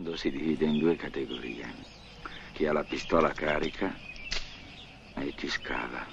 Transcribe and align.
mondo 0.00 0.16
si 0.16 0.30
divide 0.30 0.64
in 0.64 0.78
due 0.78 0.96
categorie. 0.96 1.66
Chi 2.54 2.66
ha 2.66 2.72
la 2.72 2.84
pistola 2.84 3.32
carica 3.32 3.94
e 5.14 5.34
chi 5.36 5.46
scava. 5.46 6.06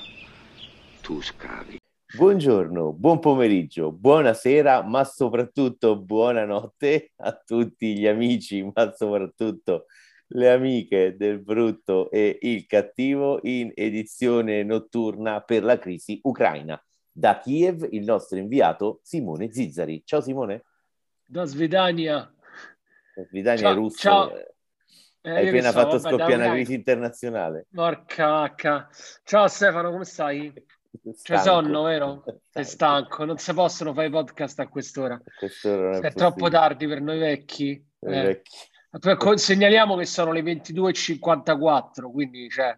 Tu 1.01 1.21
scavi. 1.21 1.79
Buongiorno, 2.17 2.91
buon 2.91 3.19
pomeriggio, 3.19 3.93
buonasera, 3.93 4.83
ma 4.83 5.05
soprattutto 5.05 5.97
buonanotte 5.97 7.13
a 7.15 7.41
tutti 7.45 7.97
gli 7.97 8.07
amici, 8.07 8.61
ma 8.61 8.91
soprattutto 8.93 9.85
le 10.31 10.49
amiche 10.49 11.15
del 11.15 11.39
brutto 11.39 12.11
e 12.11 12.39
il 12.41 12.65
cattivo 12.65 13.39
in 13.43 13.71
edizione 13.73 14.63
notturna 14.63 15.39
per 15.39 15.63
la 15.63 15.79
crisi 15.79 16.19
ucraina. 16.23 16.81
Da 17.09 17.39
Kiev 17.39 17.87
il 17.91 18.03
nostro 18.03 18.37
inviato 18.37 18.99
Simone 19.03 19.49
Zizzari. 19.49 20.01
Ciao 20.03 20.19
Simone. 20.19 20.65
Da 21.25 21.45
Svedania. 21.45 22.33
Ciao, 23.57 23.73
russo. 23.73 23.97
Ciao. 23.97 24.31
Eh, 25.21 25.31
Hai 25.31 25.47
appena 25.47 25.71
so, 25.71 25.79
fatto 25.79 25.97
vabbè, 25.97 26.09
scoppiare 26.09 26.35
una 26.35 26.51
crisi 26.51 26.73
internazionale. 26.73 27.65
Porca 27.73 28.27
vacca. 28.27 28.89
Ciao 29.23 29.47
Stefano, 29.47 29.91
come 29.91 30.05
stai? 30.05 30.53
C'è 31.21 31.37
sonno, 31.37 31.83
vero? 31.83 32.23
Stanco. 32.23 32.39
Sei 32.51 32.63
stanco, 32.63 33.25
non 33.25 33.37
si 33.37 33.53
possono 33.53 33.93
fare 33.93 34.07
i 34.07 34.11
podcast 34.11 34.59
a 34.59 34.67
quest'ora. 34.67 35.15
A 35.15 35.21
quest'ora 35.37 35.97
è, 35.97 36.01
è 36.01 36.13
troppo 36.13 36.49
tardi 36.49 36.87
per 36.87 37.01
noi 37.01 37.17
vecchi. 37.17 37.71
Eh. 37.71 38.09
vecchi. 38.09 38.57
Segnaliamo 39.35 39.95
che 39.95 40.05
sono 40.05 40.31
le 40.31 40.41
22.54, 40.41 42.11
quindi 42.11 42.49
cioè, 42.49 42.77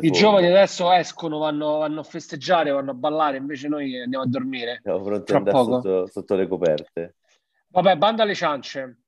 i 0.00 0.10
giovani 0.10 0.46
adesso 0.46 0.92
escono, 0.92 1.38
vanno, 1.38 1.78
vanno, 1.78 2.00
a 2.00 2.04
festeggiare, 2.04 2.70
vanno 2.70 2.90
a 2.90 2.94
ballare, 2.94 3.36
invece 3.36 3.68
noi 3.68 4.00
andiamo 4.00 4.24
a 4.24 4.28
dormire. 4.28 4.80
Siamo 4.82 5.00
pronti 5.02 5.32
ad 5.32 5.38
andare 5.38 5.64
sotto, 5.64 6.06
sotto, 6.06 6.34
le 6.34 6.46
coperte. 6.46 7.14
Vabbè, 7.68 7.96
banda 7.96 8.24
alle 8.24 8.34
ciance. 8.34 8.98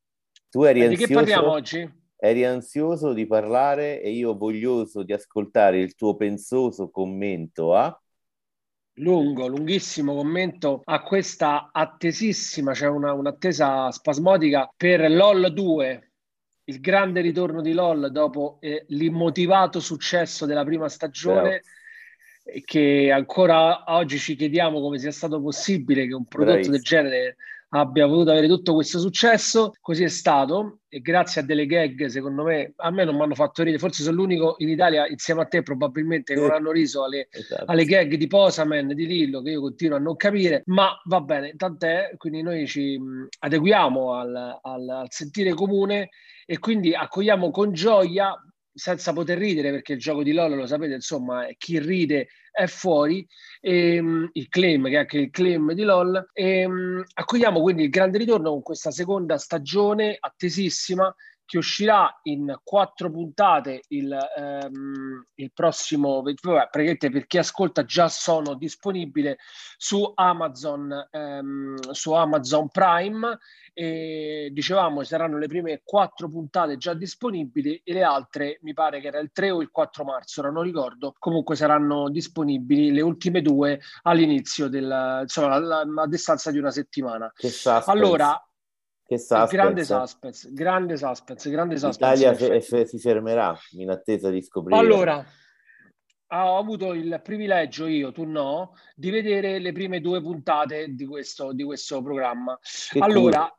Tu 0.51 0.63
eri 0.65 0.83
ansioso, 0.83 1.01
di 1.01 1.07
che 1.07 1.15
parliamo 1.15 1.51
oggi? 1.51 1.93
Eri 2.17 2.45
ansioso 2.45 3.13
di 3.13 3.27
parlare 3.27 4.03
e 4.03 4.11
io 4.11 4.37
voglioso 4.37 5.03
di 5.05 5.13
ascoltare 5.13 5.79
il 5.79 5.95
tuo 5.95 6.17
pensoso 6.17 6.91
commento 6.91 7.75
a 7.75 7.99
lungo, 8.95 9.47
lunghissimo 9.47 10.15
commento 10.15 10.83
a 10.85 11.03
questa 11.03 11.71
attesissima, 11.73 12.75
cioè 12.75 12.89
una, 12.89 13.13
un'attesa 13.13 13.91
spasmodica 13.91 14.71
per 14.77 15.11
LOL 15.11 15.53
2, 15.53 16.11
il 16.65 16.81
grande 16.81 17.21
ritorno 17.21 17.63
di 17.63 17.73
LOL 17.73 18.11
dopo 18.11 18.59
eh, 18.61 18.85
l'immotivato 18.89 19.81
successo 19.81 20.47
della 20.47 20.65
prima 20.65 20.89
stagione. 20.89 21.41
Bravo. 21.43 21.79
Che 22.65 23.13
ancora 23.13 23.85
oggi 23.95 24.19
ci 24.19 24.35
chiediamo 24.35 24.81
come 24.81 24.99
sia 24.99 25.13
stato 25.13 25.41
possibile 25.41 26.07
che 26.09 26.15
un 26.15 26.25
prodotto 26.25 26.53
Bravissimo. 26.53 26.75
del 26.75 26.83
genere 26.83 27.37
abbia 27.71 28.07
potuto 28.07 28.31
avere 28.31 28.49
tutto 28.49 28.75
questo 28.75 28.99
successo. 28.99 29.73
Così 29.81 30.05
è 30.05 30.09
stato 30.09 30.81
e 30.89 31.01
grazie 31.01 31.41
a 31.41 31.45
delle 31.45 31.67
gag, 31.67 32.07
secondo 32.07 32.43
me, 32.43 32.73
a 32.77 32.91
me 32.91 33.05
non 33.05 33.17
mi 33.17 33.23
hanno 33.23 33.35
fatto 33.35 33.63
ridere. 33.63 33.81
Forse 33.81 34.03
sono 34.03 34.17
l'unico 34.17 34.55
in 34.59 34.69
Italia, 34.69 35.07
insieme 35.07 35.43
a 35.43 35.47
te 35.47 35.63
probabilmente, 35.63 36.35
che 36.35 36.41
non 36.41 36.51
hanno 36.51 36.73
riso 36.73 37.05
alle, 37.05 37.29
esatto. 37.31 37.65
alle 37.67 37.85
gag 37.85 38.15
di 38.15 38.27
Posaman, 38.27 38.89
di 38.89 39.07
Lillo, 39.07 39.43
che 39.43 39.51
io 39.51 39.61
continuo 39.61 39.97
a 39.97 40.01
non 40.01 40.17
capire, 40.17 40.63
ma 40.67 40.91
va 41.05 41.21
bene, 41.21 41.55
tant'è. 41.57 42.15
Quindi 42.17 42.43
noi 42.43 42.67
ci 42.67 42.99
mh, 42.99 43.29
adeguiamo 43.41 44.15
al, 44.15 44.59
al, 44.63 44.89
al 44.89 45.07
sentire 45.11 45.55
comune 45.55 46.11
e 46.47 46.59
quindi 46.59 46.95
accogliamo 46.95 47.51
con 47.51 47.73
gioia 47.73 48.35
senza 48.73 49.13
poter 49.13 49.39
ridere 49.39 49.71
perché 49.71 49.95
il 49.95 49.99
gioco 49.99 50.23
di 50.23 50.33
LOL 50.33 50.55
lo 50.55 50.67
sapete 50.67 50.95
insomma 50.95 51.47
chi 51.59 51.79
ride 51.79 52.29
è 52.51 52.67
fuori 52.67 53.27
e, 53.61 53.99
um, 53.99 54.29
il 54.33 54.49
claim 54.49 54.85
che 54.85 54.93
è 54.93 54.97
anche 54.97 55.19
il 55.19 55.31
claim 55.31 55.73
di 55.73 55.83
LOL 55.83 56.31
e 56.33 56.65
um, 56.65 57.03
accogliamo 57.15 57.61
quindi 57.61 57.85
il 57.85 57.91
grande 57.91 58.19
ritorno 58.19 58.51
con 58.51 58.63
questa 58.63 58.91
seconda 58.91 59.39
stagione 59.39 60.17
attesissima 60.19 61.15
che 61.51 61.59
uscirà 61.59 62.21
in 62.23 62.57
quattro 62.63 63.11
puntate 63.11 63.83
il, 63.89 64.17
um, 64.37 65.27
il 65.35 65.51
prossimo 65.53 66.23
praticamente 66.23 67.11
per 67.11 67.27
chi 67.27 67.39
ascolta 67.39 67.85
già 67.85 68.09
sono 68.09 68.55
disponibili 68.55 69.35
su 69.77 70.13
Amazon 70.15 71.09
su 71.91 72.13
Amazon 72.13 72.69
Prime 72.69 73.39
e 73.73 74.51
dicevamo 74.53 75.03
saranno 75.03 75.39
le 75.39 75.49
prime 75.49 75.81
quattro 75.83 76.29
puntate 76.29 76.77
già 76.77 76.95
disponibili 76.95 77.81
e 77.83 77.95
le 77.95 78.05
altre 78.05 78.61
mi 78.63 78.73
pare 78.73 79.01
che 79.01 79.09
era 79.09 79.19
il 79.19 79.33
3 79.33 79.51
o 79.51 79.61
il 79.61 79.73
4 79.73 80.05
marzo, 80.05 80.41
ora 80.43 80.51
non 80.51 80.63
ricordo, 80.63 81.15
comunque 81.19 81.57
saranno 81.57 82.11
disponibili 82.11 82.93
le 82.93 83.01
ultime 83.01 83.43
due 83.43 83.81
all'inizio 84.03 84.69
del, 84.69 85.19
insomma, 85.23 85.57
a 85.57 86.07
distanza 86.07 86.53
di 86.53 86.59
una 86.59 86.71
settimana. 86.71 87.33
Allora, 87.87 88.41
che 89.11 89.19
suspense. 89.19 89.57
grande 89.57 89.85
suspense, 89.85 90.53
grande 90.53 90.97
suspense, 90.97 91.51
grande 91.51 91.77
suspense. 91.79 92.29
L'Italia 92.31 92.87
si 92.87 92.99
fermerà 93.01 93.59
in 93.73 93.91
attesa 93.91 94.31
di 94.31 94.41
scoprire. 94.41 94.79
Allora, 94.79 95.25
ho 96.29 96.57
avuto 96.57 96.93
il 96.93 97.21
privilegio 97.21 97.89
io, 97.89 98.13
tu 98.13 98.23
no, 98.23 98.77
di 98.95 99.11
vedere 99.11 99.59
le 99.59 99.73
prime 99.73 100.01
due 100.01 100.23
puntate 100.23 100.95
di 100.95 101.07
questo, 101.07 101.53
di 101.53 101.65
questo 101.65 102.01
programma. 102.03 102.57
Che 102.63 103.01
allora, 103.01 103.53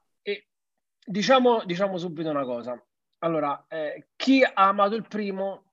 Diciamo, 1.03 1.63
diciamo 1.65 1.97
subito 1.97 2.29
una 2.29 2.45
cosa. 2.45 2.81
Allora, 3.23 3.65
eh, 3.67 4.09
chi 4.15 4.43
ha 4.43 4.51
amato 4.53 4.95
il 4.95 5.07
primo 5.07 5.70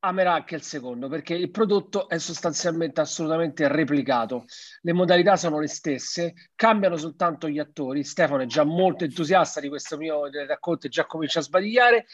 amerà 0.00 0.34
anche 0.34 0.54
il 0.54 0.62
secondo 0.62 1.08
perché 1.08 1.34
il 1.34 1.50
prodotto 1.50 2.08
è 2.08 2.18
sostanzialmente 2.18 3.00
assolutamente 3.00 3.66
replicato. 3.68 4.44
Le 4.82 4.92
modalità 4.92 5.36
sono 5.36 5.58
le 5.58 5.68
stesse, 5.68 6.34
cambiano 6.54 6.96
soltanto 6.96 7.48
gli 7.48 7.58
attori. 7.58 8.04
Stefano 8.04 8.42
è 8.42 8.46
già 8.46 8.64
molto 8.64 9.04
entusiasta 9.04 9.60
di 9.60 9.68
questo 9.68 9.96
mio 9.96 10.28
racconto 10.46 10.86
e 10.86 10.90
già 10.90 11.06
comincia 11.06 11.40
a 11.40 11.42
sbadigliare. 11.42 12.06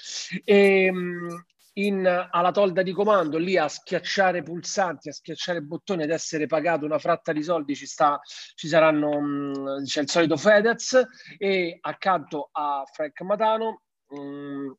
E, 0.44 0.84
ehm, 0.84 1.44
in, 1.77 2.06
alla 2.31 2.53
tolda 2.53 2.83
di 2.83 2.93
comando, 2.93 3.37
lì 3.37 3.56
a 3.56 3.67
schiacciare 3.67 4.43
pulsanti, 4.43 5.09
a 5.09 5.12
schiacciare 5.12 5.61
bottoni 5.61 6.05
ed 6.05 6.11
essere 6.11 6.47
pagato 6.47 6.84
una 6.84 7.00
fratta 7.00 7.33
di 7.33 7.43
soldi, 7.43 7.75
ci, 7.75 7.87
sta, 7.87 8.21
ci 8.55 8.69
saranno, 8.69 9.21
mh, 9.21 9.83
c'è 9.84 10.03
il 10.03 10.09
solito 10.09 10.37
Fedez 10.37 11.03
e 11.37 11.78
accanto 11.81 12.50
a 12.53 12.84
Frank 12.93 13.21
Matano 13.23 13.83
mh, 14.09 14.73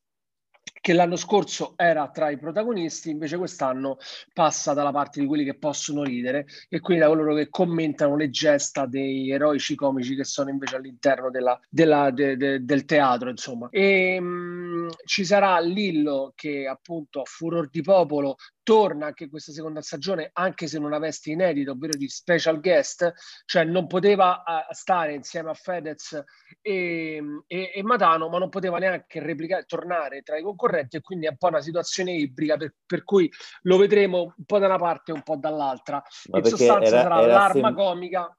che 0.85 0.93
l'anno 0.93 1.15
scorso 1.15 1.73
era 1.77 2.11
tra 2.11 2.29
i 2.29 2.37
protagonisti, 2.37 3.09
invece 3.09 3.37
quest'anno 3.37 3.97
passa 4.31 4.73
dalla 4.73 4.91
parte 4.91 5.19
di 5.19 5.25
quelli 5.25 5.43
che 5.43 5.57
possono 5.57 6.03
ridere 6.03 6.45
e 6.69 6.79
quindi 6.79 7.01
da 7.01 7.09
coloro 7.09 7.33
che 7.33 7.49
commentano 7.49 8.15
le 8.15 8.29
gesta 8.29 8.85
dei 8.85 9.31
eroici 9.31 9.73
comici 9.73 10.15
che 10.15 10.23
sono 10.23 10.51
invece 10.51 10.75
all'interno 10.75 11.31
della, 11.31 11.59
della, 11.71 12.11
de, 12.11 12.37
de, 12.37 12.65
del 12.65 12.85
teatro, 12.85 13.31
insomma. 13.31 13.67
E 13.71 14.19
mh, 14.19 14.25
mm, 14.25 14.89
ci 15.05 15.25
sarà 15.25 15.59
Lillo 15.59 16.33
che 16.35 16.67
appunto 16.67 17.21
a 17.21 17.25
furor 17.25 17.67
di 17.67 17.81
popolo 17.81 18.35
torna 18.65 19.05
anche 19.05 19.29
questa 19.29 19.51
seconda 19.51 19.79
stagione, 19.81 20.31
anche 20.33 20.65
se 20.65 20.79
non 20.79 20.91
a 20.91 20.97
veste 20.97 21.29
inedito, 21.29 21.71
ovvero 21.71 21.95
di 21.95 22.09
special 22.09 22.59
guest, 22.59 23.13
cioè 23.45 23.63
non 23.63 23.85
poteva 23.85 24.43
uh, 24.43 24.73
stare 24.73 25.13
insieme 25.13 25.51
a 25.51 25.53
Fedez 25.53 26.23
e, 26.61 27.21
e, 27.45 27.71
e, 27.75 27.83
Matano, 27.83 28.27
ma 28.27 28.39
non 28.39 28.49
poteva 28.49 28.79
neanche 28.79 29.19
replicare, 29.19 29.65
tornare 29.65 30.23
tra 30.23 30.35
i 30.35 30.41
concorrenti 30.41 30.97
e 30.97 31.01
quindi 31.01 31.27
è 31.27 31.29
un 31.29 31.37
po' 31.37 31.49
una 31.49 31.61
situazione 31.61 32.13
ibrica 32.13 32.57
per, 32.57 32.73
per 32.83 33.03
cui 33.03 33.31
lo 33.61 33.77
vedremo 33.77 34.33
un 34.35 34.45
po' 34.45 34.57
da 34.57 34.65
una 34.65 34.79
parte 34.79 35.11
e 35.11 35.13
un 35.13 35.21
po' 35.21 35.35
dall'altra. 35.35 36.01
Ma 36.31 36.39
In 36.39 36.45
sostanza 36.45 36.87
era, 36.87 37.01
sarà 37.03 37.21
era 37.21 37.33
l'arma 37.33 37.67
sem- 37.67 37.75
comica. 37.75 38.37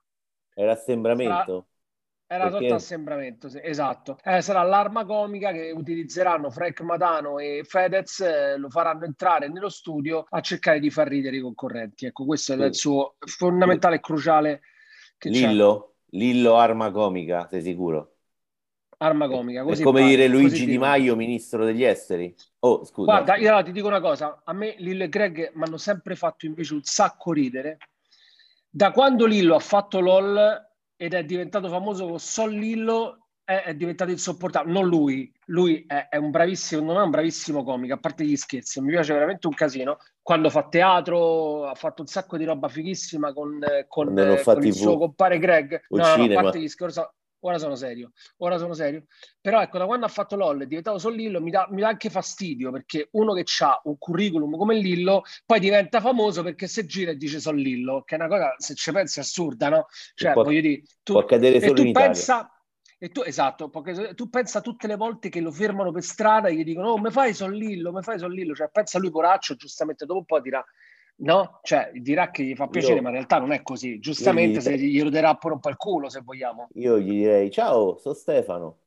Era 0.55 0.73
assembramento. 0.73 1.35
Sarà, 1.35 1.65
era 2.29 2.49
Perché... 2.49 2.65
tutto 2.65 2.75
assembramento, 2.75 3.49
sì, 3.49 3.61
esatto. 3.63 4.19
Eh, 4.25 4.43
sarà 4.43 4.63
l'arma 4.63 5.05
comica 5.05 5.53
che 5.53 5.71
utilizzeranno 5.71 6.51
Frank 6.51 6.81
Matano 6.81 7.39
e 7.39 7.63
Fedez, 7.65 8.21
eh, 8.21 8.57
lo 8.57 8.69
faranno 8.69 9.05
entrare 9.05 9.49
nello 9.49 9.69
studio 9.69 10.27
a 10.29 10.41
cercare 10.41 10.81
di 10.81 10.91
far 10.91 11.07
ridere 11.07 11.37
i 11.37 11.41
concorrenti. 11.41 12.07
Ecco, 12.07 12.25
questo 12.25 12.55
sì. 12.55 12.61
è 12.61 12.65
il 12.65 12.75
suo 12.75 13.15
fondamentale 13.21 13.97
e 13.97 14.01
cruciale. 14.01 14.61
Che 15.17 15.29
Lillo, 15.29 15.95
c'è. 16.11 16.17
Lillo 16.19 16.57
arma 16.57 16.91
comica, 16.91 17.47
sei 17.49 17.63
sicuro? 17.63 18.15
Arma 18.99 19.29
comica. 19.29 19.63
Così 19.63 19.83
è 19.83 19.85
come 19.85 20.01
pare, 20.01 20.11
dire 20.11 20.27
Luigi 20.27 20.65
Di 20.65 20.79
Maio, 20.79 21.15
ministro 21.15 21.65
degli 21.65 21.85
esteri. 21.85 22.35
Oh, 22.61 22.85
scusa. 22.85 23.23
Guarda, 23.23 23.37
io 23.37 23.63
ti 23.63 23.71
dico 23.71 23.87
una 23.87 24.01
cosa, 24.01 24.43
a 24.45 24.53
me 24.53 24.75
Lillo 24.79 25.05
e 25.05 25.09
Greg 25.09 25.53
mi 25.55 25.63
hanno 25.63 25.77
sempre 25.77 26.17
fatto 26.17 26.45
invece 26.45 26.75
un 26.75 26.83
sacco 26.83 27.33
ridere. 27.33 27.79
Da 28.69 28.91
quando 28.91 29.27
Lillo 29.27 29.55
ha 29.55 29.61
fatto 29.61 30.01
LOL 30.01 30.75
ed 30.97 31.15
è 31.15 31.25
diventato 31.25 31.69
famoso 31.69 32.07
con 32.07 32.19
Sol 32.19 32.53
Lillo, 32.53 33.29
è, 33.45 33.63
è 33.65 33.75
diventato 33.75 34.11
insopportabile. 34.11 34.73
Non 34.73 34.89
lui, 34.89 35.33
lui 35.47 35.85
è, 35.87 36.09
è, 36.11 36.17
un 36.17 36.31
bravissimo, 36.31 36.83
non 36.83 37.01
è 37.01 37.05
un 37.05 37.11
bravissimo 37.11 37.63
comico, 37.63 37.95
a 37.95 37.99
parte 37.99 38.25
gli 38.25 38.37
scherzi, 38.37 38.81
mi 38.81 38.91
piace 38.91 39.13
veramente 39.13 39.47
un 39.47 39.55
casino. 39.55 39.99
Quando 40.21 40.51
fa 40.51 40.67
teatro 40.69 41.67
ha 41.67 41.75
fatto 41.75 42.03
un 42.03 42.09
sacco 42.09 42.37
di 42.37 42.45
roba 42.45 42.69
fighissima 42.69 43.33
con, 43.33 43.61
con, 43.87 44.19
eh, 44.19 44.43
con 44.43 44.65
il 44.65 44.75
suo 44.75 44.99
compare 44.99 45.39
Greg. 45.39 45.85
No, 45.91 46.17
no, 46.17 46.27
no, 46.27 46.39
a 46.39 46.43
parte 46.43 46.61
gli 46.61 46.69
scherzi, 46.69 47.01
ora 47.47 47.59
sono 47.59 47.75
serio, 47.77 48.13
ora 48.39 48.59
sono 48.59 48.75
serio. 48.75 49.05
Però 49.41 49.61
ecco, 49.61 49.79
da 49.79 49.87
quando 49.87 50.07
ha 50.07 50.09
fatto 50.09 50.37
LOL 50.37 50.63
è 50.63 50.67
diventato 50.67 50.99
solo 50.99 51.15
Lillo, 51.15 51.41
mi 51.41 51.51
dà, 51.51 51.67
mi 51.71 51.81
dà 51.81 51.89
anche 51.89 52.11
fastidio 52.11 52.71
perché 52.71 53.09
uno 53.13 53.33
che 53.33 53.45
ha 53.61 53.81
un 53.85 53.97
curriculum 53.99 54.57
come 54.57 54.75
Lillo 54.77 55.23
poi 55.45 55.61
diventa 55.61 56.01
famoso 56.01 56.43
perché 56.43 56.67
se 56.67 56.87
gira 56.87 57.13
e 57.13 57.17
dice 57.17 57.41
solo 57.41 57.59
Lillo, 57.59 58.03
che 58.05 58.17
è 58.17 58.19
una 58.19 58.29
cosa, 58.29 58.55
se 58.59 58.75
ci 58.75 58.91
pensi, 58.93 59.21
assurda, 59.21 59.69
no? 59.69 59.87
Cioè, 60.15 60.33
può, 60.33 60.43
voglio 60.43 60.61
dire, 60.61 60.83
tu, 61.03 61.13
può 61.13 61.23
accadere 61.23 61.61
solo 61.61 61.75
tu 61.75 61.83
in 61.83 61.93
pensa, 61.93 62.51
E 62.99 63.11
tu, 63.11 63.23
esatto, 63.23 63.71
tu 64.15 64.31
pensa 64.31 64.63
tutte 64.63 64.87
le 64.87 64.97
volte 64.97 65.29
che 65.29 65.41
lo 65.41 65.51
fermano 65.51 65.93
per 65.93 66.03
strada 66.03 66.49
e 66.49 66.55
gli 66.55 66.65
dicono, 66.65 66.93
oh, 66.93 66.99
mi 66.99 67.11
fai 67.11 67.35
Sollillo, 67.35 67.93
mi 67.93 68.03
fai 68.03 68.19
Sollillo, 68.19 68.55
cioè 68.55 68.71
pensa 68.73 68.99
lui 68.99 69.11
poraccio, 69.11 69.55
giustamente 69.55 70.07
dopo 70.07 70.21
un 70.21 70.25
po' 70.25 70.41
dirà, 70.41 70.65
no? 71.17 71.61
Cioè 71.63 71.91
dirà 71.95 72.31
che 72.31 72.43
gli 72.43 72.55
fa 72.55 72.69
piacere, 72.69 72.97
io, 72.97 73.03
ma 73.03 73.09
in 73.09 73.15
realtà 73.15 73.39
non 73.39 73.53
è 73.53 73.63
così, 73.63 73.99
giustamente 73.99 74.61
se 74.61 74.77
gli 74.77 75.03
roderà 75.03 75.35
pure 75.35 75.55
un 75.55 75.61
po' 75.61 75.71
il 75.71 75.77
culo, 75.77 76.09
se 76.09 76.21
vogliamo. 76.23 76.69
Io 76.75 76.99
gli 76.99 77.11
direi, 77.11 77.51
ciao, 77.51 77.99
sono 77.99 78.15
Stefano. 78.15 78.79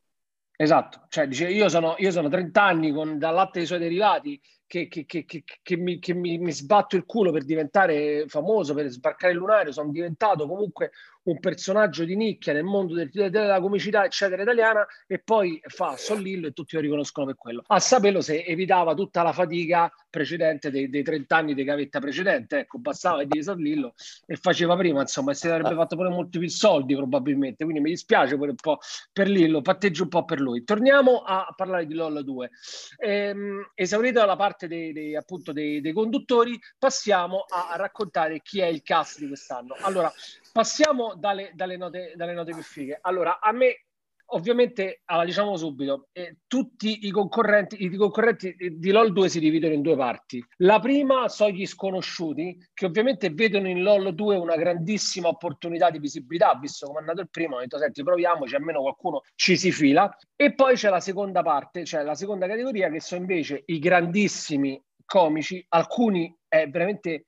Esatto, 0.61 1.05
cioè 1.07 1.25
dice, 1.25 1.47
io 1.47 1.69
sono, 1.69 1.95
io 1.99 2.11
sono 2.11 2.27
30 2.27 2.61
anni 2.61 2.91
con, 2.91 3.17
dal 3.17 3.33
latte 3.33 3.59
dei 3.59 3.65
suoi 3.65 3.79
derivati, 3.79 4.39
che, 4.67 4.87
che, 4.87 5.05
che, 5.05 5.25
che 5.25 5.77
mi, 5.77 5.99
mi, 6.13 6.37
mi, 6.37 6.51
sbatto 6.51 6.95
il 6.95 7.05
culo 7.05 7.31
per 7.31 7.43
diventare 7.43 8.25
famoso, 8.27 8.73
per 8.73 8.89
sbarcare 8.89 9.31
il 9.31 9.39
lunario, 9.39 9.71
sono 9.71 9.89
diventato 9.89 10.45
comunque 10.47 10.91
un 11.31 11.39
personaggio 11.39 12.03
di 12.03 12.15
nicchia 12.15 12.53
nel 12.53 12.63
mondo 12.63 12.93
del, 12.93 13.09
della 13.09 13.59
comicità, 13.59 14.05
eccetera, 14.05 14.41
italiana, 14.41 14.85
e 15.07 15.19
poi 15.19 15.59
fa 15.65 15.95
Sollillo 15.97 16.47
e 16.47 16.51
tutti 16.51 16.75
lo 16.75 16.81
riconoscono 16.81 17.27
per 17.27 17.35
quello. 17.35 17.63
A 17.67 17.79
saperlo 17.79 18.21
se 18.21 18.43
evitava 18.43 18.93
tutta 18.93 19.21
la 19.23 19.33
fatica 19.33 19.91
precedente 20.09 20.71
dei, 20.71 20.89
dei 20.89 21.03
30 21.03 21.35
anni 21.35 21.53
di 21.53 21.63
gavetta 21.63 21.99
precedente, 21.99 22.59
ecco, 22.59 22.79
bastava 22.79 23.23
dire 23.23 23.43
Sollillo 23.43 23.93
e 24.25 24.35
faceva 24.35 24.75
prima, 24.75 25.01
insomma, 25.01 25.31
e 25.31 25.35
si 25.35 25.47
sarebbe 25.47 25.75
fatto 25.75 25.95
pure 25.95 26.09
molti 26.09 26.39
più 26.39 26.49
soldi 26.49 26.95
probabilmente, 26.95 27.63
quindi 27.63 27.81
mi 27.81 27.91
dispiace 27.91 28.35
pure 28.35 28.51
un 28.51 28.55
po' 28.55 28.79
per 29.11 29.27
Lillo, 29.27 29.61
patteggio 29.61 30.03
un 30.03 30.09
po' 30.09 30.25
per 30.25 30.39
lui. 30.39 30.63
Torniamo 30.63 31.19
a 31.19 31.53
parlare 31.55 31.85
di 31.85 31.93
LOL 31.93 32.23
2. 32.23 32.49
Ehm, 32.97 33.71
esaurita 33.75 34.25
la 34.25 34.35
parte 34.35 34.67
dei, 34.67 34.91
dei 34.91 35.15
appunto 35.15 35.51
dei, 35.51 35.81
dei 35.81 35.93
conduttori, 35.93 36.59
passiamo 36.77 37.45
a 37.47 37.75
raccontare 37.75 38.41
chi 38.41 38.59
è 38.59 38.65
il 38.65 38.81
cast 38.81 39.19
di 39.19 39.27
quest'anno. 39.27 39.75
Allora, 39.81 40.11
passiamo 40.51 41.16
dalle, 41.16 41.51
dalle, 41.54 41.78
note, 41.78 42.13
dalle 42.16 42.34
note 42.34 42.54
più 42.54 42.63
fighe. 42.63 42.98
Allora, 43.01 43.40
a 43.40 43.51
me 43.51 43.86
ovviamente, 44.31 45.01
allora, 45.06 45.25
diciamo 45.25 45.56
subito, 45.56 46.10
eh, 46.12 46.38
tutti 46.48 47.07
i 47.07 47.12
concorrenti, 47.12 47.81
i 47.84 47.96
concorrenti 47.96 48.56
di 48.78 48.92
LOL 48.92 49.13
2 49.13 49.30
si 49.30 49.40
dividono 49.40 49.74
in 49.74 49.81
due 49.81 49.96
parti. 49.96 50.44
La 50.57 50.80
prima 50.80 51.28
sono 51.30 51.51
gli 51.51 51.66
sconosciuti, 51.66 52.57
che 52.74 52.86
ovviamente 52.86 53.30
vedono 53.30 53.68
in 53.69 53.81
LOL 53.81 54.13
2 54.13 54.36
una 54.38 54.56
grandissima 54.56 55.28
opportunità 55.28 55.90
di 55.90 56.00
visibilità, 56.00 56.57
visto 56.60 56.86
come 56.88 56.98
è 56.98 57.01
andato 57.01 57.22
il 57.22 57.30
primo, 57.30 57.56
hanno 57.56 57.63
detto, 57.63 57.78
senti, 57.78 58.04
proviamoci, 58.04 58.56
almeno 58.56 58.81
qualcuno 58.81 59.22
ci 59.36 59.57
si 59.57 59.72
fila. 59.72 60.13
E 60.36 60.54
poi 60.54 60.75
c'è 60.75 60.90
la 60.90 61.00
seconda 61.00 61.42
parte, 61.42 61.86
cioè 61.86 62.04
la 62.04 62.16
seconda 62.16 62.48
categoria, 62.48 62.90
che 62.90 63.00
sono 63.00 63.22
invece 63.22 63.63
i 63.66 63.80
grandissimi 63.80 64.81
comici, 65.06 65.66
alcuni 65.69 66.34
è 66.48 66.68
veramente 66.68 67.25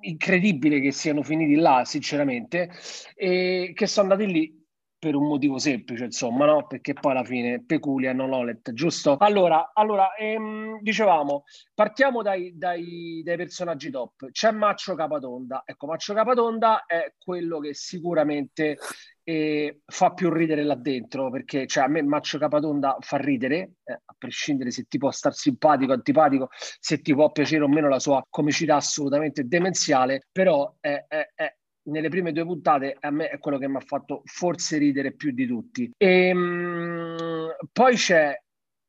incredibile 0.00 0.80
che 0.80 0.92
siano 0.92 1.22
finiti 1.22 1.54
là, 1.54 1.84
sinceramente, 1.84 2.70
e 3.14 3.72
che 3.74 3.86
sono 3.86 4.12
andati 4.12 4.30
lì 4.30 4.60
per 5.02 5.16
un 5.16 5.26
motivo 5.26 5.58
semplice, 5.58 6.04
insomma, 6.04 6.46
no? 6.46 6.68
Perché 6.68 6.92
poi 6.92 7.10
alla 7.10 7.24
fine 7.24 7.64
Peculia 7.64 8.12
non 8.12 8.28
Lolet, 8.28 8.72
giusto? 8.72 9.16
Allora, 9.16 9.72
allora 9.74 10.14
ehm, 10.14 10.78
dicevamo, 10.80 11.42
partiamo 11.74 12.22
dai, 12.22 12.56
dai, 12.56 13.20
dai, 13.24 13.36
personaggi 13.36 13.90
top. 13.90 14.30
C'è 14.30 14.52
Maccio 14.52 14.94
Capatonda. 14.94 15.64
Ecco, 15.66 15.86
Maccio 15.86 16.14
Capatonda 16.14 16.84
è 16.86 17.14
quello 17.18 17.58
che 17.58 17.74
sicuramente 17.74 18.78
eh, 19.24 19.80
fa 19.84 20.12
più 20.12 20.30
ridere 20.30 20.64
là 20.64 20.74
dentro, 20.74 21.30
perché 21.30 21.66
cioè, 21.66 21.84
a 21.84 21.88
me 21.88 22.02
Maccio 22.02 22.38
Capatonda 22.38 22.96
fa 23.00 23.16
ridere, 23.16 23.72
eh, 23.84 23.92
a 23.92 24.14
prescindere 24.16 24.70
se 24.70 24.84
ti 24.84 24.98
può 24.98 25.10
star 25.10 25.34
simpatico, 25.34 25.92
antipatico, 25.92 26.48
se 26.52 27.00
ti 27.00 27.14
può 27.14 27.30
piacere 27.30 27.64
o 27.64 27.68
meno 27.68 27.88
la 27.88 27.98
sua 27.98 28.22
comicità 28.28 28.76
assolutamente 28.76 29.44
demenziale, 29.46 30.26
però 30.30 30.74
è, 30.80 31.04
è, 31.08 31.30
è 31.34 31.56
nelle 31.84 32.08
prime 32.08 32.32
due 32.32 32.44
puntate 32.44 32.96
a 33.00 33.10
me 33.10 33.28
è 33.28 33.38
quello 33.38 33.58
che 33.58 33.68
mi 33.68 33.76
ha 33.76 33.80
fatto 33.80 34.22
forse 34.24 34.78
ridere 34.78 35.12
più 35.12 35.32
di 35.32 35.46
tutti. 35.46 35.90
E, 35.96 36.28
ehm, 36.28 36.38
mh, 36.38 37.66
poi 37.72 37.96
c'è 37.96 38.40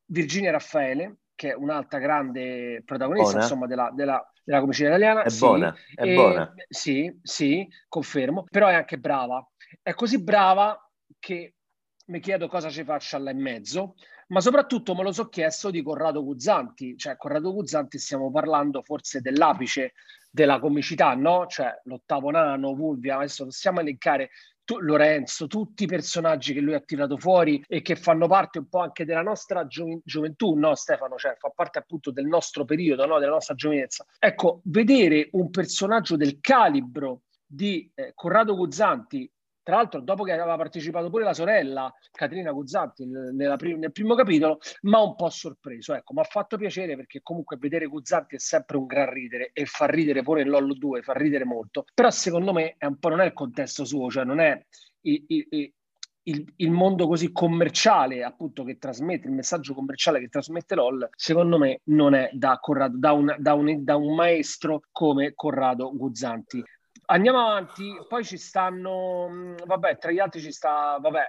Virginia 0.06 0.52
Raffaele, 0.52 1.18
che 1.36 1.52
è 1.52 1.56
un'altra 1.56 2.00
grande 2.00 2.84
protagonista 2.86 3.32
buona. 3.32 3.44
insomma, 3.44 3.68
della, 3.68 3.92
della, 3.94 4.34
della, 4.44 4.60
comicità 4.60 4.90
italiana. 4.90 5.24
È 5.24 5.30
sì, 5.30 5.40
buona, 5.40 5.76
è 5.96 6.04
e, 6.04 6.14
buona. 6.14 6.54
Sì, 6.70 7.20
sì, 7.22 7.68
confermo, 7.88 8.46
però 8.50 8.68
è 8.68 8.74
anche 8.74 8.98
brava. 8.98 9.46
È 9.82 9.94
così 9.94 10.22
brava 10.22 10.78
che 11.20 11.56
mi 12.06 12.20
chiedo 12.20 12.48
cosa 12.48 12.70
ci 12.70 12.84
faccia 12.84 13.18
là 13.18 13.32
in 13.32 13.42
mezzo, 13.42 13.96
ma 14.28 14.42
soprattutto 14.42 14.94
me 14.96 15.04
lo 15.04 15.12
so 15.12 15.30
chiesto 15.30 15.70
di 15.70 15.82
Corrado 15.82 16.24
Guzzanti, 16.24 16.98
cioè 16.98 17.18
Corrado 17.18 17.54
Guzzanti 17.54 17.98
stiamo 17.98 18.32
parlando 18.32 18.82
forse 18.84 19.22
dell'apice 19.22 19.94
della 20.30 20.60
comicità, 20.60 21.14
no? 21.14 21.46
Cioè 21.48 21.82
l'ottavo 21.84 22.32
nano, 22.32 22.74
Vulvia, 22.74 23.18
adesso 23.18 23.46
possiamo 23.46 23.80
elencare 23.80 24.32
tu, 24.66 24.80
Lorenzo, 24.80 25.48
tutti 25.48 25.84
i 25.84 25.88
personaggi 25.88 26.54
che 26.54 26.62
lui 26.62 26.74
ha 26.74 26.80
tirato 26.80 27.18
fuori 27.18 27.64
e 27.68 27.82
che 27.82 27.96
fanno 27.96 28.28
parte 28.28 28.60
un 28.60 28.70
po' 28.70 28.80
anche 28.80 29.06
della 29.06 29.22
nostra 29.22 29.68
gio- 29.68 30.02
gioventù, 30.04 30.54
no 30.56 30.74
Stefano? 30.76 31.18
Cioè 31.18 31.36
fa 31.38 31.50
parte 31.50 31.80
appunto 31.80 32.12
del 32.12 32.26
nostro 32.26 32.66
periodo, 32.66 33.06
no? 33.06 33.20
della 33.20 33.34
nostra 33.34 33.56
giovinezza. 33.56 34.06
Ecco, 34.20 34.62
vedere 34.66 35.30
un 35.34 35.50
personaggio 35.50 36.16
del 36.16 36.40
calibro 36.40 37.24
di 37.46 37.92
eh, 37.94 38.14
Corrado 38.16 38.56
Guzzanti 38.56 39.30
tra 39.64 39.78
l'altro, 39.78 40.02
dopo 40.02 40.24
che 40.24 40.34
aveva 40.34 40.58
partecipato 40.58 41.10
pure 41.10 41.24
la 41.24 41.34
sorella 41.34 41.92
Caterina 42.12 42.52
Guzzanti 42.52 43.06
nel, 43.06 43.56
prim- 43.58 43.80
nel 43.80 43.92
primo 43.92 44.14
capitolo, 44.14 44.60
ma 44.82 45.00
un 45.02 45.16
po' 45.16 45.30
sorpreso. 45.30 45.94
Ecco, 45.94 46.14
mi 46.14 46.20
ha 46.20 46.26
fatto 46.26 46.58
piacere 46.58 46.96
perché 46.96 47.22
comunque 47.24 47.58
vedere 47.58 47.88
Guzzanti 47.88 48.36
è 48.36 48.40
sempre 48.40 48.78
un 48.78 48.86
gran 48.86 49.10
ridere 49.10 49.52
e 49.54 49.66
fa 49.66 49.86
ridere 49.86 50.22
pure 50.22 50.42
in 50.42 50.50
LOL 50.50 50.78
2, 50.78 51.02
fa 51.02 51.14
ridere 51.14 51.46
molto. 51.46 51.86
Però 51.94 52.10
secondo 52.10 52.52
me 52.52 52.76
è 52.78 52.86
un 52.86 53.00
po' 53.00 53.10
non 53.10 53.22
è 53.22 53.26
il 53.26 53.34
contesto 53.34 53.86
suo, 53.86 54.10
cioè 54.10 54.26
non 54.26 54.40
è 54.40 54.62
il, 55.02 55.24
il, 55.28 55.74
il, 56.24 56.54
il, 56.58 56.72
mondo 56.72 57.08
così 57.08 57.32
commerciale, 57.32 58.24
appunto, 58.24 58.64
che 58.64 58.78
trasmette 58.78 59.28
il 59.28 59.34
messaggio 59.34 59.74
commerciale 59.74 60.20
che 60.20 60.30
trasmette 60.30 60.76
LOL, 60.76 61.10
secondo 61.16 61.58
me 61.58 61.82
non 61.86 62.14
è 62.14 62.30
da, 62.34 62.58
Corrado, 62.60 62.98
da, 62.98 63.14
un, 63.14 63.36
da, 63.38 63.54
un, 63.54 63.84
da 63.84 63.96
un 63.96 64.16
maestro 64.16 64.82
come 64.92 65.34
Corrado 65.34 65.96
Guzzanti. 65.96 66.64
Andiamo 67.06 67.40
avanti, 67.40 67.94
poi 68.08 68.24
ci 68.24 68.38
stanno, 68.38 69.28
mm, 69.30 69.56
vabbè, 69.66 69.98
tra 69.98 70.12
gli 70.12 70.20
altri 70.20 70.40
ci 70.40 70.52
sta, 70.52 70.98
vabbè, 71.02 71.22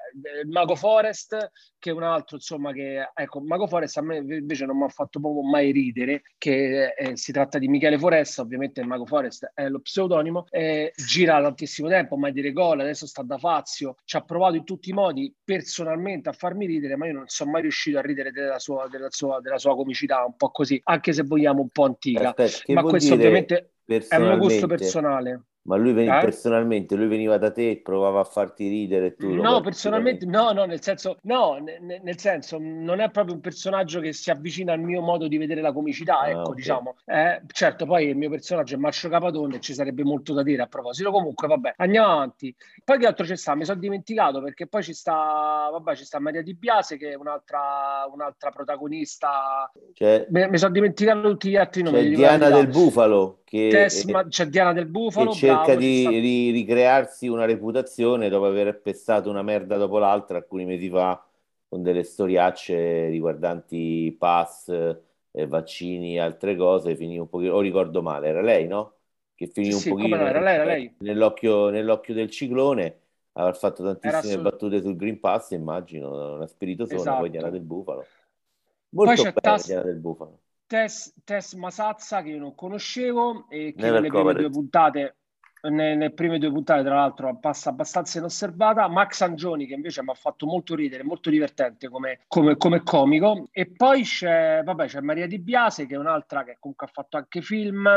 il 0.45 0.49
Mago 0.49 0.77
Forest, 0.77 1.51
che 1.79 1.91
è 1.91 1.93
un 1.93 2.05
altro, 2.05 2.37
insomma, 2.37 2.73
che, 2.73 3.11
ecco, 3.13 3.41
Mago 3.41 3.67
Forest 3.67 3.97
a 3.97 4.03
me 4.03 4.19
invece 4.19 4.67
non 4.67 4.77
mi 4.77 4.85
ha 4.85 4.89
fatto 4.89 5.19
proprio 5.19 5.43
mai 5.43 5.73
ridere, 5.73 6.23
che 6.39 6.95
eh, 6.97 7.17
si 7.17 7.33
tratta 7.33 7.59
di 7.59 7.67
Michele 7.67 7.99
Foresta, 7.99 8.43
ovviamente 8.43 8.81
il 8.81 8.87
Mago 8.87 9.05
Forest 9.05 9.51
è 9.53 9.69
lo 9.69 9.81
pseudonimo, 9.81 10.47
eh, 10.51 10.93
gira 10.95 11.43
tantissimo 11.43 11.89
tempo, 11.89 12.17
mai 12.17 12.33
dire 12.33 12.53
gol, 12.53 12.79
adesso 12.81 13.07
sta 13.07 13.23
da 13.23 13.39
Fazio, 13.39 13.97
ci 14.05 14.17
ha 14.17 14.21
provato 14.23 14.55
in 14.55 14.65
tutti 14.65 14.91
i 14.91 14.93
modi 14.93 15.35
personalmente 15.43 16.29
a 16.29 16.33
farmi 16.33 16.67
ridere, 16.67 16.97
ma 16.97 17.07
io 17.07 17.15
non 17.15 17.25
sono 17.27 17.51
mai 17.51 17.63
riuscito 17.63 17.99
a 17.99 18.03
ridere 18.03 18.31
della 18.31 18.61
sua, 18.61 18.87
della 18.89 19.11
sua, 19.11 19.41
della 19.41 19.59
sua 19.59 19.75
comicità, 19.75 20.25
un 20.25 20.37
po' 20.37 20.51
così, 20.51 20.81
anche 20.85 21.13
se 21.13 21.25
vogliamo 21.25 21.63
un 21.63 21.69
po' 21.71 21.85
antica. 21.85 22.35
Aspetta, 22.37 22.73
ma 22.75 22.83
questo 22.83 23.15
ovviamente 23.15 23.73
è 23.85 24.17
un 24.17 24.39
gusto 24.39 24.67
personale. 24.69 25.47
Ma 25.65 25.77
lui 25.77 25.93
veniva 25.95 26.19
eh? 26.19 26.23
personalmente, 26.23 26.95
lui 26.95 27.07
veniva 27.07 27.39
da 27.39 27.51
te, 27.51 27.81
provava 27.83 28.21
a 28.21 28.25
farti 28.25 28.69
ridere 28.69 29.15
tu. 29.15 29.33
No, 29.33 29.61
personalmente, 29.63 30.27
no, 30.27 30.53
no, 30.53 30.67
nel 30.67 30.83
senso, 30.83 31.17
no, 31.23 31.57
n- 31.57 32.01
nel 32.03 32.19
senso, 32.19 32.59
non 32.61 33.01
è 33.01 33.11
proprio 33.11 33.35
un 33.35 33.41
personaggio 33.41 34.01
che 34.01 34.13
si 34.13 34.31
avvicina 34.31 34.75
al 34.75 34.81
mio 34.81 35.01
modo 35.01 35.27
di 35.27 35.39
vedere 35.39 35.63
la 35.63 35.73
comicità, 35.73 36.21
ah, 36.21 36.29
ecco, 36.29 36.41
okay. 36.41 36.55
diciamo. 36.55 36.97
Eh, 37.07 37.41
certo, 37.47 37.87
poi 37.87 38.09
il 38.09 38.17
mio 38.17 38.29
personaggio 38.29 38.75
è 38.75 38.79
Marcio 38.79 39.09
Capatone, 39.09 39.59
ci 39.61 39.73
sarebbe 39.73 40.05
molto 40.05 40.35
da 40.35 40.43
dire 40.43 40.63
a 40.63 40.67
proposito. 40.67 41.11
Comunque, 41.11 41.49
vabbè, 41.49 41.75
andiamo 41.79 42.13
avanti. 42.13 42.55
Poi 42.85 42.99
che 42.99 43.07
altro 43.07 43.25
ci 43.25 43.37
sta? 43.37 43.55
Mi 43.55 43.65
sono 43.65 43.81
dimenticato 43.81 44.43
perché 44.43 44.67
poi 44.67 44.83
ci 44.83 44.93
sta, 44.93 45.71
vabbè, 45.73 45.97
ci 45.97 46.05
sta 46.05 46.19
Maria 46.19 46.43
Di 46.43 46.55
Biase 46.55 46.99
che 46.99 47.13
è 47.13 47.15
un'altra, 47.15 48.07
un'altra 48.13 48.51
protagonista. 48.51 49.73
Cioè, 49.95 50.27
mi, 50.29 50.47
mi 50.47 50.59
sono 50.59 50.73
dimenticato 50.73 51.23
tutti 51.23 51.49
gli 51.49 51.57
altri 51.57 51.83
nomi. 51.83 52.03
C'è 52.03 52.17
Diana 52.17 52.51
del 52.51 52.67
Bufalo 52.67 53.39
che 53.55 53.69
Tess, 53.69 54.05
è, 54.05 54.27
c'è 54.27 54.47
Diana 54.49 54.73
del 54.73 54.87
Bufalo 54.87 55.31
cerca 55.31 55.63
bravo, 55.63 55.79
di 55.79 56.01
sta... 56.01 56.11
ricrearsi 56.11 57.29
una 57.29 57.45
reputazione 57.45 58.29
dopo 58.29 58.47
aver 58.47 58.81
pestato 58.81 59.31
una 59.31 59.43
merda 59.43 59.77
dopo 59.77 59.99
l'altra 59.99 60.39
alcuni 60.39 60.65
mesi 60.65 60.89
fa 60.89 61.25
con 61.69 61.81
delle 61.83 62.03
storiacce 62.03 63.07
riguardanti 63.11 64.13
pass, 64.19 64.71
eh, 65.31 65.47
vaccini 65.47 66.17
e 66.17 66.19
altre 66.19 66.57
cose. 66.57 66.97
Finì 66.97 67.17
un 67.17 67.29
pochino, 67.29 67.55
o 67.55 67.61
ricordo 67.61 68.03
male, 68.03 68.27
era 68.27 68.43
lei, 68.43 68.67
no? 68.67 68.95
Che 69.37 69.47
finì 69.47 69.69
sì, 69.69 69.73
un 69.73 69.79
sì, 69.79 69.89
pochino 69.91 70.17
no, 70.17 70.27
era 70.27 70.41
lei, 70.41 70.55
era 70.55 70.65
lei. 70.65 70.95
Nell'occhio, 70.99 71.69
nell'occhio 71.69 72.15
del 72.15 72.31
ciclone. 72.31 72.99
Aveva 73.35 73.53
fatto 73.53 73.85
tantissime 73.85 74.33
su... 74.33 74.43
battute 74.43 74.81
sul 74.81 74.97
Green 74.97 75.21
Pass, 75.21 75.51
immagino, 75.51 76.35
una 76.35 76.47
spiritosona, 76.47 77.01
esatto. 77.01 77.19
poi 77.21 77.31
Diana 77.31 77.51
del 77.51 77.63
Bufalo. 77.63 78.05
Molto 78.91 79.23
bella 79.23 79.33
tas... 79.41 79.67
Diana 79.67 79.83
del 79.83 79.97
Bufalo. 79.97 80.39
Tess, 80.67 81.13
Tess 81.25 81.55
Masazza 81.55 82.23
che 82.23 82.31
io 82.31 82.39
non 82.39 82.55
conoscevo 82.55 83.47
e 83.49 83.75
che 83.77 83.83
Never 83.83 84.01
nelle 84.01 84.09
prime 84.09 84.35
due 84.35 84.51
puntate 84.51 85.17
nelle 85.71 86.13
prime 86.13 86.39
due 86.39 86.51
puntate, 86.51 86.83
tra 86.83 86.95
l'altro, 86.95 87.39
passa 87.39 87.71
abbastanza 87.71 88.19
inosservata. 88.19 88.89
Max 88.89 89.21
Angioni, 89.23 89.67
che 89.67 89.75
invece 89.75 90.03
mi 90.03 90.11
ha 90.11 90.15
fatto 90.15 90.47
molto 90.47 90.75
ridere, 90.75 91.03
molto 91.03 91.31
divertente 91.31 91.89
come, 91.89 92.21
come, 92.27 92.57
come 92.57 92.83
comico. 92.83 93.49
E 93.51 93.71
poi 93.71 94.03
c'è, 94.03 94.63
vabbè, 94.63 94.87
c'è 94.87 95.01
Maria 95.01 95.27
Di 95.27 95.39
Biase, 95.39 95.87
che 95.87 95.95
è 95.95 95.99
un'altra 95.99 96.45
che 96.45 96.57
comunque 96.59 96.87
ha 96.87 96.91
fatto 96.93 97.17
anche 97.17 97.41
film, 97.41 97.89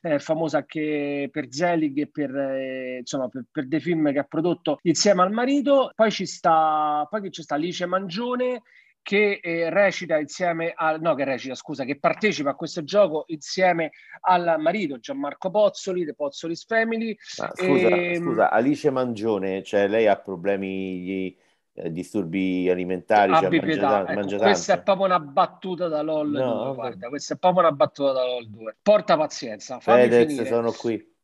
è 0.00 0.18
famosa 0.18 0.58
anche 0.58 1.28
per 1.32 1.46
Zelig 1.50 1.98
e 1.98 2.08
per, 2.08 2.34
eh, 2.36 2.98
insomma, 2.98 3.28
per, 3.28 3.44
per, 3.50 3.66
dei 3.66 3.80
film 3.80 4.12
che 4.12 4.18
ha 4.18 4.24
prodotto 4.24 4.78
insieme 4.82 5.22
al 5.22 5.32
marito. 5.32 5.90
Poi 5.94 6.10
ci 6.10 6.26
sta, 6.26 7.06
poi 7.10 7.30
ci 7.30 7.42
sta 7.42 7.54
Alice 7.54 7.84
Mangione 7.86 8.62
che 9.02 9.40
eh, 9.42 9.70
recita 9.70 10.18
insieme 10.18 10.72
al 10.74 11.00
no 11.00 11.14
che 11.14 11.24
recita 11.24 11.54
scusa 11.54 11.84
che 11.84 11.98
partecipa 11.98 12.50
a 12.50 12.54
questo 12.54 12.84
gioco 12.84 13.24
insieme 13.28 13.92
al 14.20 14.56
marito 14.58 14.98
Gianmarco 14.98 15.50
Pozzoli 15.50 16.04
The 16.04 16.14
Pozzoli's 16.14 16.64
Family. 16.64 17.16
Ma, 17.38 17.50
scusa, 17.54 17.88
e... 17.88 18.14
Ehm, 18.14 18.24
scusa 18.24 18.50
Alice 18.50 18.90
Mangione 18.90 19.62
cioè 19.62 19.88
lei 19.88 20.06
ha 20.06 20.16
problemi 20.16 21.00
di 21.00 21.38
eh, 21.74 21.92
disturbi 21.92 22.68
alimentari 22.68 23.32
cioè 23.34 23.48
mangia, 23.48 24.00
ecco, 24.02 24.12
mangia 24.12 24.36
questa 24.38 24.74
è 24.74 24.82
proprio 24.82 25.06
una 25.06 25.20
battuta 25.20 25.88
da 25.88 26.02
LOL 26.02 26.30
no, 26.30 26.64
2, 26.64 26.74
guarda 26.74 27.08
questa 27.08 27.34
è 27.34 27.38
proprio 27.38 27.62
una 27.62 27.72
battuta 27.72 28.12
da 28.12 28.24
LOL 28.24 28.48
2 28.48 28.76
porta 28.82 29.16
pazienza 29.16 29.80
Fedez 29.80 30.42
sono 30.42 30.72
qui. 30.72 31.16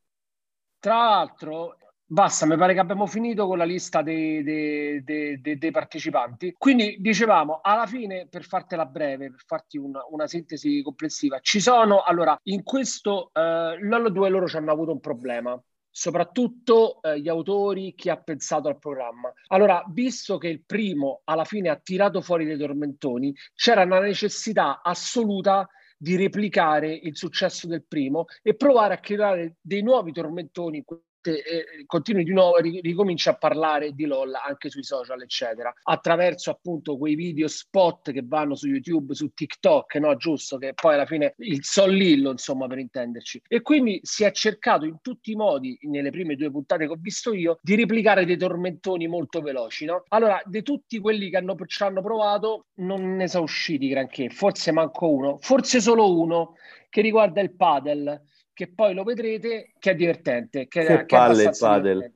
Tra 0.79 0.97
l'altro 0.97 1.77
Basta, 2.07 2.45
mi 2.45 2.57
pare 2.57 2.75
che 2.75 2.81
abbiamo 2.81 3.07
finito 3.07 3.47
con 3.47 3.57
la 3.57 3.65
lista 3.65 4.03
dei, 4.03 4.43
dei, 4.43 5.03
dei, 5.03 5.41
dei, 5.41 5.71
partecipanti. 5.71 6.55
Quindi 6.59 6.97
dicevamo, 7.01 7.61
alla 7.63 7.87
fine, 7.87 8.29
per 8.29 8.45
fartela 8.45 8.85
breve, 8.85 9.31
per 9.31 9.43
farti 9.47 9.79
una, 9.79 10.05
una 10.11 10.27
sintesi 10.27 10.83
complessiva, 10.83 11.39
ci 11.41 11.61
sono, 11.61 12.03
allora, 12.03 12.39
in 12.45 12.63
questo, 12.63 13.31
eh, 13.33 13.79
loro 13.81 14.11
due 14.11 14.29
loro 14.29 14.47
ci 14.47 14.57
hanno 14.57 14.71
avuto 14.73 14.93
un 14.93 15.01
problema 15.01 15.61
soprattutto 15.97 17.01
eh, 17.03 17.21
gli 17.21 17.29
autori, 17.29 17.95
chi 17.95 18.11
ha 18.11 18.17
pensato 18.17 18.67
al 18.67 18.81
programma. 18.81 19.33
Allora, 19.47 19.85
visto 19.89 20.39
che 20.39 20.49
il 20.49 20.65
primo 20.67 21.21
alla 21.23 21.45
fine 21.45 21.69
ha 21.69 21.77
tirato 21.77 22.21
fuori 22.21 22.45
dei 22.45 22.59
tormentoni, 22.59 23.33
c'era 23.55 23.85
una 23.85 24.01
necessità 24.01 24.83
assoluta 24.83 25.69
di 25.97 26.17
replicare 26.17 26.93
il 26.93 27.17
successo 27.17 27.69
del 27.69 27.85
primo 27.87 28.25
e 28.43 28.57
provare 28.57 28.95
a 28.95 28.99
creare 28.99 29.57
dei 29.61 29.83
nuovi 29.83 30.11
tormentoni 30.11 30.85
eh, 31.31 31.85
continui 31.87 32.25
di 32.25 32.33
nuovo, 32.33 32.59
ricomincia 32.59 33.31
a 33.31 33.37
parlare 33.37 33.93
di 33.93 34.05
LOL 34.07 34.35
anche 34.35 34.71
sui 34.71 34.83
social, 34.83 35.21
eccetera, 35.23 35.73
attraverso 35.83 36.51
appunto 36.51 36.97
quei 36.97 37.15
video 37.15 37.49
spot 37.49 38.13
che 38.13 38.23
vanno 38.25 38.55
su 38.55 38.69
YouTube, 38.69 39.15
su 39.15 39.33
TikTok, 39.33 39.97
no? 39.97 40.17
Giusto, 40.17 40.59
che 40.59 40.75
poi 40.75 40.95
alla 40.95 41.07
fine 41.07 41.35
il 41.39 41.65
sollillo, 41.65 42.31
insomma, 42.31 42.67
per 42.67 42.79
intenderci. 42.79 43.43
E 43.49 43.63
quindi 43.63 44.01
si 44.03 44.25
è 44.25 44.31
cercato 44.33 44.85
in 44.85 44.99
tutti 45.01 45.33
i 45.33 45.37
modi, 45.37 45.79
nelle 45.83 46.11
prime 46.11 46.37
due 46.37 46.51
puntate 46.51 46.87
che 46.87 46.93
ho 46.93 46.99
visto 46.99 47.33
io, 47.33 47.59
di 47.63 47.75
replicare 47.75 48.25
dei 48.25 48.37
tormentoni 48.37 49.07
molto 49.07 49.41
veloci, 49.41 49.85
no? 49.85 50.05
Allora, 50.09 50.41
di 50.45 50.63
tutti 50.63 50.99
quelli 50.99 51.31
che 51.31 51.37
hanno, 51.37 51.57
ci 51.67 51.83
hanno 51.83 52.03
provato, 52.03 52.67
non 52.77 53.17
ne 53.17 53.29
sono 53.29 53.45
usciti 53.45 53.89
granché, 53.89 54.31
forse 54.31 54.73
manco 54.73 55.11
uno, 55.11 55.39
forse 55.41 55.81
solo 55.81 56.19
uno 56.19 56.57
che 56.89 57.01
riguarda 57.01 57.41
il 57.41 57.55
padel 57.55 58.23
che 58.55 58.73
poi 58.73 58.95
lo 58.95 59.03
vedrete, 59.03 59.73
che 59.79 59.91
è 59.91 59.95
divertente. 59.95 60.67
Che, 60.69 60.85
che, 60.85 60.97
che 60.99 61.05
palle 61.05 61.43
il 61.43 61.57
padel. 61.59 62.15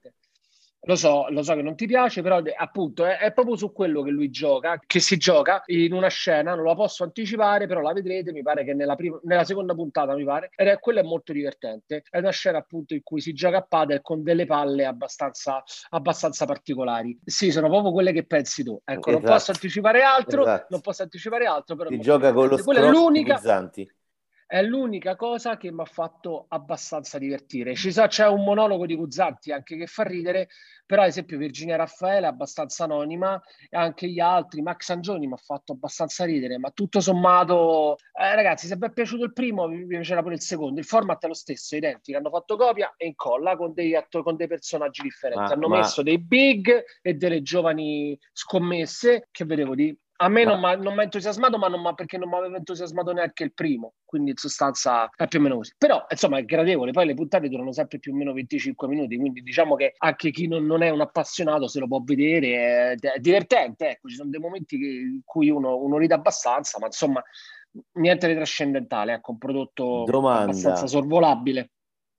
Lo 0.82 0.94
so, 0.94 1.26
lo 1.28 1.42
so 1.42 1.54
che 1.54 1.60
non 1.60 1.74
ti 1.74 1.86
piace, 1.86 2.22
però 2.22 2.40
appunto 2.56 3.04
è, 3.04 3.18
è, 3.18 3.32
proprio 3.32 3.56
su 3.56 3.72
quello 3.72 4.00
che 4.02 4.10
lui 4.10 4.30
gioca, 4.30 4.80
che 4.86 5.00
si 5.00 5.16
gioca 5.16 5.62
in 5.66 5.92
una 5.92 6.08
scena, 6.08 6.54
non 6.54 6.64
la 6.64 6.76
posso 6.76 7.02
anticipare, 7.02 7.66
però 7.66 7.80
la 7.80 7.92
vedrete, 7.92 8.32
mi 8.32 8.42
pare 8.42 8.64
che 8.64 8.74
nella, 8.74 8.94
prima, 8.94 9.18
nella 9.24 9.44
seconda 9.44 9.74
puntata, 9.74 10.14
mi 10.14 10.24
pare, 10.24 10.50
ed 10.54 10.68
è, 10.68 10.78
quello 10.78 11.00
è 11.00 11.02
molto 11.02 11.32
divertente. 11.32 12.04
È 12.08 12.18
una 12.18 12.30
scena 12.30 12.58
appunto 12.58 12.94
in 12.94 13.02
cui 13.02 13.20
si 13.20 13.34
gioca 13.34 13.58
a 13.58 13.66
padel 13.68 14.00
con 14.00 14.22
delle 14.22 14.46
palle 14.46 14.86
abbastanza, 14.86 15.62
abbastanza 15.90 16.46
particolari. 16.46 17.18
Sì, 17.24 17.50
sono 17.50 17.68
proprio 17.68 17.92
quelle 17.92 18.12
che 18.12 18.24
pensi 18.24 18.62
tu. 18.62 18.80
Ecco, 18.84 19.10
esatto. 19.10 19.24
non 19.24 19.34
posso 19.34 19.50
anticipare 19.50 20.02
altro, 20.02 20.42
esatto. 20.42 20.66
non 20.70 20.80
posso 20.80 21.02
anticipare 21.02 21.44
altro, 21.44 21.76
però... 21.76 21.90
Si 21.90 21.98
gioca 21.98 22.32
con 22.32 22.48
lo 22.48 22.62
quella 22.62 22.86
è 22.86 22.88
l'unica... 22.88 23.34
Pizzanti 23.34 23.96
è 24.48 24.62
l'unica 24.62 25.14
cosa 25.14 25.58
che 25.58 25.70
mi 25.70 25.82
ha 25.82 25.84
fatto 25.84 26.46
abbastanza 26.48 27.18
divertire. 27.18 27.74
Ci 27.74 27.92
sa, 27.92 28.06
c'è 28.06 28.26
un 28.26 28.42
monologo 28.44 28.86
di 28.86 28.96
Guzzanti 28.96 29.52
anche 29.52 29.76
che 29.76 29.86
fa 29.86 30.04
ridere, 30.04 30.48
però 30.86 31.02
ad 31.02 31.08
esempio 31.08 31.36
Virginia 31.36 31.76
Raffaele 31.76 32.24
è 32.24 32.30
abbastanza 32.30 32.84
anonima 32.84 33.38
e 33.68 33.76
anche 33.76 34.08
gli 34.08 34.20
altri, 34.20 34.62
Max 34.62 34.88
Angioni 34.88 35.26
mi 35.26 35.34
ha 35.34 35.36
fatto 35.36 35.72
abbastanza 35.72 36.24
ridere, 36.24 36.56
ma 36.56 36.70
tutto 36.70 37.00
sommato, 37.00 37.98
eh, 38.18 38.34
ragazzi, 38.34 38.66
se 38.66 38.76
vi 38.76 38.86
è 38.86 38.90
piaciuto 38.90 39.24
il 39.24 39.34
primo, 39.34 39.68
vi 39.68 39.86
piacerà 39.86 40.22
pure 40.22 40.36
il 40.36 40.40
secondo. 40.40 40.80
Il 40.80 40.86
format 40.86 41.22
è 41.22 41.28
lo 41.28 41.34
stesso, 41.34 41.76
identico, 41.76 42.16
hanno 42.16 42.30
fatto 42.30 42.56
copia 42.56 42.94
e 42.96 43.06
incolla 43.06 43.54
con 43.54 43.74
dei, 43.74 43.94
con 44.08 44.34
dei 44.34 44.46
personaggi 44.46 45.02
differenti. 45.02 45.42
Ma, 45.42 45.50
hanno 45.50 45.68
ma... 45.68 45.76
messo 45.76 46.02
dei 46.02 46.18
big 46.18 46.84
e 47.02 47.12
delle 47.12 47.42
giovani 47.42 48.18
scommesse 48.32 49.28
che 49.30 49.44
vedevo 49.44 49.74
di 49.74 49.94
a 50.20 50.28
me 50.28 50.44
non 50.44 50.58
mi 50.58 50.66
ha 50.66 51.02
entusiasmato, 51.02 51.58
ma, 51.58 51.68
non 51.68 51.94
perché 51.94 52.18
non 52.18 52.28
mi 52.28 52.36
aveva 52.36 52.56
entusiasmato 52.56 53.12
neanche 53.12 53.44
il 53.44 53.52
primo, 53.54 53.94
quindi 54.04 54.30
in 54.30 54.36
sostanza 54.36 55.08
è 55.14 55.28
più 55.28 55.38
o 55.38 55.42
meno 55.42 55.56
così. 55.56 55.72
Però 55.78 56.04
insomma 56.08 56.38
è 56.38 56.44
gradevole, 56.44 56.90
poi 56.90 57.06
le 57.06 57.14
puntate 57.14 57.48
durano 57.48 57.72
sempre 57.72 58.00
più 58.00 58.12
o 58.12 58.16
meno 58.16 58.32
25 58.32 58.88
minuti, 58.88 59.16
quindi 59.16 59.42
diciamo 59.42 59.76
che 59.76 59.94
anche 59.96 60.30
chi 60.30 60.48
non, 60.48 60.66
non 60.66 60.82
è 60.82 60.90
un 60.90 61.00
appassionato 61.00 61.68
se 61.68 61.78
lo 61.78 61.86
può 61.86 62.00
vedere, 62.02 62.94
è, 62.94 63.14
è 63.14 63.18
divertente, 63.20 63.90
ecco, 63.90 64.08
ci 64.08 64.16
sono 64.16 64.30
dei 64.30 64.40
momenti 64.40 64.76
che, 64.76 64.86
in 64.86 65.20
cui 65.24 65.50
uno, 65.50 65.76
uno 65.76 65.98
ride 65.98 66.14
abbastanza, 66.14 66.78
ma 66.80 66.86
insomma 66.86 67.22
niente 67.92 68.26
di 68.26 68.34
trascendentale, 68.34 69.12
ecco, 69.12 69.30
un 69.32 69.38
prodotto 69.38 70.02
Domanda. 70.04 70.42
abbastanza 70.42 70.88
sorvolabile. 70.88 71.70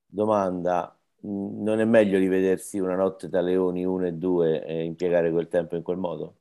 Domanda, 0.05 0.97
non 1.21 1.79
è 1.79 1.85
meglio 1.85 2.17
rivedersi 2.17 2.79
una 2.79 2.95
notte 2.95 3.27
da 3.27 3.41
leoni 3.41 3.83
1 3.83 4.07
e 4.07 4.13
2 4.13 4.65
e 4.65 4.83
impiegare 4.83 5.31
quel 5.31 5.49
tempo 5.49 5.75
in 5.75 5.83
quel 5.83 5.97
modo? 5.97 6.35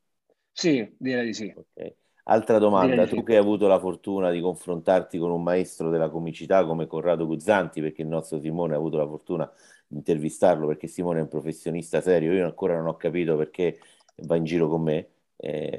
Sì, 0.58 0.92
direi 0.98 1.26
di 1.26 1.34
sì. 1.34 1.54
Okay. 1.54 1.94
Altra 2.24 2.58
domanda, 2.58 3.06
tu 3.06 3.22
che 3.22 3.34
hai 3.34 3.38
avuto 3.38 3.68
la 3.68 3.78
fortuna 3.78 4.32
di 4.32 4.40
confrontarti 4.40 5.16
con 5.16 5.30
un 5.30 5.40
maestro 5.40 5.88
della 5.88 6.10
comicità 6.10 6.66
come 6.66 6.88
Corrado 6.88 7.26
Guzzanti, 7.26 7.80
perché 7.80 8.02
il 8.02 8.08
nostro 8.08 8.40
Simone 8.40 8.74
ha 8.74 8.76
avuto 8.76 8.96
la 8.96 9.06
fortuna 9.06 9.48
di 9.86 9.98
intervistarlo, 9.98 10.66
perché 10.66 10.88
Simone 10.88 11.20
è 11.20 11.22
un 11.22 11.28
professionista 11.28 12.00
serio, 12.00 12.32
io 12.32 12.44
ancora 12.44 12.76
non 12.76 12.88
ho 12.88 12.96
capito 12.96 13.36
perché 13.36 13.78
va 14.24 14.34
in 14.34 14.42
giro 14.42 14.68
con 14.68 14.82
me. 14.82 15.08
Eh, 15.36 15.78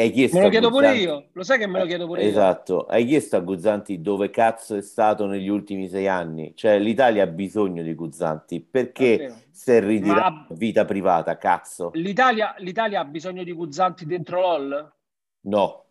hai 0.00 0.10
chiesto 0.10 0.36
me 0.36 0.44
lo 0.44 0.48
chiedo 0.50 0.70
Guzzanti... 0.70 1.04
pure 1.04 1.12
io, 1.12 1.28
lo 1.32 1.42
sai 1.42 1.58
che 1.58 1.66
me 1.66 1.78
lo 1.78 1.86
chiedo 1.86 2.06
pure 2.06 2.20
esatto. 2.22 2.72
io. 2.72 2.78
Esatto, 2.78 2.86
hai 2.86 3.04
chiesto 3.06 3.36
a 3.36 3.40
Guzzanti 3.40 4.00
dove 4.00 4.30
cazzo 4.30 4.76
è 4.76 4.82
stato 4.82 5.26
negli 5.26 5.48
ultimi 5.48 5.88
sei 5.88 6.08
anni? 6.08 6.52
Cioè 6.54 6.78
l'Italia 6.78 7.24
ha 7.24 7.26
bisogno 7.26 7.82
di 7.82 7.94
Guzzanti, 7.94 8.60
perché 8.60 9.46
si 9.50 9.72
è 9.72 9.80
ritirato 9.80 10.20
Ma... 10.20 10.46
vita 10.50 10.84
privata, 10.84 11.36
cazzo? 11.36 11.90
L'Italia, 11.94 12.54
L'Italia 12.58 13.00
ha 13.00 13.04
bisogno 13.04 13.42
di 13.42 13.52
Guzzanti 13.52 14.06
dentro 14.06 14.40
LOL? 14.40 14.92
No, 15.40 15.84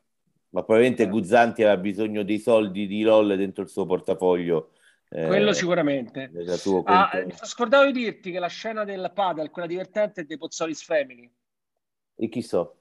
ma 0.50 0.64
probabilmente 0.64 1.04
eh. 1.04 1.10
Guzzanti 1.10 1.64
aveva 1.64 1.78
bisogno 1.78 2.24
dei 2.24 2.40
soldi 2.40 2.88
di 2.88 3.02
LOL 3.02 3.36
dentro 3.36 3.64
il 3.64 3.70
suo 3.70 3.86
portafoglio. 3.86 4.72
Eh, 5.10 5.28
Quello 5.28 5.54
sicuramente. 5.54 6.30
Ah, 6.84 7.12
scordavo 7.44 7.86
di 7.86 7.94
dirti 7.94 8.32
che 8.32 8.40
la 8.40 8.48
scena 8.48 8.84
del 8.84 9.12
padel, 9.14 9.50
quella 9.50 9.68
divertente, 9.68 10.22
è 10.22 10.24
dei 10.26 10.38
Pozzolis 10.38 10.84
Family. 10.84 11.32
E 12.16 12.30
chi 12.30 12.42
so? 12.42 12.77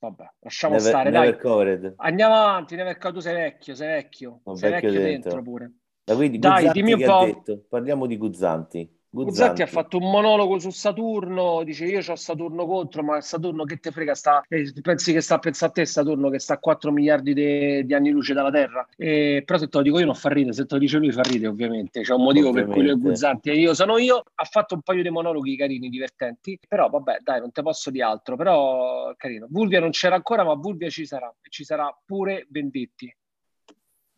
Vabbè, 0.00 0.24
lasciamo 0.40 0.74
never, 0.74 0.88
stare, 0.88 1.10
never 1.10 1.30
dai. 1.30 1.40
Covered. 1.40 1.94
Andiamo 1.96 2.34
avanti, 2.34 2.76
Never 2.76 2.96
tu 2.98 3.20
sei 3.20 3.34
vecchio, 3.34 3.74
sei 3.74 3.88
vecchio. 3.88 4.40
Sei 4.54 4.70
vecchio, 4.70 4.90
vecchio 4.90 4.90
dentro. 4.90 5.30
dentro 5.30 5.42
pure. 5.42 5.72
Da 6.04 6.14
quindi 6.14 6.38
dai, 6.38 6.70
dimmi 6.70 6.92
un 6.92 7.04
po'. 7.04 7.42
Parliamo 7.68 8.06
di 8.06 8.16
Guzzanti. 8.16 8.97
Guzzanti 9.10 9.62
ha 9.62 9.66
fatto 9.66 9.96
un 9.96 10.10
monologo 10.10 10.58
su 10.58 10.68
Saturno, 10.68 11.62
dice 11.64 11.86
io 11.86 12.00
ho 12.06 12.16
Saturno 12.16 12.66
contro, 12.66 13.02
ma 13.02 13.20
Saturno 13.22 13.64
che 13.64 13.78
te 13.78 13.90
frega, 13.90 14.14
sta, 14.14 14.44
eh, 14.48 14.70
pensi 14.82 15.14
che 15.14 15.22
sta 15.22 15.36
a 15.36 15.38
pensare 15.38 15.70
a 15.70 15.74
te 15.74 15.86
Saturno 15.86 16.28
che 16.28 16.38
sta 16.38 16.54
a 16.54 16.58
4 16.58 16.92
miliardi 16.92 17.32
de, 17.32 17.84
di 17.86 17.94
anni 17.94 18.10
luce 18.10 18.34
dalla 18.34 18.50
Terra? 18.50 18.86
E, 18.96 19.42
però 19.46 19.58
se 19.58 19.68
te 19.68 19.78
lo 19.78 19.82
dico 19.82 19.98
io 19.98 20.04
non 20.04 20.14
fa 20.14 20.28
ridere, 20.28 20.52
se 20.52 20.66
te 20.66 20.74
lo 20.74 20.80
dice 20.80 20.98
lui 20.98 21.10
fa 21.10 21.22
ridere 21.22 21.46
ovviamente, 21.46 22.02
c'è 22.02 22.12
un 22.12 22.22
motivo 22.22 22.50
ovviamente. 22.50 22.74
per 22.74 22.84
cui 22.84 22.94
lui 22.94 23.00
è 23.00 23.10
Guzzanti 23.10 23.48
e 23.48 23.58
io 23.58 23.72
sono 23.72 23.96
io, 23.96 24.22
ha 24.34 24.44
fatto 24.44 24.74
un 24.74 24.82
paio 24.82 25.02
di 25.02 25.08
monologhi 25.08 25.56
carini, 25.56 25.88
divertenti, 25.88 26.58
però 26.68 26.90
vabbè 26.90 27.20
dai 27.22 27.40
non 27.40 27.50
te 27.50 27.62
posso 27.62 27.90
di 27.90 28.02
altro, 28.02 28.36
però 28.36 29.14
carino. 29.16 29.46
Vulvia 29.48 29.80
non 29.80 29.90
c'era 29.90 30.16
ancora 30.16 30.44
ma 30.44 30.52
Vulvia 30.52 30.90
ci 30.90 31.06
sarà, 31.06 31.34
ci 31.48 31.64
sarà 31.64 31.90
pure 32.04 32.46
Venditti. 32.50 33.14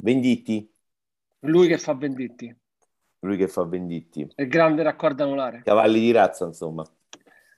Venditti? 0.03 0.69
Lui 1.43 1.69
che 1.69 1.79
fa 1.79 1.95
Venditti 1.95 2.60
lui 3.21 3.37
che 3.37 3.49
fa 3.49 3.65
Venditti. 3.65 4.29
Il 4.37 4.49
grande 4.49 4.83
raccordo 4.83 5.23
anulare. 5.23 5.63
Cavalli 5.65 6.01
di 6.01 6.13
razza, 6.13 6.47
insomma. 6.47 6.85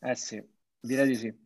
Eh 0.00 0.14
sì, 0.14 0.42
direi 0.80 1.06
di 1.06 1.16
sì. 1.16 1.40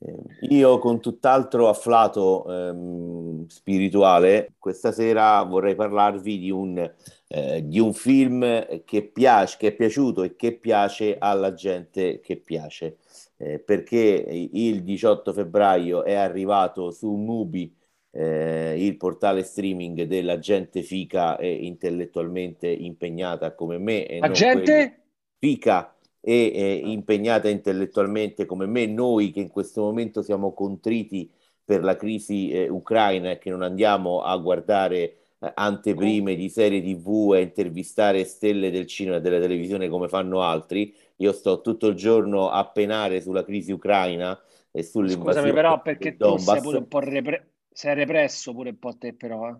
Eh, 0.00 0.14
io 0.50 0.78
con 0.78 1.00
tutt'altro 1.00 1.68
afflato 1.68 2.46
ehm, 2.48 3.46
spirituale, 3.48 4.54
questa 4.58 4.92
sera 4.92 5.42
vorrei 5.42 5.74
parlarvi 5.74 6.38
di 6.38 6.50
un, 6.50 6.78
eh, 7.26 7.66
di 7.66 7.80
un 7.80 7.92
film 7.92 8.84
che, 8.84 9.02
piace, 9.02 9.56
che 9.58 9.68
è 9.68 9.72
piaciuto 9.72 10.22
e 10.22 10.36
che 10.36 10.52
piace 10.52 11.16
alla 11.18 11.52
gente 11.52 12.20
che 12.20 12.36
piace, 12.36 12.98
eh, 13.38 13.58
perché 13.58 13.88
il 13.88 14.84
18 14.84 15.32
febbraio 15.32 16.04
è 16.04 16.14
arrivato 16.14 16.92
su 16.92 17.10
Mubi 17.10 17.74
eh, 18.18 18.74
il 18.84 18.96
portale 18.96 19.44
streaming 19.44 20.02
della 20.02 20.40
gente 20.40 20.82
fica 20.82 21.36
e 21.38 21.52
intellettualmente 21.52 22.66
impegnata 22.66 23.54
come 23.54 23.78
me. 23.78 24.06
E 24.06 24.18
La 24.18 24.30
gente? 24.32 25.02
Fica 25.38 25.94
e 26.20 26.50
eh, 26.52 26.82
impegnata 26.84 27.48
intellettualmente 27.48 28.44
come 28.44 28.66
me, 28.66 28.86
noi 28.86 29.30
che 29.30 29.38
in 29.38 29.50
questo 29.50 29.82
momento 29.82 30.22
siamo 30.22 30.52
contriti 30.52 31.30
per 31.64 31.84
la 31.84 31.94
crisi 31.94 32.50
eh, 32.50 32.68
ucraina 32.68 33.30
e 33.30 33.38
che 33.38 33.50
non 33.50 33.62
andiamo 33.62 34.22
a 34.22 34.36
guardare 34.36 34.98
eh, 35.38 35.52
anteprime 35.54 36.34
di 36.34 36.48
serie 36.48 36.82
tv 36.82 37.34
e 37.36 37.42
intervistare 37.42 38.24
stelle 38.24 38.72
del 38.72 38.86
cinema 38.88 39.18
e 39.18 39.20
della 39.20 39.38
televisione 39.38 39.88
come 39.88 40.08
fanno 40.08 40.42
altri. 40.42 40.92
Io 41.18 41.30
sto 41.30 41.60
tutto 41.60 41.86
il 41.86 41.94
giorno 41.94 42.50
a 42.50 42.66
penare 42.66 43.20
sulla 43.20 43.44
crisi 43.44 43.70
ucraina 43.70 44.36
e 44.72 44.82
sull'invasione. 44.82 45.34
Scusami, 45.34 45.52
però, 45.52 45.80
perché 45.80 46.16
tu 46.16 46.36
sei 46.36 46.60
pure 46.60 46.78
un 46.78 46.88
po' 46.88 46.98
repre- 46.98 47.52
sei 47.78 47.94
represso 47.94 48.52
pure 48.52 48.70
un 48.70 48.78
po' 48.80 48.96
te, 48.98 49.14
però. 49.14 49.48
Eh. 49.48 49.56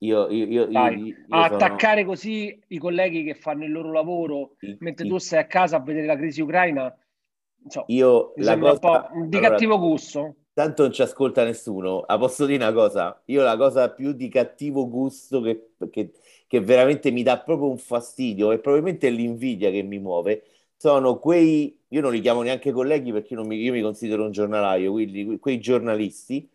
Io, 0.00 0.28
io, 0.28 0.44
io, 0.44 0.68
io 0.68 1.14
attaccare 1.28 2.00
sono... 2.00 2.12
così 2.12 2.60
i 2.68 2.76
colleghi 2.76 3.24
che 3.24 3.34
fanno 3.34 3.64
il 3.64 3.72
loro 3.72 3.90
lavoro 3.90 4.56
I, 4.60 4.76
mentre 4.80 5.06
i... 5.06 5.08
tu 5.08 5.16
stai 5.16 5.38
a 5.38 5.46
casa 5.46 5.76
a 5.76 5.80
vedere 5.80 6.04
la 6.04 6.16
crisi 6.16 6.42
ucraina, 6.42 6.94
insomma, 7.64 7.86
io 7.88 8.34
la 8.36 8.58
cosa... 8.58 8.72
un 8.72 8.78
po' 8.78 9.28
di 9.28 9.36
allora, 9.38 9.50
cattivo 9.50 9.78
gusto. 9.78 10.36
Tanto 10.52 10.82
non 10.82 10.92
ci 10.92 11.00
ascolta 11.00 11.42
nessuno. 11.42 12.00
Ah, 12.00 12.18
posso 12.18 12.44
dire 12.44 12.62
una 12.62 12.74
cosa? 12.74 13.22
Io 13.26 13.42
la 13.42 13.56
cosa 13.56 13.90
più 13.90 14.12
di 14.12 14.28
cattivo 14.28 14.86
gusto 14.86 15.40
che, 15.40 15.70
che, 15.90 16.12
che 16.46 16.60
veramente 16.60 17.10
mi 17.10 17.22
dà 17.22 17.40
proprio 17.40 17.70
un 17.70 17.78
fastidio 17.78 18.52
e 18.52 18.58
probabilmente 18.58 19.08
è 19.08 19.10
l'invidia 19.10 19.70
che 19.70 19.82
mi 19.82 19.98
muove 19.98 20.44
sono 20.76 21.18
quei, 21.18 21.80
io 21.88 22.00
non 22.00 22.10
li 22.10 22.20
chiamo 22.20 22.42
neanche 22.42 22.72
colleghi 22.72 23.12
perché 23.12 23.36
mi, 23.36 23.56
io 23.56 23.70
mi 23.70 23.80
considero 23.80 24.24
un 24.24 24.32
giornalaio, 24.32 24.90
quindi 24.90 25.38
quei 25.38 25.60
giornalisti 25.60 26.50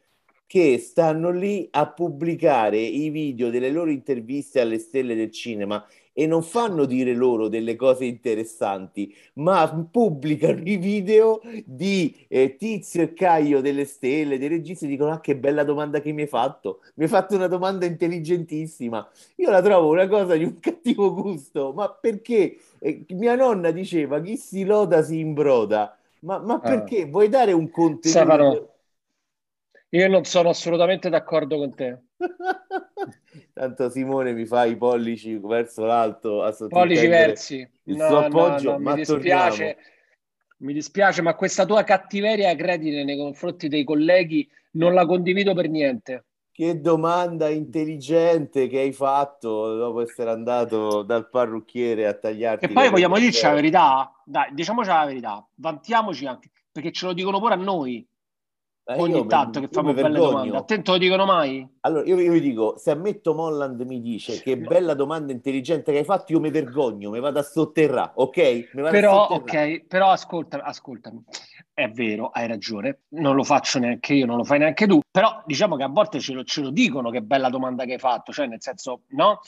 che 0.47 0.77
stanno 0.79 1.29
lì 1.29 1.67
a 1.71 1.87
pubblicare 1.87 2.79
i 2.79 3.09
video 3.09 3.49
delle 3.49 3.69
loro 3.69 3.91
interviste 3.91 4.61
alle 4.61 4.79
stelle 4.79 5.13
del 5.13 5.29
cinema 5.29 5.85
e 6.19 6.25
non 6.25 6.41
fanno 6.41 6.85
dire 6.85 7.13
loro 7.13 7.47
delle 7.47 7.75
cose 7.75 8.05
interessanti, 8.05 9.15
ma 9.33 9.87
pubblicano 9.91 10.61
i 10.63 10.77
video 10.77 11.41
di 11.63 12.25
eh, 12.27 12.55
Tizio 12.55 13.03
e 13.03 13.13
Caio 13.13 13.61
delle 13.61 13.85
stelle, 13.85 14.39
dei 14.39 14.47
registi, 14.47 14.85
e 14.85 14.87
dicono: 14.87 15.11
Ah, 15.11 15.19
che 15.19 15.35
bella 15.35 15.63
domanda 15.63 15.99
che 15.99 16.11
mi 16.13 16.21
hai 16.21 16.27
fatto! 16.27 16.79
Mi 16.95 17.03
hai 17.03 17.09
fatto 17.09 17.35
una 17.35 17.45
domanda 17.45 17.85
intelligentissima. 17.85 19.07
Io 19.35 19.51
la 19.51 19.61
trovo 19.61 19.91
una 19.91 20.07
cosa 20.07 20.35
di 20.35 20.43
un 20.43 20.57
cattivo 20.59 21.13
gusto, 21.13 21.71
ma 21.75 21.87
perché? 21.87 22.57
Eh, 22.79 23.05
mia 23.09 23.35
nonna 23.35 23.69
diceva: 23.69 24.19
Chi 24.19 24.37
si 24.37 24.65
loda 24.65 25.03
si 25.03 25.19
imbroda. 25.19 25.95
Ma, 26.21 26.39
ma 26.39 26.55
ah. 26.55 26.59
perché? 26.59 27.03
Uh, 27.03 27.09
Vuoi 27.09 27.29
dare 27.29 27.51
un 27.51 27.69
contenuto? 27.69 28.09
Stefano, 28.09 28.69
io 29.89 30.07
non 30.09 30.25
sono 30.25 30.49
assolutamente 30.49 31.09
d'accordo 31.09 31.57
con 31.57 31.73
te. 31.73 31.97
Tanto 33.53 33.89
Simone 33.89 34.33
mi 34.33 34.45
fa 34.45 34.65
i 34.65 34.75
pollici 34.75 35.37
verso 35.37 35.85
l'alto 35.85 36.43
a 36.43 36.53
pollici 36.67 37.07
versi. 37.07 37.69
Il 37.83 37.95
no, 37.95 38.07
suo 38.07 38.17
appoggio, 38.17 38.71
no, 38.71 38.77
no, 38.77 38.83
ma 38.83 38.91
mi 38.91 38.97
dispiace, 38.97 39.77
mi 40.57 40.73
dispiace, 40.73 41.21
ma 41.21 41.35
questa 41.35 41.65
tua 41.65 41.83
cattiveria 41.83 42.53
credine 42.55 43.03
nei 43.03 43.17
confronti 43.17 43.69
dei 43.69 43.83
colleghi 43.83 44.47
non 44.71 44.93
la 44.93 45.05
condivido 45.05 45.53
per 45.53 45.69
niente. 45.69 46.25
Che 46.51 46.81
domanda 46.81 47.49
intelligente 47.49 48.67
che 48.67 48.79
hai 48.79 48.91
fatto 48.91 49.75
dopo 49.75 50.01
essere 50.01 50.31
andato 50.31 51.03
dal 51.03 51.29
parrucchiere 51.29 52.07
a 52.07 52.13
tagliarti. 52.13 52.65
E 52.65 52.69
poi 52.69 52.89
vogliamo 52.89 53.19
dirci 53.19 53.43
la 53.43 53.53
verità? 53.53 54.11
Dai, 54.25 54.53
diciamoci 54.53 54.89
la 54.89 55.05
verità, 55.05 55.47
vantiamoci 55.55 56.25
anche, 56.25 56.49
perché 56.71 56.91
ce 56.91 57.05
lo 57.05 57.13
dicono 57.13 57.39
pure 57.39 57.53
a 57.53 57.57
noi 57.57 58.05
eh, 58.87 59.01
ogni 59.01 59.27
tanto 59.27 59.59
che 59.59 59.67
fanno 59.69 59.93
belle 59.93 60.17
domande. 60.17 60.55
Attento, 60.55 60.93
lo 60.93 60.97
dicono 60.97 61.25
mai? 61.25 61.67
Allora, 61.81 62.05
io, 62.05 62.17
io 62.19 62.31
vi 62.31 62.39
dico, 62.39 62.77
se 62.77 62.91
ammetto 62.91 63.33
Molland 63.33 63.81
mi 63.81 63.99
dice 63.99 64.41
che 64.41 64.57
bella 64.57 64.93
domanda 64.93 65.33
intelligente 65.33 65.91
che 65.91 65.97
hai 65.97 66.03
fatto, 66.05 66.31
io 66.31 66.39
mi 66.39 66.49
vergogno, 66.51 67.09
mi 67.09 67.19
vado 67.19 67.39
a 67.39 67.43
sotterrare, 67.43 68.11
ok? 68.15 68.69
Però, 68.89 69.27
ok, 69.27 69.85
però 69.87 70.09
ascolta, 70.09 70.63
ascoltami, 70.63 71.21
è 71.73 71.89
vero, 71.89 72.29
hai 72.29 72.47
ragione, 72.47 73.01
non 73.09 73.35
lo 73.35 73.43
faccio 73.43 73.79
neanche 73.79 74.13
io, 74.13 74.25
non 74.25 74.37
lo 74.37 74.43
fai 74.43 74.59
neanche 74.59 74.87
tu, 74.87 74.99
però 75.09 75.41
diciamo 75.45 75.75
che 75.75 75.83
a 75.83 75.87
volte 75.87 76.19
ce 76.19 76.33
lo, 76.33 76.43
ce 76.43 76.61
lo 76.61 76.69
dicono 76.69 77.09
che 77.09 77.21
bella 77.21 77.49
domanda 77.49 77.85
che 77.85 77.93
hai 77.93 77.99
fatto, 77.99 78.31
cioè 78.31 78.47
nel 78.47 78.61
senso, 78.61 79.01
no? 79.09 79.41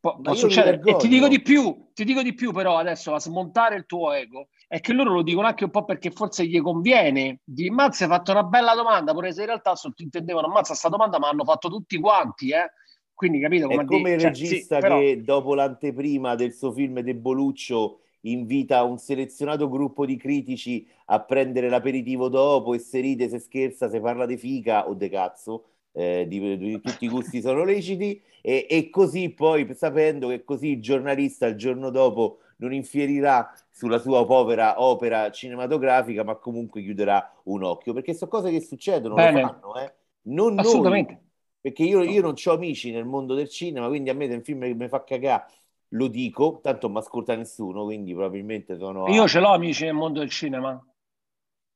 Pu- 0.00 0.20
può 0.20 0.34
succedere. 0.34 0.80
E 0.84 0.96
ti 0.96 1.08
dico 1.08 1.28
di 1.28 1.40
più, 1.42 1.88
ti 1.92 2.04
dico 2.04 2.22
di 2.22 2.34
più 2.34 2.52
però 2.52 2.78
adesso 2.78 3.14
a 3.14 3.20
smontare 3.20 3.76
il 3.76 3.86
tuo 3.86 4.12
ego, 4.12 4.48
è 4.66 4.80
che 4.80 4.92
loro 4.92 5.12
lo 5.12 5.22
dicono 5.22 5.46
anche 5.46 5.64
un 5.64 5.70
po' 5.70 5.84
perché 5.84 6.10
forse 6.10 6.46
gli 6.46 6.60
conviene. 6.60 7.40
Di 7.44 7.70
Mazza 7.70 8.04
hai 8.04 8.10
fatto 8.10 8.30
una 8.30 8.44
bella 8.44 8.74
domanda, 8.74 9.12
pure 9.12 9.32
se 9.32 9.40
in 9.40 9.46
realtà 9.46 9.74
sottintendevano 9.74 10.48
Mazza 10.48 10.74
sta 10.74 10.88
domanda, 10.88 11.18
ma 11.18 11.28
hanno 11.28 11.44
fatto 11.44 11.68
tutti 11.68 11.98
quanti, 11.98 12.50
eh? 12.50 12.70
Quindi 13.14 13.38
capito 13.38 13.68
come 13.68 13.82
È 13.82 13.86
come 13.86 14.12
il 14.12 14.20
cioè, 14.20 14.30
regista 14.30 14.74
sì, 14.74 14.80
però... 14.80 14.98
che 14.98 15.22
dopo 15.22 15.54
l'anteprima 15.54 16.34
del 16.34 16.52
suo 16.52 16.72
film 16.72 17.00
De 17.00 17.14
Boluccio 17.14 18.00
invita 18.24 18.82
un 18.82 18.98
selezionato 18.98 19.68
gruppo 19.68 20.06
di 20.06 20.16
critici 20.16 20.86
a 21.06 21.20
prendere 21.20 21.68
l'aperitivo 21.68 22.28
dopo 22.28 22.74
e 22.74 22.78
se 22.78 23.00
ride, 23.00 23.28
se 23.28 23.38
scherza, 23.38 23.88
se 23.88 24.00
parla 24.00 24.26
di 24.26 24.36
figa 24.36 24.88
o 24.88 24.94
de 24.94 25.08
cazzo. 25.08 25.64
Eh, 25.96 26.26
di, 26.26 26.58
di, 26.58 26.80
tutti 26.80 27.04
i 27.04 27.08
gusti 27.08 27.40
sono 27.40 27.62
leciti 27.62 28.20
e, 28.40 28.66
e 28.68 28.90
così 28.90 29.28
poi 29.30 29.72
sapendo 29.76 30.26
che 30.26 30.42
così 30.42 30.70
il 30.70 30.82
giornalista 30.82 31.46
il 31.46 31.54
giorno 31.54 31.90
dopo 31.90 32.38
non 32.56 32.72
infierirà 32.72 33.54
sulla 33.70 33.98
sua 33.98 34.26
povera 34.26 34.82
opera 34.82 35.30
cinematografica, 35.30 36.24
ma 36.24 36.34
comunque 36.36 36.82
chiuderà 36.82 37.32
un 37.44 37.62
occhio, 37.62 37.92
perché 37.92 38.14
sono 38.14 38.30
cose 38.30 38.50
che 38.50 38.60
succedono, 38.60 39.14
Bene. 39.14 39.40
lo 39.40 39.46
fanno, 39.46 39.76
eh? 39.80 39.92
non 40.22 40.58
Assolutamente. 40.58 41.12
Noi, 41.12 41.22
perché 41.60 41.82
io, 41.82 42.02
io 42.02 42.20
non 42.20 42.34
ho 42.42 42.52
amici 42.52 42.90
nel 42.90 43.04
mondo 43.04 43.34
del 43.34 43.48
cinema, 43.48 43.88
quindi 43.88 44.10
a 44.10 44.14
me 44.14 44.28
del 44.28 44.42
film 44.42 44.60
che 44.60 44.74
mi 44.74 44.88
fa 44.88 45.02
cagare 45.02 45.46
lo 45.94 46.08
dico, 46.08 46.60
tanto 46.62 46.86
non 46.86 46.96
mi 46.96 47.02
ascolta 47.02 47.34
nessuno, 47.34 47.84
quindi 47.84 48.12
probabilmente 48.12 48.76
sono... 48.76 49.08
Io 49.08 49.24
a... 49.24 49.26
ce 49.26 49.40
l'ho 49.40 49.52
amici 49.52 49.84
nel 49.84 49.94
mondo 49.94 50.20
del 50.20 50.30
cinema. 50.30 50.80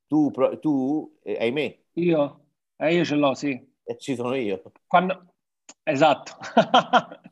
Tu, 0.07 0.31
tu 0.61 1.18
eh, 1.22 1.37
ahimè. 1.38 1.78
Io? 1.94 2.46
Eh, 2.76 2.94
io 2.94 3.04
ce 3.04 3.14
l'ho, 3.14 3.35
sì. 3.35 3.50
E 3.50 3.68
eh, 3.85 3.98
ci 3.98 4.14
sono 4.14 4.35
io. 4.35 4.61
Quando... 4.87 5.35
Esatto. 5.83 6.37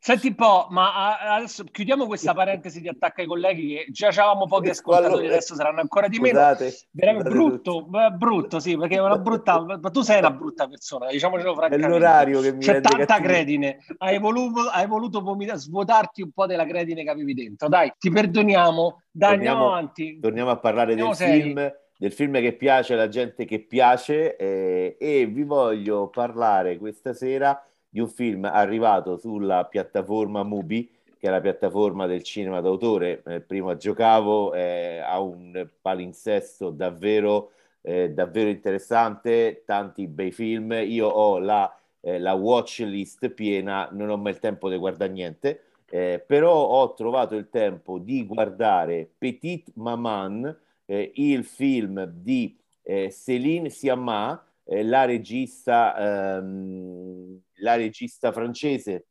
Senti 0.00 0.28
un 0.28 0.34
po', 0.36 0.68
ma 0.70 1.18
adesso 1.34 1.64
chiudiamo 1.64 2.06
questa 2.06 2.32
parentesi 2.34 2.80
di 2.80 2.88
attacco 2.88 3.20
ai 3.20 3.26
colleghi 3.26 3.74
che 3.74 3.86
già 3.90 4.08
avevamo 4.08 4.46
pochi 4.46 4.68
ascoltatori, 4.70 5.26
adesso 5.26 5.54
saranno 5.54 5.80
ancora 5.80 6.08
di 6.08 6.18
meno. 6.20 6.38
Scusate, 6.38 6.74
Veramente 6.90 7.28
brutto, 7.30 7.84
beh, 7.84 8.10
brutto, 8.10 8.60
sì, 8.60 8.76
perché 8.76 8.96
è 8.96 9.00
una 9.00 9.18
brutta, 9.18 9.60
ma 9.80 9.90
tu 9.90 10.02
sei 10.02 10.18
una 10.18 10.30
brutta 10.30 10.68
persona, 10.68 11.08
diciamocelo 11.10 11.54
francamente. 11.54 11.86
È 11.86 11.90
l'orario 11.90 12.40
che 12.40 12.52
mi 12.52 12.60
C'è 12.60 12.80
tanta 12.80 13.04
cattivo. 13.06 13.28
credine, 13.28 13.78
hai 13.98 14.18
voluto, 14.18 14.60
hai 14.70 14.86
voluto 14.86 15.20
vomita, 15.20 15.56
svuotarti 15.56 16.22
un 16.22 16.30
po' 16.30 16.46
della 16.46 16.64
credine 16.64 17.02
che 17.02 17.10
avevi 17.10 17.34
dentro. 17.34 17.68
Dai, 17.68 17.92
ti 17.98 18.10
perdoniamo, 18.10 19.02
dai, 19.10 19.30
torniamo, 19.30 19.58
andiamo 19.58 19.72
avanti. 19.72 20.18
Torniamo 20.20 20.50
a 20.50 20.58
parlare 20.58 20.90
andiamo 20.90 21.10
del 21.10 21.18
seri. 21.18 21.42
film 21.42 21.72
del 21.98 22.12
film 22.12 22.34
che 22.40 22.52
piace 22.52 22.94
alla 22.94 23.08
gente 23.08 23.44
che 23.44 23.58
piace 23.58 24.36
eh, 24.36 24.96
e 25.00 25.26
vi 25.26 25.42
voglio 25.42 26.08
parlare 26.08 26.78
questa 26.78 27.12
sera 27.12 27.60
di 27.98 28.04
un 28.04 28.08
film 28.08 28.44
arrivato 28.44 29.16
sulla 29.16 29.64
piattaforma 29.64 30.44
Mubi, 30.44 30.88
che 31.18 31.26
è 31.26 31.30
la 31.30 31.40
piattaforma 31.40 32.06
del 32.06 32.22
cinema 32.22 32.60
d'autore. 32.60 33.22
Eh, 33.26 33.40
prima 33.40 33.76
giocavo, 33.76 34.54
eh, 34.54 34.98
ha 34.98 35.18
un 35.20 35.68
palinsesto 35.82 36.70
davvero, 36.70 37.50
eh, 37.80 38.10
davvero 38.10 38.50
interessante, 38.50 39.64
tanti 39.66 40.06
bei 40.06 40.30
film. 40.30 40.70
Io 40.72 41.08
ho 41.08 41.40
la, 41.40 41.76
eh, 42.00 42.20
la 42.20 42.34
watch 42.34 42.84
list 42.86 43.30
piena, 43.30 43.88
non 43.90 44.10
ho 44.10 44.16
mai 44.16 44.32
il 44.32 44.38
tempo 44.38 44.70
di 44.70 44.76
guardare 44.76 45.10
niente, 45.10 45.62
eh, 45.90 46.22
però 46.24 46.54
ho 46.54 46.94
trovato 46.94 47.34
il 47.34 47.48
tempo 47.50 47.98
di 47.98 48.24
guardare 48.24 49.10
Petit 49.18 49.72
Maman, 49.74 50.56
eh, 50.86 51.10
il 51.16 51.44
film 51.44 52.04
di 52.04 52.56
Céline 52.88 53.68
Sciamma, 54.68 54.82
la 54.82 55.04
regista 55.04 56.38
ehm, 56.38 57.40
la 57.60 57.76
regista 57.76 58.32
francese 58.32 59.06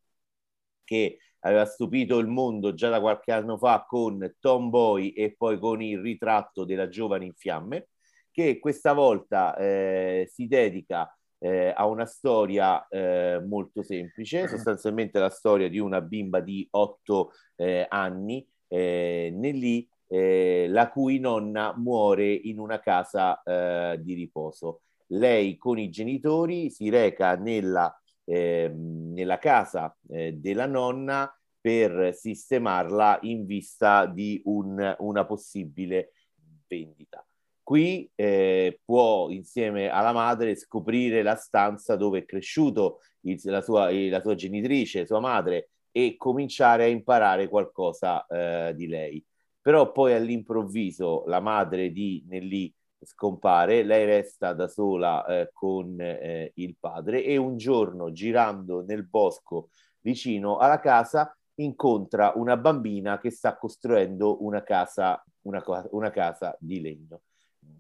che 0.84 1.20
aveva 1.42 1.66
stupito 1.66 2.18
il 2.20 2.28
mondo 2.28 2.74
già 2.74 2.90
da 2.90 3.00
qualche 3.00 3.32
anno 3.32 3.58
fa 3.58 3.86
con 3.88 4.36
Tomboy 4.40 5.10
e 5.10 5.36
poi 5.36 5.60
con 5.60 5.82
il 5.82 6.00
ritratto 6.00 6.66
della 6.66 6.88
giovane 6.88 7.26
in 7.26 7.34
fiamme, 7.34 7.90
che 8.32 8.60
questa 8.60 8.94
volta 8.94 9.56
eh, 9.58 10.30
si 10.32 10.48
dedica 10.48 11.12
eh, 11.40 11.74
a 11.76 11.86
una 11.86 12.06
storia 12.06 12.88
eh, 12.88 13.42
molto 13.46 13.84
semplice, 13.84 14.48
sostanzialmente 14.48 15.20
la 15.20 15.30
storia 15.30 15.70
di 15.70 15.80
una 15.80 16.02
bimba 16.02 16.40
di 16.40 16.68
otto 16.72 17.32
eh, 17.56 17.86
anni, 17.88 18.46
eh, 18.68 19.32
Nelly, 19.34 19.88
eh, 20.08 20.68
la 20.70 20.90
cui 20.90 21.20
nonna 21.20 21.74
muore 21.76 22.32
in 22.32 22.60
una 22.60 22.80
casa 22.80 23.42
di 24.00 24.14
riposo. 24.14 24.82
Lei 25.08 25.58
con 25.58 25.80
i 25.80 25.90
genitori 25.90 26.70
si 26.70 26.90
reca 26.90 27.36
nella 27.36 27.94
eh, 28.30 28.70
nella 28.74 29.38
casa 29.38 29.96
eh, 30.10 30.34
della 30.34 30.66
nonna 30.66 31.32
per 31.60 32.14
sistemarla 32.14 33.20
in 33.22 33.46
vista 33.46 34.06
di 34.06 34.42
un, 34.46 34.96
una 35.00 35.26
possibile 35.26 36.12
vendita. 36.68 37.26
Qui 37.64 38.10
eh, 38.16 38.80
può, 38.84 39.30
insieme 39.30 39.90
alla 39.90 40.14
madre, 40.14 40.56
scoprire 40.56 41.22
la 41.22 41.36
stanza 41.36 41.96
dove 41.96 42.20
è 42.20 42.26
cresciuto 42.26 43.00
il, 43.22 43.40
la, 43.44 43.62
sua, 43.62 43.92
la, 43.92 44.22
sua, 44.22 44.36
genitrice, 44.36 45.06
sua 45.06 45.20
madre, 45.20 45.70
e 45.92 46.16
cominciare 46.16 46.84
a 46.84 46.88
imparare 46.88 47.50
qualcosa 47.50 48.26
eh, 48.28 48.74
di 48.76 48.88
lei. 48.88 49.24
Però 49.62 49.92
poi 49.92 50.14
all'improvviso 50.14 51.24
la 51.28 51.42
madre 51.42 51.92
di 51.92 52.24
Nelly 52.28 52.74
scompare, 53.02 53.84
lei 53.84 54.06
resta 54.06 54.54
da 54.54 54.68
sola 54.68 55.26
eh, 55.26 55.50
con 55.54 55.96
eh, 56.00 56.52
il 56.56 56.76
padre 56.80 57.24
e 57.24 57.38
un 57.38 57.58
giorno 57.58 58.12
girando 58.12 58.84
nel 58.86 59.06
bosco 59.06 59.70
vicino 60.02 60.58
alla 60.58 60.80
casa 60.80 61.36
incontra 61.56 62.34
una 62.36 62.58
bambina 62.58 63.20
che 63.20 63.32
sta 63.32 63.58
costruendo 63.58 64.44
una 64.44 64.64
casa, 64.64 65.24
una, 65.42 65.64
una 65.92 66.12
casa 66.12 66.56
di 66.60 66.82
legno. 66.82 67.22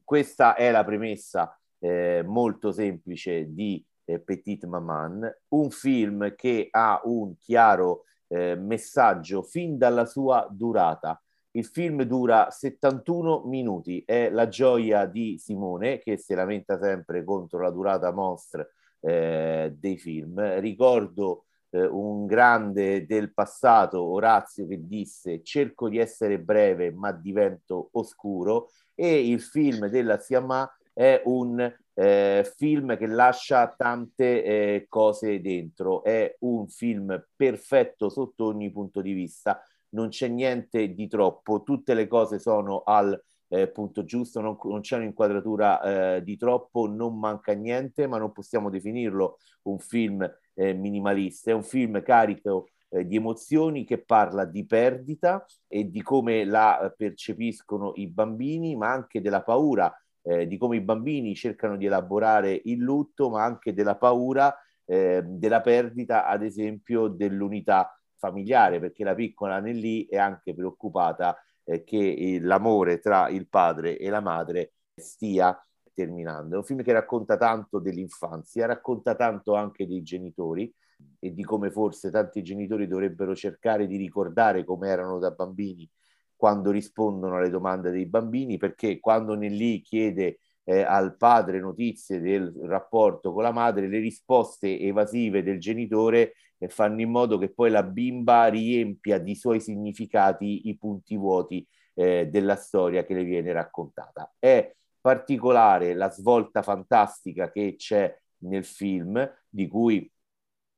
Questa 0.04 0.56
è 0.56 0.72
la 0.72 0.84
premessa 0.84 1.58
eh, 1.80 2.24
molto 2.26 2.72
semplice 2.72 3.54
di 3.54 3.84
eh, 4.06 4.20
Petit 4.20 4.66
Maman, 4.66 5.30
un 5.50 5.70
film 5.70 6.34
che 6.36 6.68
ha 6.72 7.02
un 7.04 7.38
chiaro 7.38 8.04
eh, 8.28 8.56
messaggio 8.56 9.44
fin 9.44 9.78
dalla 9.78 10.06
sua 10.06 10.48
durata. 10.50 11.22
Il 11.58 11.66
film 11.66 12.04
dura 12.04 12.52
71 12.52 13.46
minuti, 13.46 14.04
è 14.06 14.30
la 14.30 14.48
gioia 14.48 15.08
di 15.08 15.40
Simone 15.40 15.98
che 15.98 16.16
si 16.16 16.36
lamenta 16.36 16.78
sempre 16.80 17.24
contro 17.24 17.60
la 17.60 17.72
durata 17.72 18.12
mostra 18.12 18.64
eh, 19.00 19.74
dei 19.76 19.98
film. 19.98 20.60
Ricordo 20.60 21.46
eh, 21.72 21.84
un 21.84 22.28
grande 22.28 23.08
del 23.08 23.34
passato, 23.34 24.04
Orazio, 24.04 24.68
che 24.68 24.86
disse 24.86 25.42
cerco 25.42 25.90
di 25.90 25.98
essere 25.98 26.40
breve 26.40 26.92
ma 26.92 27.12
divento 27.12 27.90
oscuro 27.94 28.70
e 28.94 29.28
il 29.28 29.42
film 29.42 29.88
della 29.88 30.20
Siamà 30.20 30.72
è 30.94 31.24
un 31.26 31.60
eh, 31.96 32.54
film 32.56 32.96
che 32.98 33.08
lascia 33.08 33.74
tante 33.76 34.44
eh, 34.44 34.86
cose 34.88 35.42
dentro, 35.42 36.04
è 36.04 36.36
un 36.42 36.68
film 36.68 37.26
perfetto 37.36 38.10
sotto 38.10 38.46
ogni 38.46 38.72
punto 38.72 39.02
di 39.02 39.14
vista, 39.14 39.60
non 39.90 40.10
c'è 40.10 40.28
niente 40.28 40.94
di 40.94 41.08
troppo, 41.08 41.64
tutte 41.64 41.94
le 41.94 42.08
cose 42.08 42.40
sono 42.40 42.84
al 42.84 43.20
eh, 43.50 43.68
punto 43.70 44.04
giusto, 44.04 44.42
non, 44.42 44.58
non 44.64 44.82
c'è 44.82 44.98
un'inquadratura 44.98 46.16
eh, 46.16 46.24
di 46.24 46.38
troppo, 46.38 46.88
non 46.88 47.18
manca 47.18 47.54
niente, 47.54 48.08
ma 48.08 48.18
non 48.18 48.32
possiamo 48.32 48.70
definirlo 48.70 49.38
un 49.64 49.80
film 49.80 50.30
eh, 50.54 50.74
minimalista, 50.74 51.52
è 51.52 51.54
un 51.54 51.64
film 51.64 52.02
carico 52.02 52.70
eh, 52.90 53.06
di 53.06 53.16
emozioni 53.16 53.86
che 53.86 54.00
parla 54.00 54.46
di 54.46 54.66
perdita 54.66 55.46
e 55.68 55.90
di 55.90 56.02
come 56.02 56.46
la 56.46 56.94
percepiscono 56.96 57.94
i 57.96 58.08
bambini, 58.08 58.76
ma 58.76 58.92
anche 58.92 59.22
della 59.22 59.44
paura, 59.44 59.94
eh, 60.24 60.48
di 60.48 60.58
come 60.58 60.78
i 60.78 60.82
bambini 60.82 61.36
cercano 61.36 61.78
di 61.78 61.86
elaborare 61.86 62.62
il 62.66 62.80
lutto, 62.80 63.30
ma 63.30 63.44
anche 63.44 63.74
della 63.74 63.96
paura 63.96 64.54
eh, 64.86 65.22
della 65.26 65.62
perdita, 65.62 66.26
ad 66.26 66.44
esempio, 66.44 67.08
dell'unità 67.08 67.97
familiare, 68.18 68.80
perché 68.80 69.04
la 69.04 69.16
piccola 69.16 69.60
Nelly 69.60 70.08
è 70.08 70.18
anche 70.18 70.54
preoccupata 70.54 71.38
eh, 71.64 71.84
che 71.84 72.40
l'amore 72.42 73.00
tra 73.00 73.30
il 73.30 73.48
padre 73.48 73.98
e 73.98 74.10
la 74.10 74.22
madre 74.22 74.74
stia 74.96 75.58
terminando. 75.94 76.56
È 76.56 76.58
un 76.58 76.64
film 76.64 76.84
che 76.84 76.94
racconta 76.94 77.38
tanto 77.38 77.80
dell'infanzia, 77.80 78.66
racconta 78.66 79.16
tanto 79.16 79.56
anche 79.56 79.88
dei 79.88 80.04
genitori 80.04 80.74
e 81.20 81.34
di 81.34 81.44
come 81.44 81.72
forse 81.72 82.10
tanti 82.12 82.44
genitori 82.44 82.88
dovrebbero 82.88 83.36
cercare 83.36 83.88
di 83.88 83.98
ricordare 83.98 84.64
come 84.64 84.90
erano 84.90 85.20
da 85.20 85.32
bambini 85.32 85.90
quando 86.36 86.70
rispondono 86.70 87.38
alle 87.38 87.50
domande 87.50 87.90
dei 87.90 88.06
bambini, 88.06 88.58
perché 88.58 89.00
quando 89.00 89.34
Nelly 89.34 89.82
chiede 89.82 90.40
eh, 90.70 90.82
al 90.82 91.16
padre 91.16 91.62
notizie 91.62 92.20
del 92.20 92.54
rapporto 92.64 93.32
con 93.32 93.42
la 93.42 93.54
madre, 93.54 93.88
le 93.88 94.00
risposte 94.00 94.78
evasive 94.78 95.42
del 95.42 95.60
genitore 95.60 96.34
eh, 96.58 96.68
fanno 96.68 97.00
in 97.00 97.10
modo 97.10 97.38
che 97.38 97.54
poi 97.54 97.70
la 97.70 97.84
bimba 97.84 98.48
riempia 98.48 99.18
di 99.18 99.34
suoi 99.34 99.62
significati 99.62 100.68
i 100.68 100.78
punti 100.78 101.16
vuoti 101.16 101.66
eh, 101.94 102.28
della 102.28 102.58
storia 102.58 103.06
che 103.06 103.14
le 103.14 103.24
viene 103.24 103.54
raccontata. 103.54 104.34
È 104.38 104.76
particolare 105.00 105.94
la 105.94 106.12
svolta 106.12 106.62
fantastica 106.62 107.50
che 107.50 107.76
c'è 107.78 108.14
nel 108.40 108.66
film, 108.66 109.26
di 109.48 109.70
cui 109.70 110.12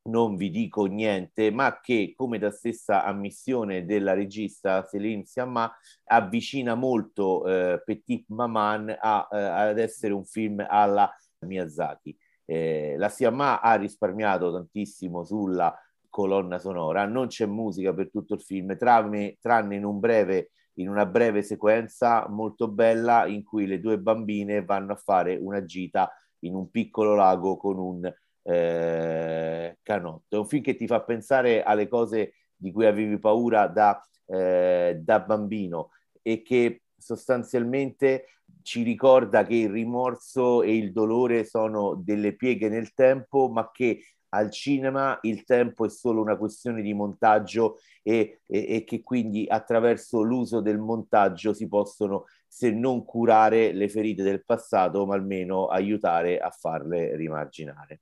non 0.03 0.35
vi 0.35 0.49
dico 0.49 0.85
niente, 0.85 1.51
ma 1.51 1.79
che, 1.81 2.13
come 2.15 2.39
da 2.39 2.51
stessa 2.51 3.03
ammissione 3.03 3.85
della 3.85 4.13
regista 4.13 4.85
Céline 4.85 5.25
Sciamma, 5.25 5.71
avvicina 6.05 6.75
molto 6.75 7.45
eh, 7.45 7.81
Petit 7.83 8.25
Maman 8.29 8.95
a, 8.99 9.27
eh, 9.31 9.37
ad 9.37 9.79
essere 9.79 10.13
un 10.13 10.25
film 10.25 10.65
alla 10.67 11.11
Miyazaki. 11.39 12.17
Eh, 12.45 12.95
la 12.97 13.09
Sciamma 13.09 13.61
ha 13.61 13.75
risparmiato 13.75 14.51
tantissimo 14.51 15.23
sulla 15.23 15.75
colonna 16.09 16.57
sonora, 16.57 17.05
non 17.05 17.27
c'è 17.27 17.45
musica 17.45 17.93
per 17.93 18.09
tutto 18.09 18.33
il 18.33 18.41
film, 18.41 18.75
tranne, 18.77 19.37
tranne 19.39 19.75
in 19.75 19.85
un 19.85 19.99
breve 19.99 20.51
in 20.79 20.89
una 20.89 21.05
breve 21.05 21.43
sequenza 21.43 22.25
molto 22.29 22.69
bella 22.69 23.27
in 23.27 23.43
cui 23.43 23.67
le 23.67 23.79
due 23.79 23.99
bambine 23.99 24.63
vanno 24.63 24.93
a 24.93 24.95
fare 24.95 25.35
una 25.35 25.63
gita 25.63 26.09
in 26.39 26.55
un 26.55 26.69
piccolo 26.69 27.15
lago 27.15 27.57
con 27.57 27.77
un 27.77 28.11
eh, 28.49 29.77
canotto. 29.83 30.35
È 30.35 30.39
un 30.39 30.47
film 30.47 30.63
che 30.63 30.75
ti 30.75 30.87
fa 30.87 31.01
pensare 31.01 31.61
alle 31.63 31.87
cose 31.87 32.33
di 32.55 32.71
cui 32.71 32.85
avevi 32.85 33.19
paura 33.19 33.67
da, 33.67 34.03
eh, 34.25 34.99
da 35.01 35.19
bambino 35.19 35.91
e 36.21 36.41
che 36.41 36.81
sostanzialmente 36.97 38.25
ci 38.63 38.81
ricorda 38.81 39.45
che 39.45 39.55
il 39.55 39.69
rimorso 39.69 40.63
e 40.63 40.75
il 40.75 40.91
dolore 40.91 41.45
sono 41.45 41.95
delle 41.95 42.35
pieghe 42.35 42.69
nel 42.69 42.93
tempo, 42.93 43.49
ma 43.49 43.69
che 43.71 44.03
al 44.29 44.51
cinema 44.51 45.17
il 45.21 45.43
tempo 45.43 45.85
è 45.85 45.89
solo 45.89 46.21
una 46.21 46.37
questione 46.37 46.81
di 46.81 46.93
montaggio 46.93 47.77
e, 48.03 48.41
e, 48.45 48.65
e, 48.75 48.83
che 48.83 49.01
quindi 49.01 49.45
attraverso 49.47 50.21
l'uso 50.21 50.61
del 50.61 50.77
montaggio 50.77 51.53
si 51.53 51.67
possono, 51.67 52.25
se 52.47 52.71
non 52.71 53.05
curare 53.05 53.71
le 53.71 53.89
ferite 53.89 54.23
del 54.23 54.43
passato, 54.43 55.05
ma 55.05 55.15
almeno 55.15 55.67
aiutare 55.67 56.39
a 56.39 56.49
farle 56.49 57.15
rimarginare. 57.15 58.01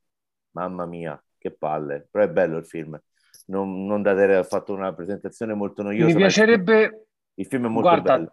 Mamma 0.57 0.85
mia, 0.87 1.23
che 1.37 1.51
palle, 1.51 2.07
però 2.09 2.23
è 2.23 2.29
bello 2.29 2.57
il 2.57 2.65
film. 2.65 2.99
Non, 3.47 3.85
non 3.85 4.01
da 4.01 4.15
te, 4.15 4.35
ho 4.37 4.43
fatto 4.43 4.73
una 4.73 4.91
presentazione 4.93 5.53
molto 5.53 5.83
noiosa. 5.83 6.07
Mi 6.07 6.15
piacerebbe... 6.15 7.07
Il 7.35 7.45
film 7.45 7.65
è 7.65 7.69
molto 7.69 7.89
Guarda, 7.89 8.17
bello. 8.17 8.29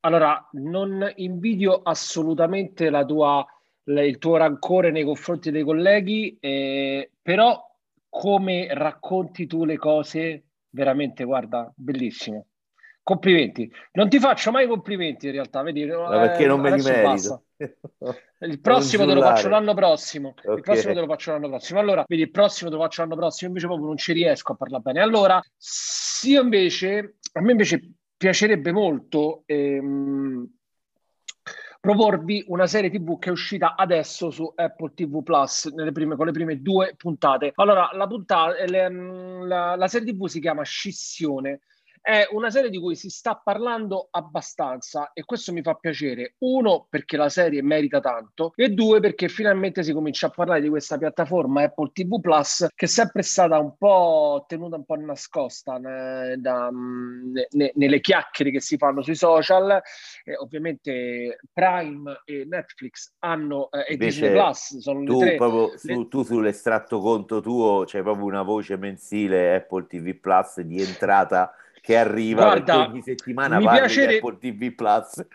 Allora, 0.00 0.48
non 0.52 1.10
invidio 1.16 1.82
assolutamente 1.82 2.90
la 2.90 3.04
tua 3.04 3.44
il 3.84 4.18
tuo 4.18 4.36
rancore 4.36 4.92
nei 4.92 5.02
confronti 5.02 5.50
dei 5.50 5.64
colleghi, 5.64 6.36
eh, 6.38 7.10
però 7.20 7.60
come 8.08 8.68
racconti 8.72 9.46
tu 9.46 9.64
le 9.64 9.76
cose, 9.76 10.44
veramente, 10.70 11.24
guarda, 11.24 11.72
bellissimo. 11.74 12.46
Complimenti. 13.02 13.72
Non 13.92 14.08
ti 14.08 14.18
faccio 14.18 14.50
mai 14.50 14.66
complimenti 14.66 15.26
in 15.26 15.32
realtà, 15.32 15.62
vedi? 15.62 15.84
Ma 15.86 16.20
perché 16.20 16.46
non 16.46 16.60
me 16.60 16.74
li 16.74 16.82
merito. 16.82 17.44
Il 18.40 18.60
prossimo 18.60 19.04
te 19.04 19.12
lo 19.12 19.20
faccio 19.20 19.48
l'anno 19.48 19.74
prossimo. 19.74 20.34
Okay. 20.36 20.56
Il 20.56 20.62
prossimo 20.62 20.94
te 20.94 21.00
lo 21.00 21.06
faccio 21.06 21.32
l'anno 21.32 21.48
prossimo. 21.48 21.78
Allora, 21.78 22.04
vedi, 22.06 22.22
il 22.22 22.30
prossimo 22.30 22.70
te 22.70 22.76
lo 22.76 22.82
faccio 22.82 23.02
l'anno 23.02 23.16
prossimo, 23.16 23.48
invece 23.48 23.66
proprio 23.66 23.86
non 23.86 23.96
ci 23.98 24.12
riesco 24.12 24.52
a 24.52 24.54
parlare 24.54 24.82
bene. 24.82 25.00
Allora, 25.00 25.42
sì, 25.56 26.34
invece, 26.34 27.16
a 27.32 27.40
me 27.40 27.50
invece 27.50 27.80
piacerebbe 28.16 28.72
molto 28.72 29.42
ehm, 29.44 30.48
proporvi 31.80 32.44
una 32.48 32.66
serie 32.66 32.90
TV 32.90 33.18
che 33.18 33.28
è 33.28 33.32
uscita 33.32 33.74
adesso 33.76 34.30
su 34.30 34.50
Apple 34.54 34.92
TV 34.94 35.22
Plus 35.22 35.72
prime, 35.92 36.16
con 36.16 36.26
le 36.26 36.32
prime 36.32 36.60
due 36.60 36.94
puntate. 36.96 37.52
Allora, 37.56 37.90
la, 37.92 38.06
puntata, 38.06 38.64
le, 38.64 38.88
la, 39.46 39.76
la 39.76 39.88
serie 39.88 40.12
TV 40.12 40.26
si 40.26 40.40
chiama 40.40 40.62
Scissione 40.62 41.60
è 42.00 42.26
una 42.32 42.50
serie 42.50 42.70
di 42.70 42.78
cui 42.78 42.96
si 42.96 43.10
sta 43.10 43.36
parlando 43.36 44.08
abbastanza 44.10 45.10
e 45.12 45.24
questo 45.24 45.52
mi 45.52 45.62
fa 45.62 45.74
piacere. 45.74 46.34
Uno, 46.38 46.86
perché 46.88 47.16
la 47.16 47.28
serie 47.28 47.62
merita 47.62 48.00
tanto 48.00 48.52
e 48.56 48.70
due, 48.70 49.00
perché 49.00 49.28
finalmente 49.28 49.82
si 49.82 49.92
comincia 49.92 50.28
a 50.28 50.30
parlare 50.30 50.60
di 50.60 50.68
questa 50.68 50.96
piattaforma 50.96 51.62
Apple 51.62 51.90
TV 51.92 52.20
Plus 52.20 52.66
che 52.74 52.86
è 52.86 52.88
sempre 52.88 53.22
stata 53.22 53.58
un 53.58 53.76
po' 53.76 54.44
tenuta 54.48 54.76
un 54.76 54.84
po' 54.84 54.96
nascosta 54.96 55.78
ne, 55.78 56.36
da, 56.38 56.70
ne, 56.70 57.72
nelle 57.74 58.00
chiacchiere 58.00 58.50
che 58.50 58.60
si 58.60 58.76
fanno 58.76 59.02
sui 59.02 59.14
social. 59.14 59.80
E 60.24 60.36
ovviamente 60.36 61.38
Prime 61.52 62.22
e 62.24 62.44
Netflix 62.48 63.14
hanno 63.20 63.70
eh, 63.70 63.92
e 63.92 63.96
Disney 63.96 64.30
Plus 64.30 64.78
sono 64.78 65.04
tu, 65.04 65.20
le 65.20 65.26
tre. 65.26 65.36
Proprio, 65.36 65.76
su, 65.76 66.08
tu 66.08 66.22
sull'estratto 66.22 66.98
conto 67.00 67.40
tuo 67.40 67.84
c'è 67.84 68.02
proprio 68.02 68.24
una 68.24 68.42
voce 68.42 68.76
mensile 68.76 69.54
Apple 69.54 69.86
TV 69.86 70.14
Plus 70.14 70.60
di 70.60 70.80
entrata 70.80 71.52
che 71.80 71.96
arriva 71.96 72.42
Guarda, 72.42 72.88
ogni 72.88 73.02
settimana 73.02 73.58
mi 73.58 73.68
piacere... 73.68 74.18
Apple 74.18 74.38
TV 74.38 74.74
Plus. 74.74 75.26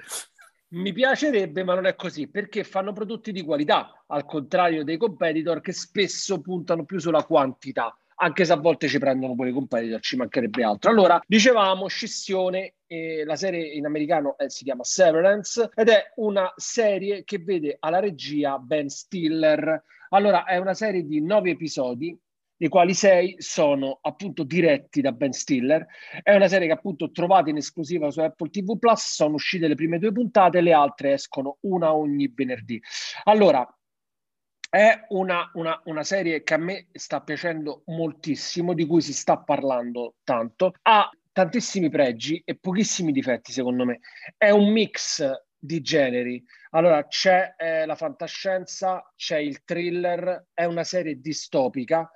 Mi 0.68 0.92
piacerebbe, 0.92 1.64
ma 1.64 1.74
non 1.74 1.86
è 1.86 1.96
così, 1.96 2.28
perché 2.28 2.64
fanno 2.64 2.92
prodotti 2.92 3.32
di 3.32 3.44
qualità, 3.44 4.04
al 4.08 4.26
contrario 4.26 4.84
dei 4.84 4.98
competitor 4.98 5.62
che 5.62 5.72
spesso 5.72 6.42
puntano 6.42 6.84
più 6.84 7.00
sulla 7.00 7.24
quantità, 7.24 7.96
anche 8.16 8.46
se 8.46 8.52
a 8.52 8.58
volte 8.58 8.88
ci 8.88 8.98
prendono 8.98 9.36
pure 9.36 9.50
i 9.50 9.54
competitor, 9.54 10.00
ci 10.02 10.18
mancherebbe 10.18 10.64
altro. 10.64 10.90
Allora, 10.90 11.22
dicevamo, 11.26 11.88
scissione, 11.88 12.76
la 13.26 13.36
serie 13.36 13.66
in 13.74 13.86
americano 13.86 14.38
eh, 14.38 14.50
si 14.50 14.64
chiama 14.64 14.84
Severance 14.84 15.70
ed 15.74 15.90
è 15.90 16.12
una 16.16 16.52
serie 16.56 17.24
che 17.24 17.38
vede 17.40 17.78
alla 17.80 18.00
regia 18.00 18.58
Ben 18.58 18.90
Stiller. 18.90 19.84
Allora, 20.10 20.46
è 20.46 20.58
una 20.58 20.74
serie 20.74 21.06
di 21.06 21.22
nove 21.22 21.52
episodi 21.52 22.18
dei 22.58 22.70
quali 22.70 22.94
sei 22.94 23.36
sono 23.40 24.00
appunto 24.02 24.44
diretti 24.44 25.02
da 25.02 25.12
Ben 25.12 25.34
Stiller. 25.34 25.86
È 26.22 26.34
una 26.34 26.48
serie 26.48 26.68
che 26.68 26.74
appunto 26.74 27.12
trovate 27.12 27.50
in 27.50 27.58
esclusiva 27.58 28.10
su 28.12 28.22
Apple 28.22 28.50
TV 28.50 28.78
Plus, 28.78 29.14
sono 29.14 29.36
uscite 29.36 29.68
le 29.68 29.76
prime 29.76 30.00
due 30.00 30.12
puntate, 30.12 30.62
le 30.62 30.74
altre 30.74 31.14
escono 31.14 31.58
una 31.62 31.94
ogni 31.94 32.32
venerdì. 32.34 32.82
Allora, 33.24 33.68
è 34.70 35.06
una, 35.10 35.50
una, 35.54 35.82
una, 35.86 36.04
serie 36.04 36.44
che 36.44 36.54
a 36.54 36.58
me 36.58 36.88
sta 36.92 37.22
piacendo 37.22 37.84
moltissimo, 37.86 38.74
di 38.74 38.86
cui 38.86 39.02
si 39.02 39.14
sta 39.14 39.38
parlando 39.38 40.16
tanto. 40.24 40.74
Ha 40.82 41.10
tantissimi 41.32 41.90
pregi 41.90 42.42
e 42.46 42.58
pochissimi 42.58 43.12
difetti, 43.12 43.52
secondo 43.52 43.86
me. 43.86 44.00
È 44.38 44.50
un 44.50 44.72
mix 44.72 45.30
di 45.58 45.82
generi. 45.82 46.44
Allora, 46.72 47.08
c'è 47.08 47.56
eh, 47.58 47.86
la 47.86 47.96
fantascienza, 47.96 49.14
c'è 49.16 49.38
il 49.38 49.64
thriller, 49.64 50.48
è 50.54 50.66
una 50.66 50.84
serie 50.84 51.20
distopica 51.20 52.10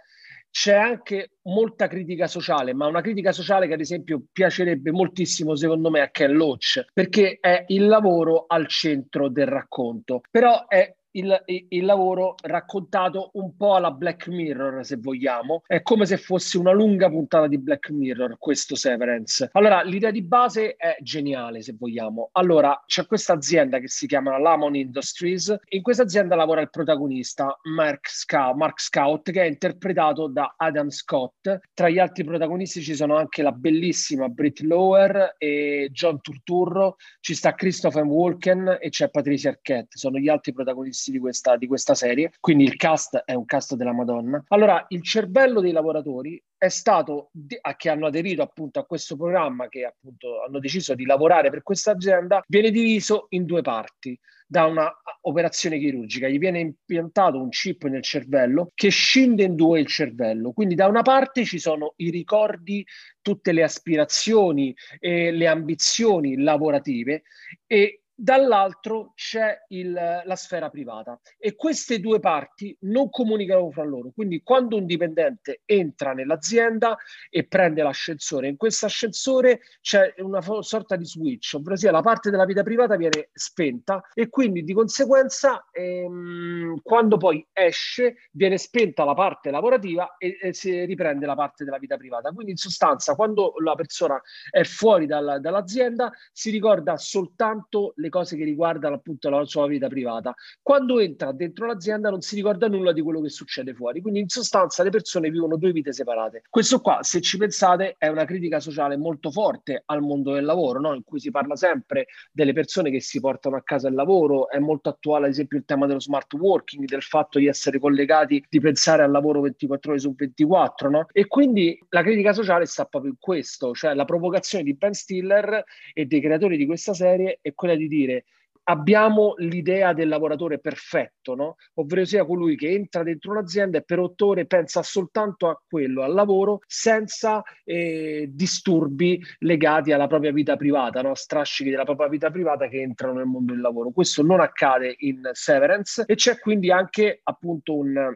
c'è 0.52 0.76
anche 0.76 1.32
molta 1.44 1.88
critica 1.88 2.28
sociale, 2.28 2.74
ma 2.74 2.88
una 2.88 3.02
critica 3.02 3.32
sociale 3.32 3.68
che 3.68 3.74
ad 3.74 3.80
esempio 3.80 4.24
piacerebbe 4.32 4.92
moltissimo 4.92 5.56
secondo 5.56 5.90
me 5.90 6.02
a 6.02 6.10
Ken 6.10 6.34
Loach, 6.34 6.86
perché 6.94 7.38
è 7.40 7.66
il 7.68 7.88
lavoro 7.88 8.46
al 8.48 8.68
centro 8.68 9.30
del 9.30 9.48
racconto, 9.48 10.22
però 10.30 10.68
è 10.68 10.96
il, 11.12 11.44
il, 11.46 11.86
lavoro 11.86 12.36
raccontato 12.42 13.32
un 13.34 13.56
po' 13.56 13.76
alla 13.76 13.92
Black 13.92 14.28
Mirror, 14.28 14.86
se 14.86 14.98
vogliamo. 14.98 15.64
È 15.66 15.82
come 15.82 16.06
se 16.06 16.18
fosse 16.18 16.58
una 16.58 16.72
lunga 16.72 17.10
puntata 17.10 17.48
di 17.48 17.58
Black 17.58 17.90
Mirror, 17.90 18.38
questo 18.38 18.76
Severance. 18.76 19.50
Allora, 19.54 19.82
l'idea 19.82 20.12
di 20.12 20.22
base 20.22 20.76
è 20.76 20.98
geniale, 21.02 21.62
se 21.62 21.76
vogliamo. 21.78 22.30
Allora, 22.34 22.84
c'è 22.86 23.06
questa 23.06 23.34
azienda 23.34 23.80
che 23.80 23.88
si 23.88 24.08
chiama 24.08 24.38
Lamon 24.38 24.76
Industries. 24.76 25.56
In 25.70 25.82
questa 25.82 26.04
azienda 26.04 26.36
lavora 26.36 26.62
il 26.62 26.70
protagonista 26.70 27.58
Mark 27.64 28.10
Scout, 28.10 28.56
Mark 28.56 28.80
Scout, 28.80 29.32
che 29.32 29.42
è 29.42 29.46
interpretato 29.46 30.28
da 30.28 30.54
Adam 30.58 30.90
Scott. 30.90 31.60
Tra 31.74 31.90
gli 31.90 32.00
altri 32.00 32.24
protagonisti 32.24 32.82
ci 32.82 32.96
sono 32.96 33.16
anche 33.16 33.42
la 33.42 33.52
bellissima 33.52 34.28
Britt 34.28 34.60
Lower 34.60 35.36
e 35.38 35.90
John 35.92 36.22
Turturro, 36.22 36.98
ci 37.20 37.34
sta 37.34 37.56
Christopher 37.56 38.04
Walken 38.04 38.78
e 38.80 38.90
c'è 38.90 39.10
Patricia 39.10 39.50
Arquette. 39.50 39.98
Sono 39.98 40.18
gli 40.18 40.30
altri 40.30 40.54
protagonisti 40.54 40.99
protagonisti 41.00 41.12
di 41.12 41.20
questa, 41.20 41.56
di 41.56 41.68
questa 41.68 41.96
serie, 41.96 42.32
quindi 42.40 42.66
il 42.66 42.76
cast 42.76 43.24
è 43.26 43.34
un 43.34 43.46
cast 43.46 43.76
della 43.76 43.94
Madonna. 43.94 44.44
Allora, 44.50 44.86
il 44.90 45.02
cervello 45.02 45.62
dei 45.62 45.72
lavoratori 45.72 46.42
è 46.58 46.68
stato, 46.68 47.32
a 47.62 47.76
che 47.76 47.90
hanno 47.90 48.08
aderito 48.08 48.42
appunto 48.42 48.80
a 48.80 48.86
questo 48.86 49.16
programma, 49.16 49.70
che 49.70 49.86
appunto 49.86 50.44
hanno 50.44 50.60
deciso 50.60 50.94
di 50.94 51.06
lavorare 51.06 51.50
per 51.50 51.64
questa 51.64 51.92
azienda, 51.92 52.44
viene 52.48 52.72
diviso 52.72 53.28
in 53.30 53.46
due 53.46 53.62
parti 53.62 54.20
da 54.52 54.66
una 54.66 54.92
operazione 55.22 55.78
chirurgica, 55.78 56.28
gli 56.28 56.40
viene 56.40 56.60
impiantato 56.60 57.40
un 57.40 57.50
chip 57.50 57.84
nel 57.84 58.02
cervello 58.02 58.72
che 58.74 58.90
scinde 58.90 59.44
in 59.44 59.56
due 59.56 59.80
il 59.80 59.86
cervello. 59.86 60.54
Quindi 60.54 60.74
da 60.74 60.88
una 60.88 61.04
parte 61.04 61.46
ci 61.46 61.60
sono 61.60 61.94
i 61.98 62.10
ricordi, 62.10 62.84
tutte 63.22 63.52
le 63.52 63.62
aspirazioni 63.62 64.76
e 64.98 65.30
le 65.30 65.46
ambizioni 65.46 66.36
lavorative 66.42 67.22
e 67.68 68.02
dall'altro 68.20 69.14
c'è 69.16 69.66
il, 69.70 69.94
la 69.94 70.36
sfera 70.36 70.70
privata 70.70 71.18
e 71.38 71.56
queste 71.56 72.02
due 72.02 72.20
parti 72.20 72.76
non 72.82 73.10
comunicano 73.10 73.72
fra 73.72 73.84
loro. 73.84 74.12
Quindi 74.14 74.42
quando 74.44 74.76
un 74.76 74.86
dipendente 74.86 75.62
entra 75.64 76.14
nell'azienda 76.14 76.98
e 77.30 77.48
prende 77.48 77.82
l'ascensore, 77.82 78.50
in 78.50 78.58
questo 78.58 78.88
ascensore 78.88 79.62
c'è 79.82 80.16
una 80.18 80.42
sorta 80.42 80.98
di 80.98 81.06
switch, 81.06 81.54
ovvero 81.56 81.78
sia 81.78 81.92
la 81.92 82.02
parte 82.02 82.30
della 82.30 82.44
vita 82.44 82.62
privata 82.62 82.98
viene 82.98 83.30
spenta 83.32 84.04
e 84.14 84.28
quindi 84.28 84.64
di 84.64 84.74
conseguenza 84.74 85.66
ehm, 85.72 86.82
quando 86.82 87.16
poi 87.16 87.46
esce 87.54 88.16
viene 88.32 88.58
spenta 88.58 89.06
la 89.06 89.14
parte 89.14 89.50
lavorativa 89.50 90.18
e, 90.18 90.38
e, 90.42 90.54
si 90.54 90.84
riprende 90.84 91.26
la 91.26 91.36
parte 91.36 91.64
della 91.64 91.78
vita 91.78 91.96
privata. 91.96 92.32
Quindi 92.32 92.52
in 92.52 92.58
sostanza 92.58 93.16
quando 93.16 93.54
la 93.64 93.76
persona 93.76 94.22
è 94.50 94.64
fuori 94.64 95.06
dalla, 95.06 95.40
dall'azienda 95.40 96.12
si 96.34 96.50
ricorda 96.50 96.98
soltanto 96.98 97.94
le 97.96 98.09
cose 98.10 98.36
che 98.36 98.44
riguardano 98.44 98.96
appunto 98.96 99.30
la 99.30 99.46
sua 99.46 99.68
vita 99.68 99.88
privata. 99.88 100.34
Quando 100.62 101.00
entra 101.00 101.32
dentro 101.32 101.66
l'azienda 101.68 102.10
non 102.10 102.22
si 102.22 102.36
ricorda 102.36 102.68
nulla 102.68 102.92
di 102.92 103.02
quello 103.02 103.22
che 103.22 103.30
succede 103.30 103.74
fuori, 103.74 104.02
quindi 104.02 104.20
in 104.20 104.28
sostanza 104.30 104.84
le 104.84 104.90
persone 104.90 105.30
vivono 105.30 105.58
due 105.58 105.72
vite 105.72 105.94
separate. 105.94 106.44
Questo 106.50 106.80
qua, 106.80 107.00
se 107.02 107.22
ci 107.22 107.38
pensate, 107.38 107.96
è 107.98 108.08
una 108.08 108.26
critica 108.26 108.60
sociale 108.60 108.98
molto 108.98 109.32
forte 109.32 109.84
al 109.86 110.02
mondo 110.02 110.34
del 110.34 110.46
lavoro, 110.46 110.80
no? 110.80 110.94
in 110.94 111.04
cui 111.04 111.20
si 111.20 111.32
parla 111.32 111.56
sempre 111.56 112.08
delle 112.32 112.54
persone 112.54 112.92
che 112.92 113.02
si 113.02 113.20
portano 113.20 113.56
a 113.56 113.62
casa 113.64 113.88
il 113.88 113.96
lavoro, 113.96 114.50
è 114.50 114.60
molto 114.60 114.90
attuale 114.90 115.26
ad 115.26 115.32
esempio 115.32 115.58
il 115.58 115.66
tema 115.66 115.86
dello 115.86 116.00
smart 116.00 116.34
working, 116.34 116.86
del 116.86 117.02
fatto 117.02 117.40
di 117.40 117.48
essere 117.48 117.80
collegati, 117.80 118.44
di 118.50 118.60
pensare 118.60 119.04
al 119.04 119.12
lavoro 119.12 119.42
24 119.42 119.92
ore 119.92 120.00
su 120.00 120.14
24, 120.16 120.90
no? 120.90 121.06
E 121.12 121.28
quindi 121.28 121.78
la 121.90 122.02
critica 122.02 122.34
sociale 122.34 122.66
sta 122.66 122.86
proprio 122.86 123.12
in 123.12 123.18
questo, 123.20 123.74
cioè 123.74 123.94
la 123.94 124.06
provocazione 124.06 124.64
di 124.64 124.74
Ben 124.74 124.94
Stiller 124.94 125.64
e 125.94 126.06
dei 126.06 126.22
creatori 126.22 126.58
di 126.58 126.66
questa 126.66 126.94
serie 126.94 127.40
è 127.42 127.54
quella 127.54 127.76
di 127.76 127.88
dire 127.88 127.99
dire 128.06 128.26
abbiamo 128.70 129.34
l'idea 129.38 129.94
del 129.94 130.08
lavoratore 130.08 130.60
perfetto, 130.60 131.34
no? 131.34 131.56
ovvero 131.76 132.06
sia 132.06 132.24
colui 132.24 132.56
che 132.56 132.70
entra 132.70 133.02
dentro 133.04 133.32
un'azienda 133.32 133.80
e 133.80 133.84
per 133.84 134.00
otto 134.00 134.28
ore 134.28 134.46
pensa 134.46 134.84
soltanto 134.84 135.50
a 135.50 135.60
quello, 135.68 136.04
al 136.04 136.14
lavoro, 136.14 136.60
senza 136.68 137.42
eh, 137.64 138.30
disturbi 138.32 139.22
legati 139.40 139.92
alla 139.92 140.08
propria 140.08 140.32
vita 140.32 140.56
privata, 140.56 141.02
no? 141.02 141.16
strascichi 141.16 141.72
della 141.72 141.84
propria 141.84 142.08
vita 142.08 142.30
privata 142.30 142.68
che 142.68 142.82
entrano 142.82 143.14
nel 143.18 143.26
mondo 143.26 143.54
del 143.54 143.62
lavoro. 143.62 143.90
Questo 143.90 144.22
non 144.22 144.40
accade 144.40 144.96
in 145.00 145.28
Severance 145.32 146.04
e 146.06 146.14
c'è 146.14 146.38
quindi 146.38 146.72
anche 146.72 147.22
appunto 147.24 147.76
un, 147.76 148.16